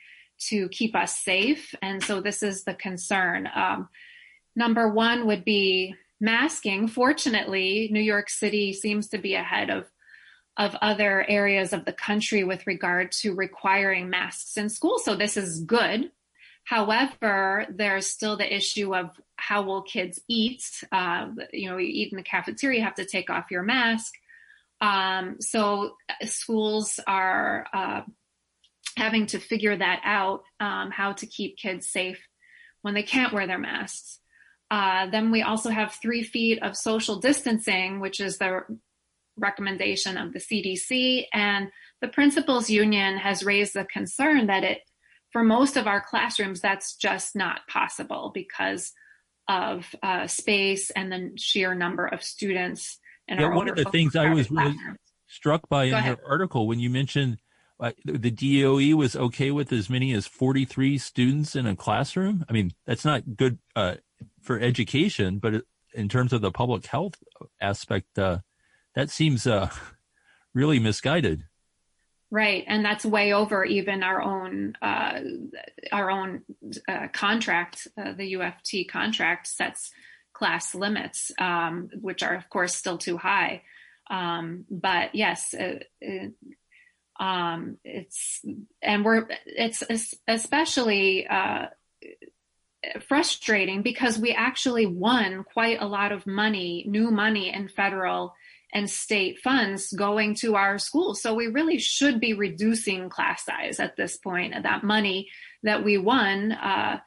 to 0.48 0.70
keep 0.70 0.96
us 0.96 1.20
safe. 1.20 1.76
And 1.82 2.02
so 2.02 2.22
this 2.22 2.44
is 2.44 2.64
the 2.64 2.74
concern. 2.74 3.50
Um, 3.54 3.90
number 4.56 4.88
one 4.88 5.28
would 5.28 5.44
be 5.44 5.96
masking, 6.22 6.88
fortunately, 6.88 7.90
New 7.92 8.00
York 8.00 8.30
City 8.30 8.72
seems 8.72 9.10
to 9.10 9.18
be 9.18 9.36
ahead 9.36 9.70
of 9.70 9.86
of 10.58 10.76
other 10.82 11.26
areas 11.30 11.72
of 11.72 11.86
the 11.86 11.94
country 11.94 12.44
with 12.44 12.68
regard 12.68 13.14
to 13.14 13.34
requiring 13.34 14.10
masks 14.10 14.58
in 14.58 14.70
school. 14.70 15.00
So 15.00 15.16
this 15.16 15.38
is 15.38 15.62
good. 15.62 16.12
However, 16.66 17.66
there's 17.70 18.08
still 18.08 18.36
the 18.36 18.54
issue 18.54 18.94
of 18.94 19.12
how 19.38 19.62
will 19.62 19.82
kids 19.84 20.20
eat? 20.28 20.84
Uh, 20.92 21.30
you 21.54 21.70
know, 21.70 21.78
you 21.78 21.88
eat 21.88 22.12
in 22.12 22.18
the 22.18 22.24
cafeteria, 22.24 22.80
you 22.80 22.84
have 22.84 22.96
to 22.96 23.06
take 23.06 23.30
off 23.30 23.52
your 23.52 23.64
mask. 23.64 24.16
Um, 24.82 25.38
so 25.40 25.96
schools 26.24 27.00
are 27.06 27.68
uh, 27.74 28.02
having 28.96 29.26
to 29.28 29.40
figure 29.40 29.76
that 29.76 30.02
out, 30.04 30.44
um, 30.60 30.92
how 30.92 31.14
to 31.14 31.26
keep 31.26 31.58
kids 31.58 31.90
safe 31.90 32.20
when 32.82 32.94
they 32.94 33.04
can't 33.04 33.34
wear 33.34 33.48
their 33.48 33.58
masks. 33.58 34.20
Uh, 34.72 35.10
then 35.10 35.32
we 35.32 35.42
also 35.42 35.70
have 35.70 35.94
three 35.94 36.24
feet 36.24 36.62
of 36.62 36.78
social 36.78 37.20
distancing, 37.20 38.00
which 38.00 38.20
is 38.20 38.38
the 38.38 38.62
recommendation 39.38 40.18
of 40.18 40.32
the 40.34 40.40
CDC. 40.40 41.26
And 41.34 41.70
the 42.02 42.08
principals 42.08 42.70
union 42.70 43.18
has 43.18 43.44
raised 43.44 43.74
the 43.74 43.86
concern 43.86 44.48
that 44.48 44.64
it, 44.64 44.82
for 45.32 45.44
most 45.44 45.76
of 45.76 45.88
our 45.88 46.02
classrooms, 46.02 46.62
that's 46.62 46.96
just 46.96 47.36
not 47.36 47.68
possible 47.68 48.32
because 48.34 48.92
of 49.48 49.86
uh, 50.04 50.28
space 50.28 50.92
and 50.92 51.12
the 51.12 51.32
sheer 51.38 51.74
number 51.74 52.06
of 52.06 52.24
students. 52.24 52.99
Yeah, 53.30 53.56
one 53.56 53.70
of 53.70 53.76
the 53.76 53.86
things 53.86 54.16
I 54.16 54.34
was 54.34 54.50
really 54.50 54.76
struck 55.28 55.70
by 55.70 55.86
in 55.86 56.04
your 56.04 56.18
article 56.26 56.68
when 56.68 56.80
you 56.80 56.90
mentioned 56.90 57.38
uh, 57.80 57.92
the 58.04 58.32
DOE 58.32 58.96
was 58.98 59.16
okay 59.16 59.52
with 59.52 59.72
as 59.72 59.90
many 59.90 60.14
as 60.14 60.28
43 60.28 60.98
students 60.98 61.56
in 61.56 61.66
a 61.66 61.76
classroom. 61.76 62.44
I 62.50 62.54
mean, 62.54 62.74
that's 62.86 63.06
not 63.06 63.38
good 63.38 63.58
uh, 63.76 63.96
for 64.42 64.60
education, 64.60 65.40
but 65.40 65.64
in 65.94 66.10
terms 66.10 66.34
of 66.34 66.42
the 66.42 66.52
public 66.52 66.86
health 66.86 67.16
aspect, 67.62 68.20
uh, 68.20 68.40
that 68.96 69.10
seems 69.10 69.48
uh, 69.48 69.70
really 70.54 70.80
misguided. 70.80 71.44
Right, 72.32 72.64
and 72.68 72.86
that's 72.86 73.06
way 73.06 73.34
over 73.34 73.66
even 73.66 74.04
our 74.04 74.22
own 74.22 74.76
uh, 74.84 75.20
our 75.92 76.12
own 76.12 76.44
uh, 76.88 77.08
contract. 77.12 77.88
Uh, 77.98 78.12
the 78.12 78.34
UFT 78.34 78.88
contract 78.88 79.48
sets 79.48 79.92
class 80.40 80.74
limits, 80.74 81.32
um, 81.38 81.90
which 82.02 82.24
are 82.24 82.34
of 82.34 82.50
course 82.50 82.74
still 82.74 82.98
too 82.98 83.18
high. 83.18 83.62
Um, 84.10 84.66
but 84.72 85.14
yes, 85.14 85.54
it, 85.54 85.86
it, 86.02 86.34
um, 87.20 87.78
it's 87.84 88.42
and 88.82 89.04
we're 89.06 89.28
it's 89.46 89.84
especially 90.28 91.28
uh, 91.28 91.66
frustrating 93.08 93.82
because 93.82 94.18
we 94.18 94.32
actually 94.32 94.86
won 94.86 95.44
quite 95.44 95.82
a 95.82 95.88
lot 95.88 96.14
of 96.14 96.26
money, 96.26 96.86
new 96.88 97.12
money 97.12 97.54
in 97.54 97.68
federal 97.68 98.34
and 98.74 98.90
state 98.90 99.40
funds 99.40 99.92
going 99.92 100.36
to 100.36 100.56
our 100.56 100.78
schools. 100.78 101.22
So 101.22 101.34
we 101.34 101.48
really 101.48 101.80
should 101.80 102.20
be 102.20 102.34
reducing 102.34 103.10
class 103.10 103.44
size 103.44 103.80
at 103.80 103.98
this 103.98 104.16
point. 104.16 104.54
That 104.64 104.84
money 104.84 105.28
that 105.64 105.84
we 105.84 105.98
won 105.98 106.54
uh, 106.54 107.00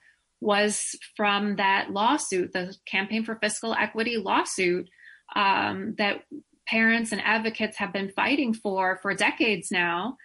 was 0.42 0.98
from 1.16 1.56
that 1.56 1.90
lawsuit, 1.92 2.52
the 2.52 2.74
Campaign 2.84 3.24
for 3.24 3.36
Fiscal 3.36 3.74
Equity 3.74 4.16
lawsuit 4.16 4.88
um, 5.34 5.94
that 5.98 6.24
parents 6.66 7.12
and 7.12 7.22
advocates 7.22 7.78
have 7.78 7.92
been 7.92 8.10
fighting 8.10 8.52
for 8.52 8.98
for 9.02 9.14
decades 9.14 9.70
now. 9.70 10.16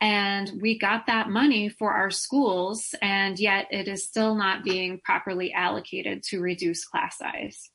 And 0.00 0.50
we 0.60 0.78
got 0.78 1.06
that 1.06 1.28
money 1.28 1.68
for 1.68 1.92
our 1.92 2.10
schools 2.10 2.94
and 3.02 3.38
yet 3.38 3.66
it 3.70 3.86
is 3.86 4.06
still 4.06 4.34
not 4.34 4.64
being 4.64 5.00
properly 5.04 5.52
allocated 5.52 6.22
to 6.24 6.40
reduce 6.40 6.84
class 6.84 7.18
size. 7.18 7.70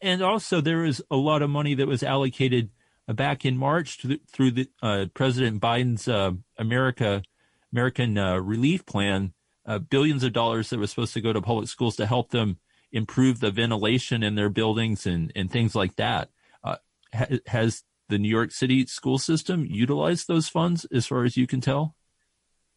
And 0.00 0.22
also 0.22 0.60
there 0.60 0.84
is 0.84 1.02
a 1.10 1.16
lot 1.16 1.42
of 1.42 1.50
money 1.50 1.74
that 1.74 1.86
was 1.86 2.02
allocated 2.02 2.70
uh, 3.08 3.12
back 3.12 3.44
in 3.44 3.56
march 3.56 4.04
through 4.32 4.50
the 4.50 4.68
uh, 4.82 5.06
president 5.14 5.62
biden's 5.62 6.08
uh, 6.08 6.32
america 6.58 7.22
american 7.72 8.18
uh, 8.18 8.36
relief 8.36 8.84
plan 8.84 9.32
uh, 9.66 9.78
billions 9.78 10.22
of 10.22 10.32
dollars 10.32 10.70
that 10.70 10.78
was 10.78 10.90
supposed 10.90 11.14
to 11.14 11.20
go 11.20 11.32
to 11.32 11.42
public 11.42 11.68
schools 11.68 11.96
to 11.96 12.06
help 12.06 12.30
them 12.30 12.58
improve 12.92 13.40
the 13.40 13.50
ventilation 13.50 14.22
in 14.22 14.34
their 14.34 14.48
buildings 14.48 15.06
and, 15.06 15.32
and 15.34 15.50
things 15.50 15.74
like 15.74 15.96
that 15.96 16.30
uh, 16.64 16.76
ha- 17.12 17.38
has 17.46 17.82
the 18.08 18.18
New 18.18 18.28
York 18.28 18.52
City 18.52 18.86
school 18.86 19.18
system 19.18 19.66
utilized 19.66 20.28
those 20.28 20.48
funds 20.48 20.84
as 20.92 21.06
far 21.06 21.24
as 21.24 21.36
you 21.36 21.46
can 21.46 21.60
tell? 21.60 21.96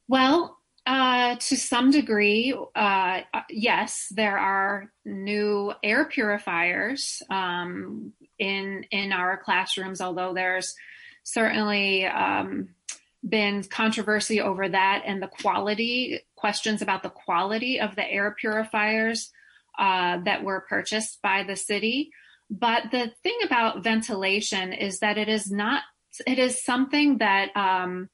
Well, 0.08 0.58
uh, 0.88 1.36
to 1.36 1.56
some 1.56 1.92
degree, 1.92 2.58
uh, 2.76 3.22
yes, 3.50 4.08
there 4.10 4.40
are 4.40 4.92
new 5.06 5.74
air 5.84 6.06
purifiers 6.06 7.22
um, 7.30 8.14
in 8.40 8.86
in 8.90 9.12
our 9.12 9.38
classrooms. 9.38 10.02
Although 10.02 10.34
there's 10.34 10.76
certainly 11.24 12.08
um, 12.08 12.70
been 13.28 13.64
controversy 13.64 14.40
over 14.40 14.70
that 14.70 15.04
and 15.06 15.22
the 15.22 15.28
quality 15.28 16.22
questions 16.36 16.82
about 16.82 17.04
the 17.04 17.10
quality 17.10 17.80
of 17.80 17.96
the 17.96 18.10
air 18.10 18.36
purifiers 18.40 19.32
uh, 19.78 20.20
that 20.24 20.44
were 20.44 20.66
purchased 20.70 21.22
by 21.22 21.44
the 21.44 21.56
city. 21.56 22.12
But 22.50 22.92
the 22.92 23.12
thing 23.24 23.38
about 23.44 23.84
ventilation 23.84 24.74
is 24.74 25.00
that 25.00 25.18
it 25.18 25.30
is 25.30 25.52
not. 25.52 25.84
It 26.26 26.40
is 26.40 26.64
something 26.64 27.20
that 27.20 27.56
um, 27.56 28.10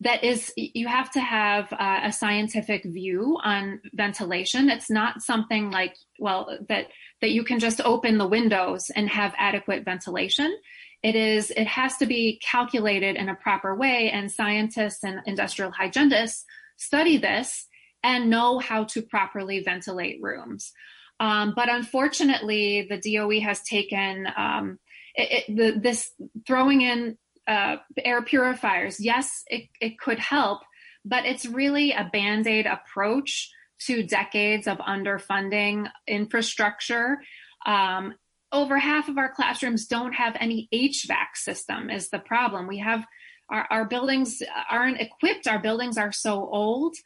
that 0.00 0.22
is 0.22 0.52
you 0.56 0.86
have 0.86 1.10
to 1.12 1.20
have 1.20 1.72
uh, 1.72 2.00
a 2.04 2.12
scientific 2.12 2.84
view 2.84 3.36
on 3.42 3.80
ventilation. 3.92 4.70
It's 4.70 4.90
not 4.90 5.22
something 5.22 5.70
like 5.70 5.96
well 6.20 6.56
that 6.68 6.86
that 7.20 7.30
you 7.30 7.42
can 7.42 7.58
just 7.58 7.80
open 7.80 8.18
the 8.18 8.26
windows 8.26 8.90
and 8.94 9.08
have 9.08 9.34
adequate 9.36 9.84
ventilation 9.84 10.56
it 11.02 11.14
is 11.14 11.50
it 11.50 11.66
has 11.66 11.96
to 11.98 12.06
be 12.06 12.40
calculated 12.44 13.16
in 13.16 13.28
a 13.28 13.34
proper 13.34 13.74
way 13.74 14.10
and 14.10 14.30
scientists 14.30 15.04
and 15.04 15.20
industrial 15.26 15.70
hygienists 15.70 16.44
study 16.76 17.18
this 17.18 17.66
and 18.02 18.30
know 18.30 18.58
how 18.58 18.84
to 18.84 19.02
properly 19.02 19.60
ventilate 19.60 20.20
rooms. 20.22 20.72
Um, 21.20 21.52
but 21.54 21.68
unfortunately 21.68 22.86
the 22.88 22.98
doe 22.98 23.40
has 23.40 23.62
taken 23.62 24.26
um, 24.36 24.78
it, 25.14 25.44
it, 25.48 25.56
the, 25.56 25.80
this 25.80 26.10
throwing 26.46 26.82
in 26.82 27.18
uh, 27.46 27.76
air 28.04 28.22
purifiers 28.22 29.00
yes 29.00 29.42
it, 29.48 29.68
it 29.80 29.98
could 29.98 30.18
help 30.18 30.60
but 31.04 31.24
it's 31.24 31.46
really 31.46 31.92
a 31.92 32.08
band-aid 32.12 32.66
approach 32.66 33.50
to 33.80 34.02
decades 34.02 34.66
of 34.66 34.78
underfunding 34.78 35.88
infrastructure 36.06 37.18
um, 37.66 38.14
over 38.52 38.78
half 38.78 39.08
of 39.08 39.18
our 39.18 39.30
classrooms 39.32 39.86
don't 39.86 40.14
have 40.14 40.36
any 40.40 40.68
HVAC 40.72 41.36
system 41.36 41.90
is 41.90 42.08
the 42.10 42.18
problem. 42.18 42.66
We 42.66 42.78
have 42.78 43.04
our, 43.50 43.66
our 43.70 43.84
buildings 43.84 44.42
aren't 44.70 45.00
equipped. 45.00 45.46
Our 45.46 45.58
buildings 45.58 45.98
are 45.98 46.12
so 46.12 46.48
old. 46.50 46.96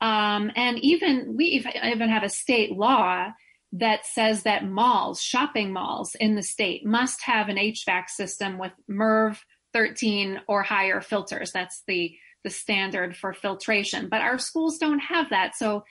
Um, 0.00 0.50
and 0.56 0.78
even 0.80 1.34
we 1.36 1.46
even 1.46 2.08
have 2.08 2.24
a 2.24 2.28
state 2.28 2.72
law 2.72 3.28
that 3.72 4.04
says 4.04 4.42
that 4.42 4.68
malls, 4.68 5.20
shopping 5.22 5.72
malls 5.72 6.14
in 6.18 6.34
the 6.34 6.42
state 6.42 6.84
must 6.84 7.22
have 7.22 7.48
an 7.48 7.56
HVAC 7.56 8.08
system 8.08 8.58
with 8.58 8.72
MERV 8.90 9.38
13 9.72 10.40
or 10.46 10.62
higher 10.62 11.00
filters. 11.00 11.52
That's 11.52 11.82
the 11.86 12.14
the 12.44 12.50
standard 12.50 13.16
for 13.16 13.32
filtration. 13.32 14.08
But 14.08 14.20
our 14.20 14.38
schools 14.38 14.78
don't 14.78 14.98
have 14.98 15.30
that. 15.30 15.54
So 15.54 15.84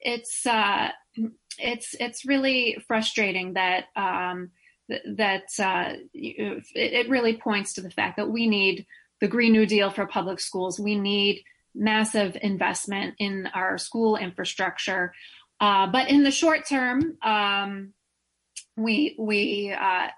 it's 0.00 0.46
uh, 0.46 0.88
it's 1.58 1.94
it's 2.00 2.24
really 2.24 2.78
frustrating 2.86 3.54
that 3.54 3.84
um, 3.96 4.50
that 4.88 5.48
uh, 5.58 5.94
it 6.14 7.08
really 7.08 7.36
points 7.36 7.74
to 7.74 7.82
the 7.82 7.90
fact 7.90 8.16
that 8.16 8.30
we 8.30 8.46
need 8.46 8.86
the 9.20 9.28
Green 9.28 9.52
New 9.52 9.66
Deal 9.66 9.90
for 9.90 10.06
public 10.06 10.40
schools. 10.40 10.78
We 10.78 10.98
need 10.98 11.44
massive 11.74 12.36
investment 12.40 13.14
in 13.18 13.48
our 13.54 13.78
school 13.78 14.16
infrastructure. 14.16 15.12
Uh, 15.60 15.86
but 15.88 16.08
in 16.08 16.22
the 16.22 16.30
short 16.30 16.66
term, 16.68 17.16
um, 17.22 17.92
we 18.76 19.16
we 19.18 19.72
uh, 19.72 20.08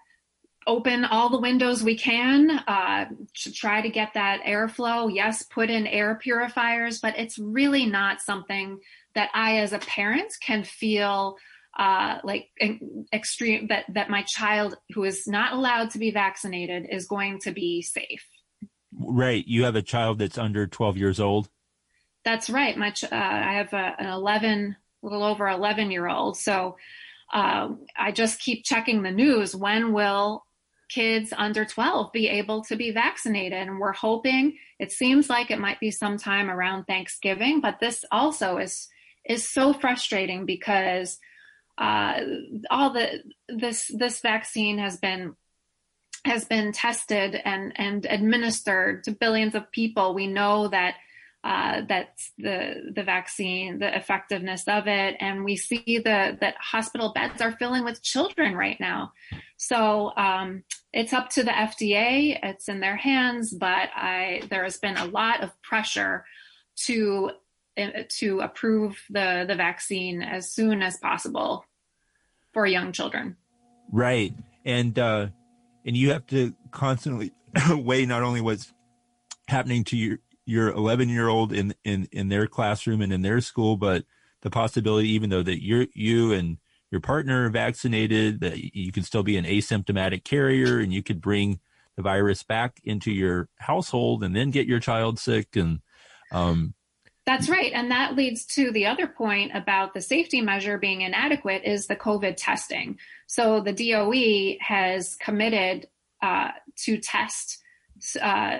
open 0.66 1.04
all 1.04 1.30
the 1.30 1.40
windows 1.40 1.82
we 1.82 1.96
can 1.96 2.50
uh, 2.50 3.06
to 3.34 3.52
try 3.52 3.80
to 3.80 3.88
get 3.88 4.14
that 4.14 4.42
airflow. 4.42 5.12
Yes, 5.12 5.42
put 5.42 5.70
in 5.70 5.86
air 5.86 6.14
purifiers, 6.14 7.00
but 7.00 7.18
it's 7.18 7.38
really 7.38 7.86
not 7.86 8.20
something 8.20 8.78
that 9.14 9.30
I, 9.34 9.58
as 9.58 9.72
a 9.72 9.78
parent, 9.78 10.32
can 10.40 10.62
feel 10.62 11.36
uh, 11.80 12.18
like 12.24 12.50
extreme 13.10 13.68
that 13.68 13.86
that 13.88 14.10
my 14.10 14.22
child 14.24 14.76
who 14.92 15.02
is 15.04 15.26
not 15.26 15.54
allowed 15.54 15.88
to 15.90 15.98
be 15.98 16.10
vaccinated 16.10 16.86
is 16.90 17.06
going 17.06 17.38
to 17.40 17.52
be 17.52 17.80
safe. 17.80 18.26
Right. 18.92 19.46
You 19.46 19.64
have 19.64 19.76
a 19.76 19.82
child 19.82 20.18
that's 20.18 20.36
under 20.36 20.66
12 20.66 20.98
years 20.98 21.20
old. 21.20 21.48
That's 22.22 22.50
right. 22.50 22.76
My 22.76 22.90
ch- 22.90 23.04
uh, 23.04 23.08
I 23.12 23.54
have 23.54 23.72
a, 23.72 23.94
an 23.98 24.06
11, 24.08 24.76
a 25.02 25.06
little 25.06 25.22
over 25.22 25.48
11 25.48 25.90
year 25.90 26.06
old. 26.06 26.36
So 26.36 26.76
uh, 27.32 27.68
I 27.96 28.12
just 28.12 28.40
keep 28.40 28.62
checking 28.62 29.02
the 29.02 29.10
news. 29.10 29.56
When 29.56 29.94
will 29.94 30.44
kids 30.90 31.32
under 31.34 31.64
12 31.64 32.12
be 32.12 32.28
able 32.28 32.62
to 32.64 32.76
be 32.76 32.90
vaccinated? 32.90 33.68
And 33.68 33.78
we're 33.78 33.92
hoping. 33.92 34.58
It 34.78 34.92
seems 34.92 35.30
like 35.30 35.50
it 35.50 35.58
might 35.58 35.80
be 35.80 35.90
sometime 35.90 36.50
around 36.50 36.84
Thanksgiving, 36.84 37.62
but 37.62 37.80
this 37.80 38.04
also 38.12 38.58
is 38.58 38.88
is 39.24 39.48
so 39.48 39.72
frustrating 39.72 40.44
because 40.46 41.18
uh, 41.80 42.20
all 42.70 42.92
the 42.92 43.22
this 43.48 43.90
this 43.92 44.20
vaccine 44.20 44.78
has 44.78 44.98
been 44.98 45.34
has 46.26 46.44
been 46.44 46.72
tested 46.72 47.34
and 47.34 47.72
and 47.76 48.06
administered 48.06 49.04
to 49.04 49.12
billions 49.12 49.54
of 49.54 49.72
people. 49.72 50.12
We 50.12 50.26
know 50.26 50.68
that 50.68 50.96
uh, 51.42 51.80
the 52.36 52.92
the 52.94 53.02
vaccine, 53.02 53.78
the 53.78 53.96
effectiveness 53.96 54.64
of 54.68 54.86
it, 54.88 55.16
and 55.20 55.42
we 55.42 55.56
see 55.56 56.02
the 56.04 56.36
that 56.38 56.54
hospital 56.60 57.12
beds 57.14 57.40
are 57.40 57.52
filling 57.52 57.84
with 57.84 58.02
children 58.02 58.54
right 58.54 58.78
now. 58.78 59.12
So 59.56 60.12
um, 60.18 60.64
it's 60.92 61.14
up 61.14 61.30
to 61.30 61.42
the 61.42 61.50
FDA. 61.50 62.38
It's 62.42 62.68
in 62.68 62.80
their 62.80 62.96
hands, 62.96 63.54
but 63.54 63.88
I 63.96 64.42
there 64.50 64.64
has 64.64 64.76
been 64.76 64.98
a 64.98 65.06
lot 65.06 65.42
of 65.42 65.50
pressure 65.62 66.26
to 66.84 67.30
uh, 67.78 68.02
to 68.18 68.40
approve 68.40 69.00
the 69.08 69.46
the 69.48 69.54
vaccine 69.54 70.20
as 70.20 70.52
soon 70.52 70.82
as 70.82 70.98
possible 70.98 71.64
for 72.52 72.66
young 72.66 72.92
children. 72.92 73.36
Right. 73.92 74.34
And 74.64 74.98
uh 74.98 75.28
and 75.84 75.96
you 75.96 76.12
have 76.12 76.26
to 76.28 76.54
constantly 76.70 77.32
weigh 77.70 78.06
not 78.06 78.22
only 78.22 78.40
what's 78.40 78.72
happening 79.48 79.84
to 79.84 79.96
your 79.96 80.18
your 80.46 80.70
11 80.70 81.08
year 81.08 81.28
old 81.28 81.52
in 81.52 81.74
in 81.84 82.08
in 82.12 82.28
their 82.28 82.46
classroom 82.46 83.00
and 83.00 83.12
in 83.12 83.22
their 83.22 83.40
school 83.40 83.76
but 83.76 84.04
the 84.42 84.50
possibility 84.50 85.08
even 85.08 85.30
though 85.30 85.42
that 85.42 85.62
you're 85.62 85.86
you 85.94 86.32
and 86.32 86.58
your 86.90 87.00
partner 87.00 87.46
are 87.46 87.50
vaccinated 87.50 88.40
that 88.40 88.74
you 88.74 88.90
can 88.90 89.02
still 89.02 89.22
be 89.22 89.36
an 89.36 89.44
asymptomatic 89.44 90.24
carrier 90.24 90.78
and 90.78 90.92
you 90.92 91.02
could 91.02 91.20
bring 91.20 91.60
the 91.96 92.02
virus 92.02 92.42
back 92.42 92.80
into 92.84 93.10
your 93.10 93.48
household 93.58 94.24
and 94.24 94.34
then 94.34 94.50
get 94.50 94.66
your 94.66 94.80
child 94.80 95.18
sick 95.18 95.56
and 95.56 95.80
um 96.32 96.74
that's 97.30 97.48
right. 97.48 97.70
And 97.72 97.92
that 97.92 98.16
leads 98.16 98.44
to 98.56 98.72
the 98.72 98.86
other 98.86 99.06
point 99.06 99.52
about 99.54 99.94
the 99.94 100.00
safety 100.00 100.40
measure 100.40 100.78
being 100.78 101.02
inadequate 101.02 101.62
is 101.64 101.86
the 101.86 101.94
COVID 101.94 102.34
testing. 102.36 102.98
So 103.28 103.60
the 103.60 103.72
DOE 103.72 104.56
has 104.60 105.14
committed 105.14 105.86
uh, 106.20 106.48
to 106.78 106.98
test 106.98 107.62
uh, 108.20 108.58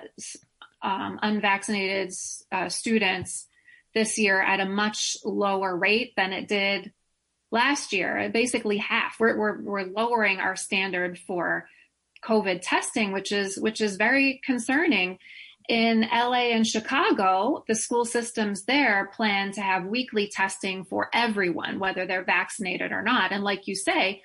um, 0.83 1.19
unvaccinated 1.21 2.15
uh, 2.53 2.69
students 2.69 3.49
this 3.93 4.19
year 4.19 4.41
at 4.41 4.61
a 4.61 4.67
much 4.67 5.17
lower 5.25 5.77
rate 5.77 6.13
than 6.17 6.33
it 6.33 6.47
did 6.47 6.93
last 7.51 7.93
year, 7.93 8.31
basically 8.33 8.77
half. 8.77 9.19
We're, 9.19 9.37
we're, 9.37 9.61
we're 9.63 9.83
lowering 9.83 10.39
our 10.39 10.55
standard 10.55 11.19
for 11.19 11.67
COVID 12.25 12.61
testing, 12.63 13.11
which 13.11 13.33
is 13.33 13.59
which 13.59 13.81
is 13.81 13.97
very 13.97 14.41
concerning 14.45 15.19
in 15.71 16.01
LA 16.13 16.51
and 16.51 16.67
Chicago, 16.67 17.63
the 17.69 17.77
school 17.77 18.05
systems 18.05 18.65
there 18.65 19.09
plan 19.15 19.53
to 19.53 19.61
have 19.61 19.87
weekly 19.87 20.27
testing 20.27 20.85
for 20.85 21.09
everyone, 21.15 21.79
whether 21.79 22.07
they're 22.07 22.25
vaccinated 22.25 22.91
or 22.91 23.03
not. 23.03 23.31
And 23.31 23.45
like 23.45 23.69
you 23.69 23.77
say, 23.77 24.21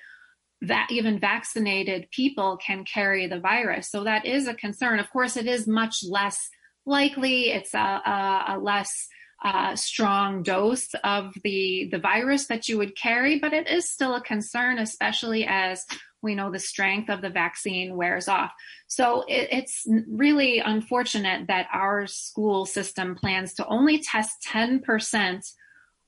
that 0.62 0.88
even 0.90 1.20
vaccinated 1.20 2.10
people 2.10 2.56
can 2.56 2.84
carry 2.84 3.28
the 3.28 3.38
virus. 3.38 3.88
So 3.88 4.02
that 4.02 4.26
is 4.26 4.48
a 4.48 4.54
concern. 4.54 4.98
Of 4.98 5.08
course, 5.10 5.36
it 5.36 5.46
is 5.46 5.68
much 5.68 5.98
less 6.02 6.50
likely. 6.84 7.52
It's 7.52 7.74
a, 7.74 7.78
a, 7.78 8.44
a 8.48 8.58
less 8.58 9.06
uh, 9.44 9.76
strong 9.76 10.42
dose 10.42 10.88
of 11.04 11.32
the 11.44 11.88
the 11.92 11.98
virus 12.00 12.46
that 12.48 12.68
you 12.68 12.78
would 12.78 12.96
carry, 12.96 13.38
but 13.38 13.52
it 13.52 13.68
is 13.68 13.88
still 13.88 14.16
a 14.16 14.20
concern, 14.20 14.78
especially 14.78 15.46
as 15.46 15.84
we 16.22 16.34
know 16.34 16.50
the 16.50 16.58
strength 16.58 17.08
of 17.08 17.20
the 17.20 17.30
vaccine 17.30 17.96
wears 17.96 18.28
off. 18.28 18.52
So 18.86 19.22
it, 19.28 19.48
it's 19.52 19.86
really 20.08 20.58
unfortunate 20.58 21.46
that 21.48 21.68
our 21.72 22.06
school 22.06 22.66
system 22.66 23.14
plans 23.14 23.54
to 23.54 23.66
only 23.66 23.98
test 23.98 24.46
10% 24.46 25.52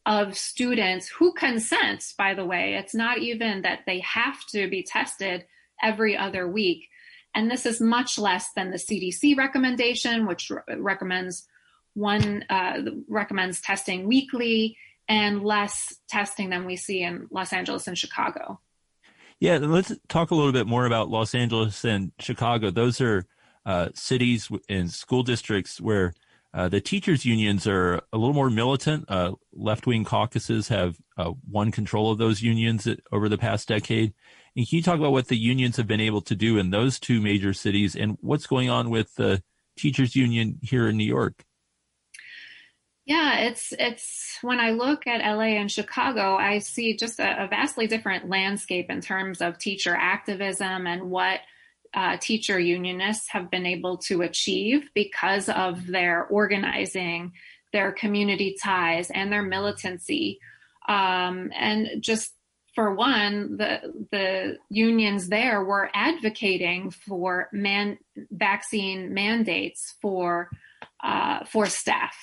of 0.07 0.37
students 0.37 1.09
who 1.09 1.33
consent, 1.35 2.05
by 2.17 2.35
the 2.35 2.45
way. 2.45 2.75
It's 2.75 2.95
not 2.95 3.19
even 3.19 3.63
that 3.63 3.81
they 3.87 4.01
have 4.01 4.39
to 4.53 4.69
be 4.69 4.83
tested 4.83 5.45
every 5.83 6.17
other 6.17 6.49
week. 6.49 6.89
And 7.35 7.51
this 7.51 7.67
is 7.67 7.81
much 7.81 8.19
less 8.19 8.51
than 8.57 8.71
the 8.71 8.79
CDC 8.79 9.37
recommendation, 9.37 10.27
which 10.27 10.51
re- 10.51 10.77
recommends 10.77 11.47
one 11.95 12.45
uh, 12.49 12.81
recommends 13.09 13.61
testing 13.61 14.07
weekly 14.07 14.77
and 15.09 15.43
less 15.43 15.95
testing 16.09 16.51
than 16.51 16.65
we 16.65 16.77
see 16.77 17.03
in 17.03 17.29
Los 17.31 17.53
Angeles 17.53 17.87
and 17.87 17.99
Chicago. 17.99 18.61
Yeah, 19.41 19.59
let's 19.59 19.93
talk 20.09 20.30
a 20.30 20.34
little 20.34 20.53
bit 20.53 20.66
more 20.66 20.84
about 20.86 21.11
Los 21.11 21.34
Angeles 21.34 21.84
and 21.84 22.12
Chicago. 22.18 22.70
Those 22.70 23.01
are 23.01 23.24
uh, 23.64 23.91
cities 23.95 24.51
and 24.68 24.91
school 24.91 25.22
districts 25.22 25.80
where 25.80 26.12
Uh, 26.55 26.66
the 26.66 26.80
teachers 26.80 27.26
unions 27.26 27.66
are 27.66 28.01
a 28.11 28.16
little 28.16 28.32
more 28.34 28.51
militant. 28.51 29.05
Uh, 29.09 29.32
left 29.53 29.86
wing 29.86 30.03
caucuses 30.03 30.68
have 30.68 30.97
uh, 31.18 31.32
won 31.47 31.70
control 31.70 32.11
of 32.11 32.18
those 32.18 32.41
unions 32.43 32.89
over 33.12 33.28
the 33.28 33.36
past 33.36 33.68
decade. 33.68 34.14
And 34.57 34.66
can 34.66 34.76
you 34.78 34.82
talk 34.82 34.99
about 34.99 35.12
what 35.12 35.28
the 35.28 35.36
unions 35.36 35.76
have 35.76 35.86
been 35.86 36.01
able 36.01 36.22
to 36.22 36.34
do 36.34 36.59
in 36.59 36.70
those 36.70 36.99
two 36.99 37.20
major 37.20 37.53
cities 37.53 37.95
and 37.95 38.16
what's 38.22 38.47
going 38.47 38.70
on 38.70 38.89
with 38.89 39.14
the 39.16 39.43
teachers 39.76 40.16
union 40.16 40.59
here 40.62 40.89
in 40.89 40.97
New 40.97 41.05
York? 41.05 41.45
Yeah, 43.09 43.39
it's 43.39 43.73
it's 43.79 44.37
when 44.43 44.61
I 44.61 44.73
look 44.73 45.07
at 45.07 45.25
LA 45.25 45.57
and 45.57 45.73
Chicago, 45.73 46.37
I 46.37 46.59
see 46.59 46.95
just 46.95 47.19
a, 47.19 47.45
a 47.45 47.49
vastly 47.49 47.87
different 47.87 48.29
landscape 48.29 48.91
in 48.91 49.01
terms 49.01 49.41
of 49.41 49.57
teacher 49.57 49.97
activism 49.99 50.87
and 50.87 51.11
what 51.11 51.41
uh, 51.95 52.19
teacher 52.19 52.59
unionists 52.59 53.31
have 53.31 53.51
been 53.51 53.65
able 53.65 53.97
to 54.09 54.21
achieve 54.21 54.91
because 54.95 55.49
of 55.49 55.87
their 55.87 56.27
organizing, 56.27 57.33
their 57.73 57.93
community 57.93 58.59
ties, 58.63 59.11
and 59.11 59.33
their 59.33 59.43
militancy. 59.43 60.39
Um, 60.87 61.51
and 61.59 62.03
just 62.03 62.35
for 62.75 62.93
one, 62.93 63.57
the 63.57 64.07
the 64.13 64.59
unions 64.69 65.31
there 65.31 65.65
were 65.65 65.89
advocating 65.95 66.91
for 66.91 67.49
man 67.55 67.97
vaccine 68.31 69.15
mandates 69.15 69.95
for 70.03 70.51
uh, 71.03 71.47
for 71.47 71.65
staff 71.65 72.15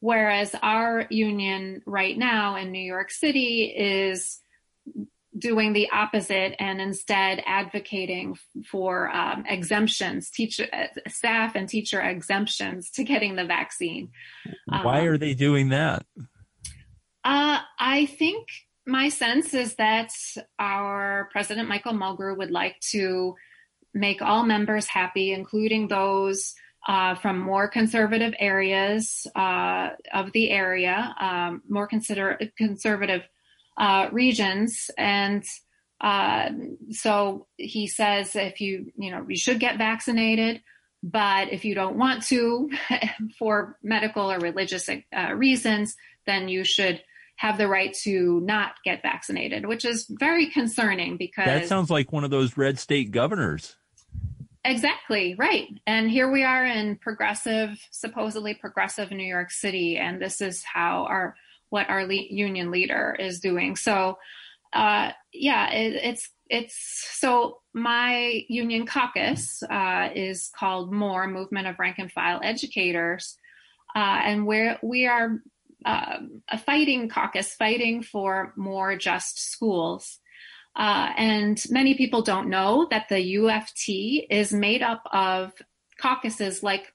Whereas 0.00 0.54
our 0.62 1.06
union 1.10 1.82
right 1.86 2.16
now 2.16 2.56
in 2.56 2.72
New 2.72 2.82
York 2.82 3.10
City 3.10 3.64
is 3.64 4.40
doing 5.36 5.72
the 5.72 5.90
opposite 5.92 6.56
and 6.58 6.80
instead 6.80 7.42
advocating 7.46 8.36
for 8.66 9.08
um, 9.10 9.44
exemptions, 9.46 10.30
teacher, 10.30 10.66
staff 11.06 11.54
and 11.54 11.68
teacher 11.68 12.00
exemptions 12.00 12.90
to 12.90 13.04
getting 13.04 13.36
the 13.36 13.44
vaccine. 13.44 14.10
Why 14.66 15.00
um, 15.00 15.06
are 15.06 15.18
they 15.18 15.34
doing 15.34 15.68
that? 15.68 16.04
Uh, 17.22 17.60
I 17.78 18.06
think 18.06 18.48
my 18.86 19.08
sense 19.08 19.54
is 19.54 19.74
that 19.76 20.12
our 20.58 21.28
president, 21.32 21.68
Michael 21.68 21.92
Mulgrew, 21.92 22.36
would 22.36 22.50
like 22.50 22.80
to 22.90 23.36
make 23.94 24.22
all 24.22 24.44
members 24.44 24.86
happy, 24.86 25.32
including 25.32 25.88
those 25.88 26.54
uh, 26.86 27.14
from 27.16 27.38
more 27.38 27.68
conservative 27.68 28.34
areas 28.38 29.26
uh, 29.36 29.90
of 30.12 30.32
the 30.32 30.50
area, 30.50 31.14
um, 31.20 31.62
more 31.68 31.86
consider- 31.86 32.38
conservative 32.56 33.22
uh, 33.76 34.08
regions, 34.12 34.90
and 34.96 35.44
uh, 36.00 36.50
so 36.90 37.46
he 37.56 37.86
says 37.86 38.34
if 38.34 38.60
you 38.60 38.90
you 38.96 39.10
know 39.10 39.24
you 39.28 39.36
should 39.36 39.60
get 39.60 39.78
vaccinated, 39.78 40.62
but 41.02 41.52
if 41.52 41.64
you 41.64 41.74
don't 41.74 41.96
want 41.96 42.22
to 42.24 42.70
for 43.38 43.78
medical 43.82 44.30
or 44.30 44.38
religious 44.38 44.88
uh, 44.88 45.32
reasons, 45.34 45.96
then 46.26 46.48
you 46.48 46.64
should 46.64 47.02
have 47.36 47.56
the 47.56 47.68
right 47.68 47.94
to 47.94 48.40
not 48.40 48.72
get 48.84 49.00
vaccinated, 49.00 49.64
which 49.64 49.86
is 49.86 50.06
very 50.10 50.46
concerning 50.46 51.16
because 51.16 51.46
that 51.46 51.68
sounds 51.68 51.90
like 51.90 52.12
one 52.12 52.24
of 52.24 52.30
those 52.30 52.56
red 52.56 52.78
state 52.78 53.10
governors. 53.10 53.76
Exactly, 54.64 55.34
right. 55.38 55.68
And 55.86 56.10
here 56.10 56.30
we 56.30 56.44
are 56.44 56.66
in 56.66 56.96
progressive, 56.96 57.80
supposedly 57.90 58.52
progressive 58.54 59.10
New 59.10 59.24
York 59.24 59.50
City, 59.50 59.96
and 59.96 60.20
this 60.20 60.42
is 60.42 60.62
how 60.62 61.04
our 61.06 61.34
what 61.70 61.88
our 61.88 62.04
le- 62.06 62.26
union 62.28 62.70
leader 62.70 63.16
is 63.18 63.40
doing. 63.40 63.74
So, 63.76 64.18
uh, 64.74 65.12
yeah, 65.32 65.70
it, 65.70 65.94
it's 66.04 66.30
it's 66.50 66.76
so 67.18 67.60
my 67.72 68.42
union 68.48 68.84
caucus 68.86 69.62
uh, 69.62 70.10
is 70.14 70.50
called 70.54 70.92
MORE 70.92 71.26
Movement 71.26 71.66
of 71.66 71.78
Rank 71.78 71.96
and 71.98 72.12
File 72.12 72.40
Educators, 72.44 73.38
uh, 73.96 74.20
and 74.24 74.46
we're 74.46 74.78
we 74.82 75.06
are 75.06 75.38
uh, 75.86 76.18
a 76.50 76.58
fighting 76.58 77.08
caucus, 77.08 77.54
fighting 77.54 78.02
for 78.02 78.52
more 78.56 78.94
just 78.96 79.40
schools. 79.40 80.19
Uh, 80.76 81.12
and 81.16 81.62
many 81.70 81.94
people 81.94 82.22
don't 82.22 82.48
know 82.48 82.86
that 82.90 83.08
the 83.08 83.34
UFT 83.36 84.26
is 84.30 84.52
made 84.52 84.82
up 84.82 85.02
of 85.12 85.52
caucuses 85.98 86.62
like 86.62 86.92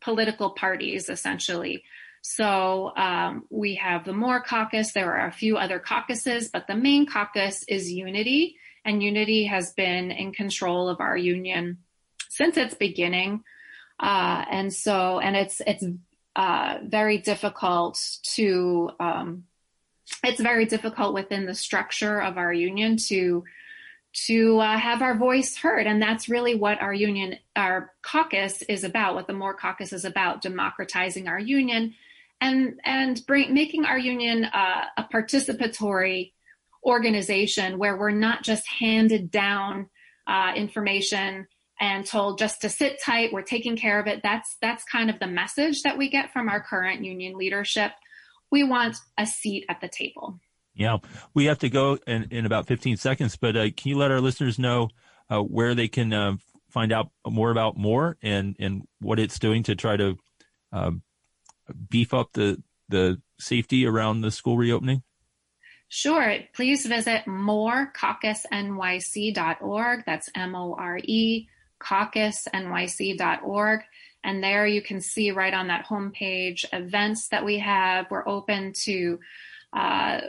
political 0.00 0.50
parties, 0.50 1.08
essentially. 1.08 1.82
So 2.22 2.92
um, 2.96 3.44
we 3.50 3.76
have 3.76 4.04
the 4.04 4.12
More 4.12 4.40
caucus. 4.40 4.92
There 4.92 5.12
are 5.14 5.28
a 5.28 5.32
few 5.32 5.56
other 5.56 5.78
caucuses, 5.78 6.48
but 6.48 6.66
the 6.66 6.74
main 6.74 7.06
caucus 7.06 7.62
is 7.68 7.92
Unity, 7.92 8.56
and 8.84 9.02
Unity 9.02 9.44
has 9.44 9.72
been 9.74 10.10
in 10.10 10.32
control 10.32 10.88
of 10.88 11.00
our 11.00 11.16
union 11.16 11.78
since 12.28 12.56
its 12.56 12.74
beginning. 12.74 13.44
Uh, 14.00 14.44
and 14.50 14.72
so, 14.74 15.20
and 15.20 15.36
it's 15.36 15.62
it's 15.66 15.84
uh, 16.34 16.78
very 16.84 17.18
difficult 17.18 17.98
to 18.34 18.90
um, 18.98 19.44
it's 20.24 20.40
very 20.40 20.66
difficult 20.66 21.14
within 21.14 21.46
the 21.46 21.54
structure 21.54 22.20
of 22.20 22.38
our 22.38 22.52
union 22.52 22.96
to 23.08 23.44
to 24.24 24.58
uh, 24.60 24.78
have 24.78 25.02
our 25.02 25.14
voice 25.14 25.56
heard. 25.56 25.86
And 25.86 26.00
that's 26.00 26.28
really 26.28 26.54
what 26.54 26.80
our 26.80 26.94
union 26.94 27.36
our 27.54 27.92
caucus 28.02 28.62
is 28.62 28.82
about 28.82 29.14
what 29.14 29.26
the 29.26 29.34
more 29.34 29.54
caucus 29.54 29.92
is 29.92 30.04
about 30.04 30.40
democratizing 30.42 31.28
our 31.28 31.38
union 31.38 31.94
and 32.40 32.80
and 32.84 33.20
bring, 33.26 33.52
making 33.52 33.84
our 33.84 33.98
union 33.98 34.44
uh, 34.44 34.84
a 34.96 35.04
participatory 35.04 36.32
organization 36.84 37.78
where 37.78 37.96
we're 37.96 38.10
not 38.10 38.42
just 38.42 38.66
handed 38.66 39.30
down 39.30 39.90
uh, 40.26 40.52
information 40.56 41.46
and 41.78 42.06
told 42.06 42.38
just 42.38 42.62
to 42.62 42.70
sit 42.70 43.02
tight 43.02 43.32
we're 43.32 43.42
taking 43.42 43.76
care 43.76 44.00
of 44.00 44.06
it. 44.06 44.20
That's 44.22 44.56
that's 44.62 44.84
kind 44.84 45.10
of 45.10 45.18
the 45.18 45.26
message 45.26 45.82
that 45.82 45.98
we 45.98 46.08
get 46.08 46.32
from 46.32 46.48
our 46.48 46.62
current 46.62 47.04
union 47.04 47.36
leadership 47.36 47.92
we 48.50 48.64
want 48.64 48.96
a 49.18 49.26
seat 49.26 49.66
at 49.68 49.80
the 49.80 49.88
table. 49.88 50.40
Yeah, 50.74 50.98
we 51.32 51.46
have 51.46 51.60
to 51.60 51.70
go 51.70 51.98
in, 52.06 52.28
in 52.30 52.44
about 52.44 52.66
15 52.66 52.98
seconds, 52.98 53.36
but 53.36 53.56
uh, 53.56 53.70
can 53.76 53.90
you 53.90 53.96
let 53.96 54.10
our 54.10 54.20
listeners 54.20 54.58
know 54.58 54.90
uh, 55.30 55.40
where 55.40 55.74
they 55.74 55.88
can 55.88 56.12
uh, 56.12 56.36
find 56.70 56.92
out 56.92 57.08
more 57.26 57.50
about 57.50 57.78
more 57.78 58.18
and, 58.22 58.54
and 58.58 58.86
what 59.00 59.18
it's 59.18 59.38
doing 59.38 59.62
to 59.64 59.74
try 59.74 59.96
to 59.96 60.18
um, 60.72 61.02
beef 61.88 62.12
up 62.12 62.34
the, 62.34 62.62
the 62.90 63.20
safety 63.40 63.86
around 63.86 64.20
the 64.20 64.30
school 64.30 64.58
reopening? 64.58 65.02
Sure. 65.88 66.36
Please 66.54 66.84
visit 66.84 67.22
morecaucusnyc.org. 67.26 70.04
That's 70.04 70.28
M 70.34 70.54
O 70.54 70.76
R 70.78 71.00
E, 71.02 71.48
caucusnyc.org. 71.80 73.80
And 74.26 74.42
there 74.42 74.66
you 74.66 74.82
can 74.82 75.00
see 75.00 75.30
right 75.30 75.54
on 75.54 75.68
that 75.68 75.86
homepage 75.86 76.64
events 76.72 77.28
that 77.28 77.44
we 77.44 77.60
have. 77.60 78.10
We're 78.10 78.26
open 78.26 78.72
to 78.82 79.20
uh, 79.72 80.20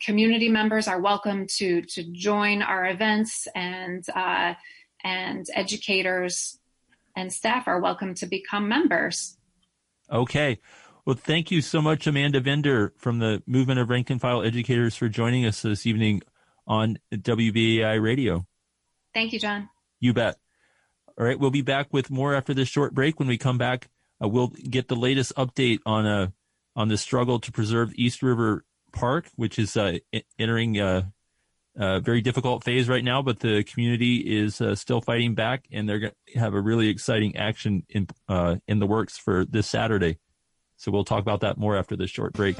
community 0.00 0.48
members 0.48 0.86
are 0.86 1.00
welcome 1.00 1.48
to 1.56 1.82
to 1.82 2.04
join 2.12 2.62
our 2.62 2.86
events, 2.86 3.48
and 3.56 4.08
uh, 4.14 4.54
and 5.02 5.44
educators 5.54 6.60
and 7.16 7.32
staff 7.32 7.66
are 7.66 7.80
welcome 7.80 8.14
to 8.14 8.26
become 8.26 8.68
members. 8.68 9.36
Okay. 10.10 10.60
Well, 11.04 11.16
thank 11.16 11.50
you 11.50 11.62
so 11.62 11.82
much, 11.82 12.06
Amanda 12.06 12.40
Vender 12.40 12.92
from 12.96 13.18
the 13.18 13.42
Movement 13.44 13.80
of 13.80 13.90
Rank 13.90 14.08
and 14.08 14.20
File 14.20 14.42
Educators, 14.42 14.94
for 14.94 15.08
joining 15.08 15.46
us 15.46 15.62
this 15.62 15.84
evening 15.84 16.22
on 16.64 16.98
WBAI 17.12 18.00
Radio. 18.00 18.46
Thank 19.12 19.32
you, 19.32 19.40
John. 19.40 19.68
You 19.98 20.12
bet. 20.12 20.36
All 21.18 21.24
right, 21.24 21.38
we'll 21.38 21.50
be 21.50 21.62
back 21.62 21.92
with 21.92 22.10
more 22.10 22.34
after 22.34 22.52
this 22.52 22.68
short 22.68 22.94
break. 22.94 23.18
When 23.18 23.28
we 23.28 23.38
come 23.38 23.56
back, 23.56 23.88
uh, 24.22 24.28
we'll 24.28 24.48
get 24.48 24.88
the 24.88 24.96
latest 24.96 25.34
update 25.36 25.78
on 25.86 26.06
uh, 26.06 26.28
on 26.74 26.88
the 26.88 26.98
struggle 26.98 27.40
to 27.40 27.52
preserve 27.52 27.92
East 27.94 28.22
River 28.22 28.64
Park, 28.92 29.28
which 29.34 29.58
is 29.58 29.76
uh, 29.78 29.98
entering 30.38 30.78
a, 30.78 31.10
a, 31.76 32.00
very 32.00 32.20
difficult 32.20 32.64
phase 32.64 32.86
right 32.86 33.04
now. 33.04 33.22
But 33.22 33.40
the 33.40 33.64
community 33.64 34.16
is 34.16 34.60
uh, 34.60 34.74
still 34.74 35.00
fighting 35.00 35.34
back, 35.34 35.64
and 35.72 35.88
they're 35.88 36.00
going 36.00 36.12
to 36.34 36.38
have 36.38 36.52
a 36.52 36.60
really 36.60 36.88
exciting 36.88 37.36
action 37.36 37.84
in 37.88 38.08
uh, 38.28 38.56
in 38.68 38.78
the 38.78 38.86
works 38.86 39.16
for 39.16 39.46
this 39.46 39.66
Saturday. 39.66 40.18
So 40.76 40.90
we'll 40.90 41.04
talk 41.04 41.22
about 41.22 41.40
that 41.40 41.56
more 41.56 41.76
after 41.76 41.96
this 41.96 42.10
short 42.10 42.34
break. 42.34 42.56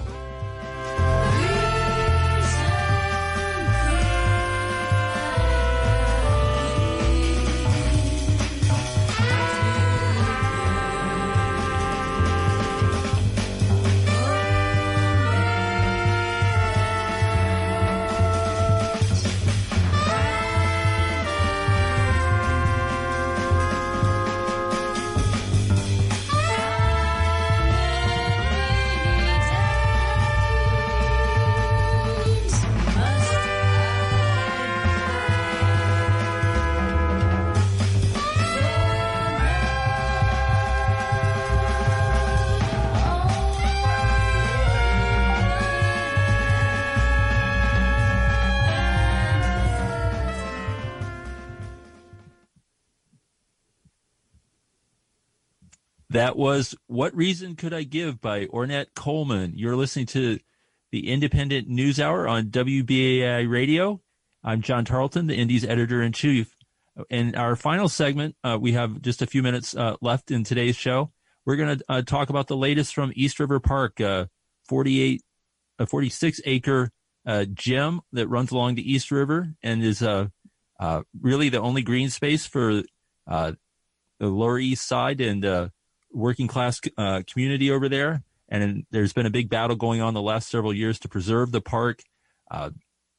That 56.10 56.36
was 56.36 56.76
What 56.86 57.16
Reason 57.16 57.56
Could 57.56 57.74
I 57.74 57.82
Give 57.82 58.20
by 58.20 58.46
Ornette 58.46 58.94
Coleman. 58.94 59.54
You're 59.56 59.74
listening 59.74 60.06
to 60.06 60.38
the 60.92 61.08
Indypendent 61.08 61.66
News 61.66 61.98
Hour 61.98 62.28
on 62.28 62.44
WBAI 62.44 63.50
Radio. 63.50 64.00
I'm 64.44 64.62
John 64.62 64.84
Tarleton, 64.84 65.26
the 65.26 65.34
Indies 65.34 65.64
editor 65.64 66.00
in 66.00 66.12
chief. 66.12 66.54
In 67.10 67.34
our 67.34 67.56
final 67.56 67.88
segment, 67.88 68.36
uh, 68.44 68.56
we 68.60 68.72
have 68.72 69.02
just 69.02 69.20
a 69.20 69.26
few 69.26 69.42
minutes 69.42 69.74
uh, 69.74 69.96
left 70.00 70.30
in 70.30 70.44
today's 70.44 70.76
show. 70.76 71.10
We're 71.44 71.56
going 71.56 71.78
to 71.78 71.84
uh, 71.88 72.02
talk 72.02 72.30
about 72.30 72.46
the 72.46 72.56
latest 72.56 72.94
from 72.94 73.12
East 73.16 73.40
River 73.40 73.58
Park, 73.58 74.00
uh, 74.00 74.26
48, 74.68 75.22
a 75.80 75.86
46 75.86 76.40
acre 76.44 76.92
uh, 77.26 77.46
gym 77.52 78.00
that 78.12 78.28
runs 78.28 78.52
along 78.52 78.76
the 78.76 78.92
East 78.92 79.10
River 79.10 79.54
and 79.60 79.82
is 79.82 80.02
uh, 80.02 80.28
really 81.20 81.48
the 81.48 81.60
only 81.60 81.82
green 81.82 82.10
space 82.10 82.46
for 82.46 82.84
the 83.26 83.56
Lower 84.20 84.60
East 84.60 84.86
Side 84.86 85.20
and 85.20 85.70
working 86.16 86.46
class 86.46 86.80
community 87.26 87.70
over 87.70 87.88
there. 87.88 88.22
And 88.48 88.86
there's 88.90 89.12
been 89.12 89.26
a 89.26 89.30
big 89.30 89.48
battle 89.50 89.76
going 89.76 90.00
on 90.00 90.14
the 90.14 90.22
last 90.22 90.48
several 90.48 90.72
years 90.72 90.98
to 91.00 91.08
preserve 91.08 91.52
the 91.52 91.60
park 91.60 92.02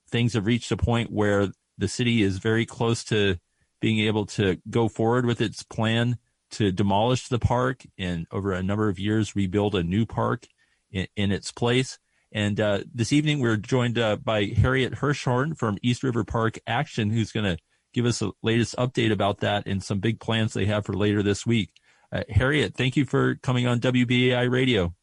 things 0.09 0.33
have 0.33 0.45
reached 0.45 0.71
a 0.71 0.77
point 0.77 1.11
where 1.11 1.49
the 1.77 1.87
city 1.87 2.21
is 2.21 2.37
very 2.37 2.65
close 2.65 3.03
to 3.05 3.37
being 3.79 3.99
able 3.99 4.25
to 4.25 4.57
go 4.69 4.87
forward 4.87 5.25
with 5.25 5.41
its 5.41 5.63
plan 5.63 6.17
to 6.49 6.71
demolish 6.71 7.27
the 7.27 7.39
park 7.39 7.83
and 7.97 8.25
over 8.31 8.51
a 8.53 8.63
number 8.63 8.89
of 8.89 8.97
years 8.97 9.35
rebuild 9.35 9.75
a 9.75 9.83
new 9.83 10.05
park 10.05 10.47
in, 10.91 11.07
in 11.15 11.31
its 11.31 11.51
place. 11.51 11.99
And 12.31 12.59
uh, 12.59 12.79
this 12.93 13.13
evening 13.13 13.39
we're 13.39 13.57
joined 13.57 13.99
uh, 13.99 14.15
by 14.17 14.45
Harriet 14.45 14.95
Hirschhorn 14.95 15.57
from 15.57 15.77
East 15.81 16.03
River 16.03 16.23
Park 16.23 16.57
Action, 16.65 17.09
who's 17.09 17.31
going 17.31 17.45
to 17.45 17.61
give 17.93 18.05
us 18.05 18.19
the 18.19 18.31
latest 18.41 18.75
update 18.77 19.11
about 19.11 19.39
that 19.39 19.67
and 19.67 19.83
some 19.83 19.99
big 19.99 20.19
plans 20.19 20.53
they 20.53 20.65
have 20.65 20.85
for 20.85 20.93
later 20.93 21.21
this 21.21 21.45
week. 21.45 21.71
Uh, 22.11 22.23
Harriet, 22.29 22.75
thank 22.75 22.95
you 22.95 23.05
for 23.05 23.35
coming 23.35 23.67
on 23.67 23.79
WBAI 23.79 24.49
Radio. 24.49 24.93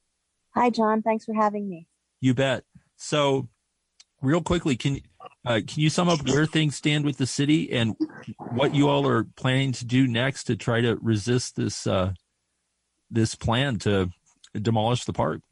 Hi, 0.55 0.70
John. 0.70 1.02
Thanks 1.02 1.24
for 1.24 1.34
having 1.34 1.68
me. 1.68 1.86
You 2.20 2.34
bet. 2.34 2.64
So 2.96 3.48
real 4.22 4.40
quickly, 4.40 4.76
can 4.76 5.00
uh, 5.44 5.61
can 5.66 5.80
you 5.80 5.90
sum 5.90 6.09
up 6.09 6.26
where 6.26 6.46
things 6.46 6.76
stand 6.76 7.05
with 7.05 7.18
the 7.18 7.26
city 7.26 7.70
and 7.72 7.94
what 8.52 8.74
you 8.74 8.88
all 8.88 9.07
are 9.07 9.24
planning 9.36 9.72
to 9.72 9.84
do 9.84 10.07
next 10.07 10.44
to 10.44 10.57
try 10.57 10.80
to 10.80 10.96
resist 10.96 11.57
this 11.57 11.86
uh, 11.86 12.12
this 13.11 13.34
plan 13.34 13.78
to 13.80 14.11
demolish 14.55 15.05
the 15.05 15.12
park? 15.12 15.42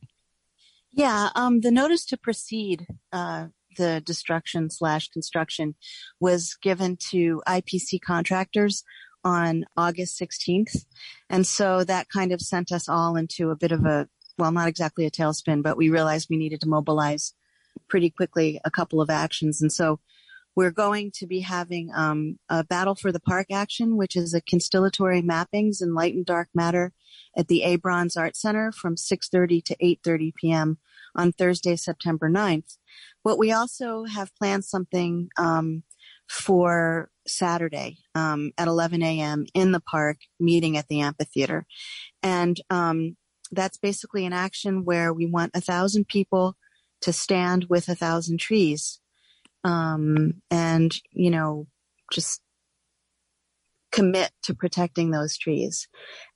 Yeah, 0.92 1.30
um, 1.34 1.60
the 1.60 1.70
notice 1.70 2.04
to 2.06 2.16
proceed 2.16 2.86
uh, 3.12 3.46
the 3.76 4.02
destruction 4.04 4.70
slash 4.70 5.08
construction 5.08 5.74
was 6.20 6.54
given 6.60 6.96
to 7.10 7.42
IPC 7.46 8.00
contractors 8.00 8.84
on 9.24 9.64
August 9.76 10.20
16th. 10.20 10.84
And 11.30 11.46
so 11.46 11.84
that 11.84 12.08
kind 12.08 12.32
of 12.32 12.40
sent 12.40 12.72
us 12.72 12.88
all 12.88 13.16
into 13.16 13.50
a 13.50 13.56
bit 13.56 13.72
of 13.72 13.84
a, 13.84 14.08
well, 14.38 14.52
not 14.52 14.68
exactly 14.68 15.06
a 15.06 15.10
tailspin, 15.10 15.62
but 15.62 15.76
we 15.76 15.88
realized 15.88 16.28
we 16.28 16.36
needed 16.36 16.60
to 16.62 16.68
mobilize 16.68 17.34
pretty 17.88 18.10
quickly 18.10 18.60
a 18.64 18.70
couple 18.70 19.00
of 19.00 19.10
actions. 19.10 19.62
And 19.62 19.72
so 19.72 20.00
we're 20.54 20.70
going 20.70 21.10
to 21.12 21.26
be 21.26 21.40
having 21.40 21.90
um, 21.94 22.38
a 22.48 22.64
Battle 22.64 22.94
for 22.94 23.10
the 23.10 23.20
Park 23.20 23.46
action, 23.50 23.96
which 23.96 24.16
is 24.16 24.34
a 24.34 24.40
constellatory 24.40 25.22
mappings 25.22 25.80
in 25.80 25.94
light 25.94 26.14
and 26.14 26.26
dark 26.26 26.48
matter 26.54 26.92
at 27.36 27.48
the 27.48 27.62
Abrons 27.64 28.18
Art 28.18 28.36
Center 28.36 28.70
from 28.70 28.96
6.30 28.96 29.64
to 29.64 29.76
8.30 29.76 30.34
p.m. 30.34 30.78
on 31.14 31.32
Thursday, 31.32 31.76
September 31.76 32.28
9th. 32.28 32.76
But 33.24 33.38
we 33.38 33.50
also 33.52 34.04
have 34.04 34.34
planned 34.36 34.64
something 34.64 35.30
um, 35.38 35.84
for 36.28 37.10
Saturday 37.26 37.98
um, 38.14 38.52
at 38.58 38.68
11 38.68 39.02
a.m. 39.02 39.46
in 39.54 39.72
the 39.72 39.80
park, 39.80 40.18
meeting 40.40 40.76
at 40.76 40.88
the 40.88 41.00
amphitheater. 41.00 41.66
And 42.22 42.60
um, 42.70 43.16
that's 43.50 43.78
basically 43.78 44.26
an 44.26 44.32
action 44.32 44.84
where 44.84 45.12
we 45.12 45.26
want 45.26 45.52
a 45.54 45.60
thousand 45.60 46.08
people 46.08 46.56
to 47.02 47.12
stand 47.12 47.66
with 47.68 47.88
a 47.88 47.94
thousand 47.94 48.38
trees 48.38 49.00
um, 49.64 50.34
and 50.50 50.96
you 51.12 51.30
know 51.30 51.66
just 52.12 52.40
commit 53.90 54.30
to 54.42 54.54
protecting 54.54 55.10
those 55.10 55.36
trees 55.36 55.88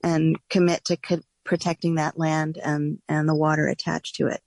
and 0.03 0.37
commit 0.49 0.85
to 0.85 0.97
co- 0.97 1.21
protecting 1.43 1.95
that 1.95 2.17
land 2.17 2.57
and 2.63 2.99
and 3.09 3.27
the 3.27 3.35
water 3.35 3.67
attached 3.67 4.15
to 4.15 4.27
it 4.27 4.41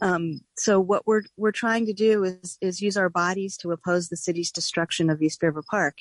um, 0.00 0.40
so 0.56 0.80
what 0.80 1.06
we're 1.06 1.22
we're 1.36 1.52
trying 1.52 1.86
to 1.86 1.92
do 1.92 2.24
is 2.24 2.58
is 2.60 2.80
use 2.80 2.96
our 2.96 3.08
bodies 3.08 3.56
to 3.58 3.72
oppose 3.72 4.08
the 4.08 4.16
city's 4.16 4.50
destruction 4.50 5.10
of 5.10 5.22
East 5.22 5.42
River 5.42 5.62
Park, 5.68 5.98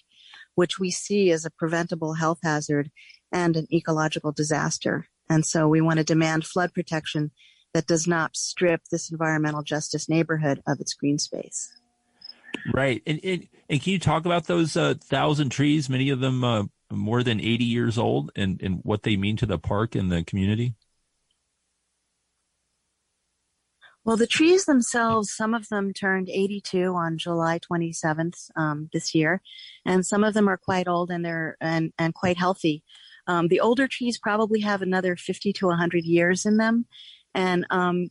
which 0.56 0.80
we 0.80 0.92
see 0.92 1.32
as 1.32 1.46
a 1.46 1.52
preventable 1.52 2.14
health 2.14 2.40
hazard 2.44 2.92
and 3.32 3.56
an 3.56 3.68
ecological 3.72 4.32
disaster. 4.32 5.08
And 5.30 5.46
so 5.46 5.68
we 5.68 5.82
want 5.82 5.98
to 5.98 6.04
demand 6.04 6.46
flood 6.46 6.74
protection 6.74 7.32
that 7.74 7.88
does 7.88 8.08
not 8.08 8.36
strip 8.36 8.82
this 8.92 9.12
environmental 9.12 9.62
justice 9.62 10.10
neighborhood 10.10 10.62
of 10.68 10.80
its 10.80 10.94
green 10.94 11.20
space. 11.20 11.72
Right. 12.74 13.04
And, 13.06 13.20
and, 13.24 13.48
and 13.70 13.82
can 13.82 13.94
you 13.94 14.00
talk 14.00 14.26
about 14.26 14.48
those 14.48 14.76
uh, 14.76 14.96
thousand 15.00 15.50
trees, 15.50 15.88
many 15.88 16.10
of 16.10 16.20
them 16.20 16.44
uh, 16.44 16.64
more 16.92 17.22
than 17.22 17.40
80 17.40 17.64
years 17.64 17.98
old, 17.98 18.32
and, 18.36 18.60
and 18.62 18.82
what 18.84 19.04
they 19.04 19.18
mean 19.18 19.38
to 19.38 19.46
the 19.46 19.60
park 19.60 19.94
and 19.94 20.12
the 20.12 20.24
community? 20.24 20.74
Well, 24.10 24.18
the 24.18 24.26
trees 24.26 24.66
themselves, 24.66 25.32
some 25.32 25.54
of 25.54 25.70
them 25.70 25.94
turned 25.94 26.32
82 26.32 26.96
on 26.96 27.20
July 27.20 27.60
27th 27.60 28.50
um, 28.56 28.90
this 28.92 29.14
year, 29.14 29.40
and 29.86 30.04
some 30.04 30.24
of 30.24 30.34
them 30.34 30.48
are 30.48 30.58
quite 30.58 30.88
old 30.88 31.12
and 31.12 31.24
they're 31.24 31.58
and, 31.62 31.94
and 32.00 32.12
quite 32.16 32.36
healthy. 32.36 32.84
Um, 33.28 33.50
the 33.50 33.60
older 33.60 33.88
trees 33.88 34.18
probably 34.18 34.62
have 34.62 34.82
another 34.82 35.16
50 35.16 35.54
to 35.54 35.68
100 35.68 36.06
years 36.06 36.48
in 36.48 36.58
them, 36.58 36.88
and 37.36 37.68
um, 37.70 38.10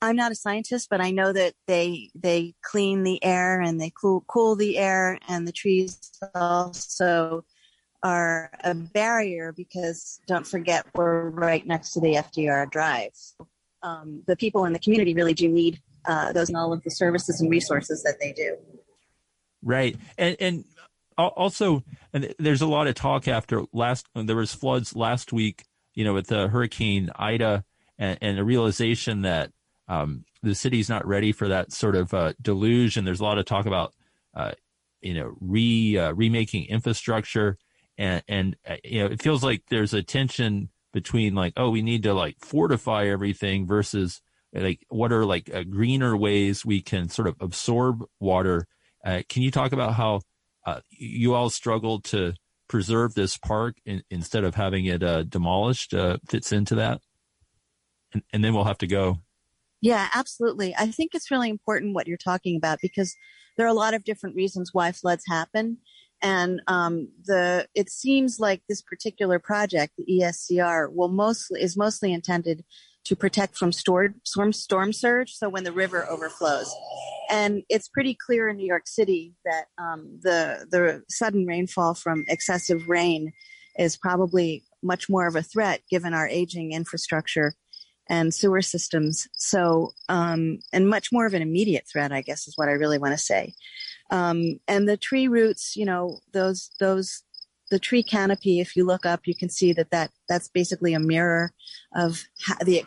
I'm 0.00 0.14
not 0.14 0.30
a 0.30 0.36
scientist, 0.36 0.86
but 0.88 1.00
I 1.00 1.10
know 1.10 1.32
that 1.32 1.54
they 1.66 2.10
they 2.14 2.54
clean 2.62 3.02
the 3.02 3.18
air 3.24 3.60
and 3.60 3.80
they 3.80 3.90
cool 4.00 4.24
cool 4.28 4.54
the 4.54 4.78
air, 4.78 5.18
and 5.26 5.44
the 5.44 5.50
trees 5.50 5.98
also 6.36 7.44
are 8.04 8.52
a 8.62 8.74
barrier 8.74 9.52
because 9.52 10.20
don't 10.28 10.46
forget 10.46 10.86
we're 10.94 11.30
right 11.30 11.66
next 11.66 11.94
to 11.94 12.00
the 12.00 12.14
FDR 12.14 12.70
Drive. 12.70 13.10
Um, 13.82 14.22
the 14.26 14.36
people 14.36 14.64
in 14.64 14.72
the 14.72 14.78
community 14.78 15.14
really 15.14 15.34
do 15.34 15.48
need 15.48 15.80
uh, 16.04 16.32
those 16.32 16.48
and 16.48 16.56
all 16.56 16.72
of 16.72 16.82
the 16.82 16.90
services 16.90 17.40
and 17.40 17.50
resources 17.50 18.02
that 18.02 18.18
they 18.20 18.32
do. 18.32 18.56
Right, 19.62 19.96
and 20.16 20.36
and 20.40 20.64
also, 21.18 21.84
and 22.12 22.34
there's 22.38 22.62
a 22.62 22.66
lot 22.66 22.86
of 22.86 22.94
talk 22.94 23.28
after 23.28 23.64
last. 23.72 24.06
There 24.14 24.36
was 24.36 24.54
floods 24.54 24.96
last 24.96 25.32
week, 25.32 25.64
you 25.94 26.04
know, 26.04 26.14
with 26.14 26.28
the 26.28 26.48
Hurricane 26.48 27.10
Ida 27.16 27.64
and, 27.98 28.18
and 28.20 28.38
a 28.38 28.44
realization 28.44 29.22
that 29.22 29.50
um, 29.88 30.24
the 30.42 30.54
city's 30.54 30.88
not 30.88 31.06
ready 31.06 31.32
for 31.32 31.48
that 31.48 31.72
sort 31.72 31.96
of 31.96 32.14
uh, 32.14 32.32
deluge. 32.40 32.96
And 32.96 33.06
there's 33.06 33.20
a 33.20 33.24
lot 33.24 33.38
of 33.38 33.44
talk 33.44 33.66
about, 33.66 33.92
uh, 34.34 34.52
you 35.00 35.14
know, 35.14 35.34
re 35.40 35.98
uh, 35.98 36.12
remaking 36.12 36.66
infrastructure, 36.66 37.58
and 37.98 38.22
and 38.28 38.56
uh, 38.68 38.76
you 38.84 39.00
know, 39.00 39.06
it 39.06 39.22
feels 39.22 39.44
like 39.44 39.64
there's 39.68 39.94
a 39.94 40.02
tension 40.02 40.70
between 40.92 41.34
like, 41.34 41.52
oh, 41.56 41.70
we 41.70 41.82
need 41.82 42.02
to 42.04 42.14
like 42.14 42.36
fortify 42.40 43.06
everything 43.06 43.66
versus 43.66 44.20
like 44.52 44.84
what 44.88 45.12
are 45.12 45.24
like 45.24 45.50
uh, 45.54 45.62
greener 45.62 46.16
ways 46.16 46.64
we 46.64 46.82
can 46.82 47.08
sort 47.08 47.28
of 47.28 47.36
absorb 47.40 48.04
water. 48.18 48.66
Uh, 49.04 49.22
can 49.28 49.42
you 49.42 49.50
talk 49.50 49.72
about 49.72 49.94
how 49.94 50.20
you 50.90 51.34
all 51.34 51.50
struggle 51.50 52.00
to 52.00 52.32
preserve 52.68 53.14
this 53.14 53.36
park 53.36 53.76
in, 53.84 54.02
instead 54.10 54.44
of 54.44 54.54
having 54.54 54.86
it 54.86 55.00
demolished? 55.30 55.94
fits 56.28 56.52
into 56.52 56.74
that 56.76 57.00
and, 58.12 58.22
and 58.32 58.44
then 58.44 58.54
we'll 58.54 58.64
have 58.64 58.78
to 58.78 58.86
go. 58.86 59.18
Yeah, 59.80 60.08
absolutely. 60.14 60.74
I 60.76 60.86
think 60.90 61.14
it's 61.14 61.30
really 61.30 61.48
important 61.48 61.94
what 61.94 62.06
you're 62.06 62.18
talking 62.18 62.56
about 62.56 62.80
because 62.82 63.16
there 63.56 63.66
are 63.66 63.70
a 63.70 63.74
lot 63.74 63.94
of 63.94 64.04
different 64.04 64.36
reasons 64.36 64.70
why 64.72 64.92
floods 64.92 65.24
happen. 65.26 65.78
And 66.22 66.60
um, 66.66 67.08
the 67.24 67.66
it 67.74 67.90
seems 67.90 68.38
like 68.38 68.62
this 68.68 68.82
particular 68.82 69.38
project, 69.38 69.94
the 69.96 70.04
ESCR, 70.20 70.92
will 70.92 71.08
mostly 71.08 71.62
is 71.62 71.76
mostly 71.76 72.12
intended 72.12 72.64
to 73.04 73.16
protect 73.16 73.56
from 73.56 73.72
storm 73.72 74.16
storm 74.24 74.52
storm 74.52 74.92
surge. 74.92 75.32
So 75.32 75.48
when 75.48 75.64
the 75.64 75.72
river 75.72 76.06
overflows, 76.08 76.74
and 77.30 77.62
it's 77.68 77.88
pretty 77.88 78.14
clear 78.14 78.48
in 78.48 78.56
New 78.56 78.66
York 78.66 78.86
City 78.86 79.34
that 79.44 79.66
um, 79.78 80.18
the 80.22 80.66
the 80.70 81.02
sudden 81.08 81.46
rainfall 81.46 81.94
from 81.94 82.24
excessive 82.28 82.88
rain 82.88 83.32
is 83.78 83.96
probably 83.96 84.64
much 84.82 85.08
more 85.08 85.26
of 85.26 85.36
a 85.36 85.42
threat 85.42 85.80
given 85.90 86.12
our 86.12 86.28
aging 86.28 86.72
infrastructure 86.72 87.54
and 88.08 88.34
sewer 88.34 88.60
systems. 88.60 89.28
So, 89.34 89.92
um, 90.08 90.58
and 90.72 90.88
much 90.88 91.10
more 91.12 91.26
of 91.26 91.34
an 91.34 91.42
immediate 91.42 91.84
threat, 91.90 92.12
I 92.12 92.22
guess, 92.22 92.48
is 92.48 92.58
what 92.58 92.68
I 92.68 92.72
really 92.72 92.98
want 92.98 93.12
to 93.12 93.18
say. 93.18 93.54
Um, 94.10 94.60
and 94.66 94.88
the 94.88 94.96
tree 94.96 95.28
roots, 95.28 95.76
you 95.76 95.84
know, 95.84 96.20
those, 96.32 96.70
those, 96.80 97.22
the 97.70 97.78
tree 97.78 98.02
canopy, 98.02 98.60
if 98.60 98.74
you 98.74 98.84
look 98.84 99.06
up, 99.06 99.20
you 99.26 99.34
can 99.34 99.48
see 99.48 99.72
that, 99.74 99.90
that 99.90 100.10
that's 100.28 100.48
basically 100.48 100.94
a 100.94 101.00
mirror 101.00 101.52
of 101.94 102.24
how 102.44 102.56
the, 102.64 102.82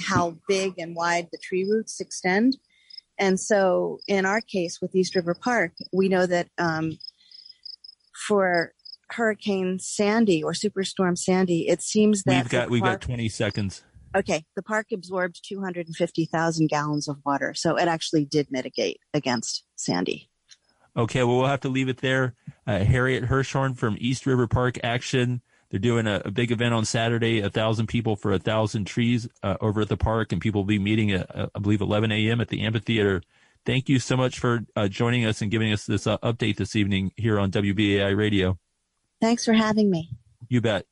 how 0.00 0.36
big 0.48 0.74
and 0.78 0.96
wide 0.96 1.28
the 1.30 1.38
tree 1.38 1.66
roots 1.68 2.00
extend. 2.00 2.56
And 3.18 3.38
so 3.38 3.98
in 4.08 4.24
our 4.24 4.40
case 4.40 4.80
with 4.80 4.94
East 4.94 5.14
River 5.14 5.34
Park, 5.34 5.72
we 5.92 6.08
know 6.08 6.26
that, 6.26 6.48
um, 6.58 6.98
for 8.26 8.72
Hurricane 9.10 9.78
Sandy 9.78 10.42
or 10.42 10.52
Superstorm 10.52 11.16
Sandy, 11.16 11.68
it 11.68 11.82
seems 11.82 12.22
that 12.24 12.44
we've 12.44 12.50
got 12.50 12.70
we've 12.70 12.82
got 12.82 13.00
20 13.00 13.28
seconds. 13.28 13.82
Okay, 14.16 14.44
the 14.56 14.62
park 14.62 14.86
absorbed 14.92 15.40
250,000 15.46 16.68
gallons 16.68 17.06
of 17.06 17.18
water, 17.24 17.52
so 17.54 17.76
it 17.76 17.86
actually 17.86 18.24
did 18.24 18.50
mitigate 18.50 18.98
against 19.12 19.64
Sandy. 19.76 20.30
Okay, 20.96 21.22
well 21.22 21.36
we'll 21.36 21.46
have 21.46 21.60
to 21.60 21.68
leave 21.68 21.88
it 21.88 21.98
there. 21.98 22.34
Uh, 22.66 22.78
Harriet 22.78 23.24
Hirschhorn 23.24 23.76
from 23.76 23.96
East 23.98 24.26
River 24.26 24.46
Park 24.46 24.78
Action. 24.82 25.42
They're 25.70 25.80
doing 25.80 26.06
a, 26.06 26.22
a 26.24 26.30
big 26.30 26.52
event 26.52 26.74
on 26.74 26.84
Saturday, 26.84 27.40
a 27.40 27.50
thousand 27.50 27.88
people 27.88 28.16
for 28.16 28.32
a 28.32 28.38
thousand 28.38 28.86
trees 28.86 29.28
uh, 29.42 29.56
over 29.60 29.82
at 29.82 29.88
the 29.88 29.96
park, 29.96 30.32
and 30.32 30.40
people 30.40 30.62
will 30.62 30.66
be 30.66 30.78
meeting 30.78 31.10
at, 31.10 31.34
uh, 31.36 31.48
I 31.54 31.58
believe, 31.58 31.80
11 31.80 32.12
a.m. 32.12 32.40
at 32.40 32.48
the 32.48 32.62
amphitheater. 32.62 33.22
Thank 33.66 33.88
you 33.88 33.98
so 33.98 34.16
much 34.16 34.38
for 34.38 34.60
uh, 34.76 34.86
joining 34.86 35.26
us 35.26 35.42
and 35.42 35.50
giving 35.50 35.72
us 35.72 35.84
this 35.84 36.06
uh, 36.06 36.18
update 36.18 36.56
this 36.56 36.76
evening 36.76 37.12
here 37.16 37.38
on 37.38 37.50
WBAI 37.50 38.16
Radio. 38.16 38.58
Thanks 39.20 39.44
for 39.44 39.54
having 39.54 39.90
me. 39.90 40.10
You 40.48 40.60
bet. 40.60 40.86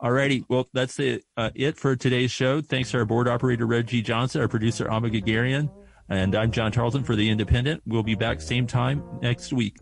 Alrighty, 0.00 0.44
well, 0.48 0.68
that's 0.72 0.98
it, 1.00 1.24
uh, 1.36 1.50
it 1.54 1.76
for 1.76 1.96
today's 1.96 2.30
show. 2.30 2.60
Thanks 2.60 2.90
to 2.92 2.98
our 2.98 3.04
board 3.04 3.26
operator, 3.26 3.66
Reggie 3.66 4.02
Johnson, 4.02 4.40
our 4.40 4.48
producer, 4.48 4.90
Amma 4.90 5.08
Gagarian, 5.08 5.70
and 6.08 6.34
I'm 6.34 6.50
John 6.50 6.72
Tarleton 6.72 7.04
for 7.04 7.16
The 7.16 7.28
Indypendent. 7.28 7.80
We'll 7.86 8.02
be 8.02 8.14
back 8.14 8.40
same 8.40 8.66
time 8.66 9.02
next 9.22 9.52
week. 9.52 9.76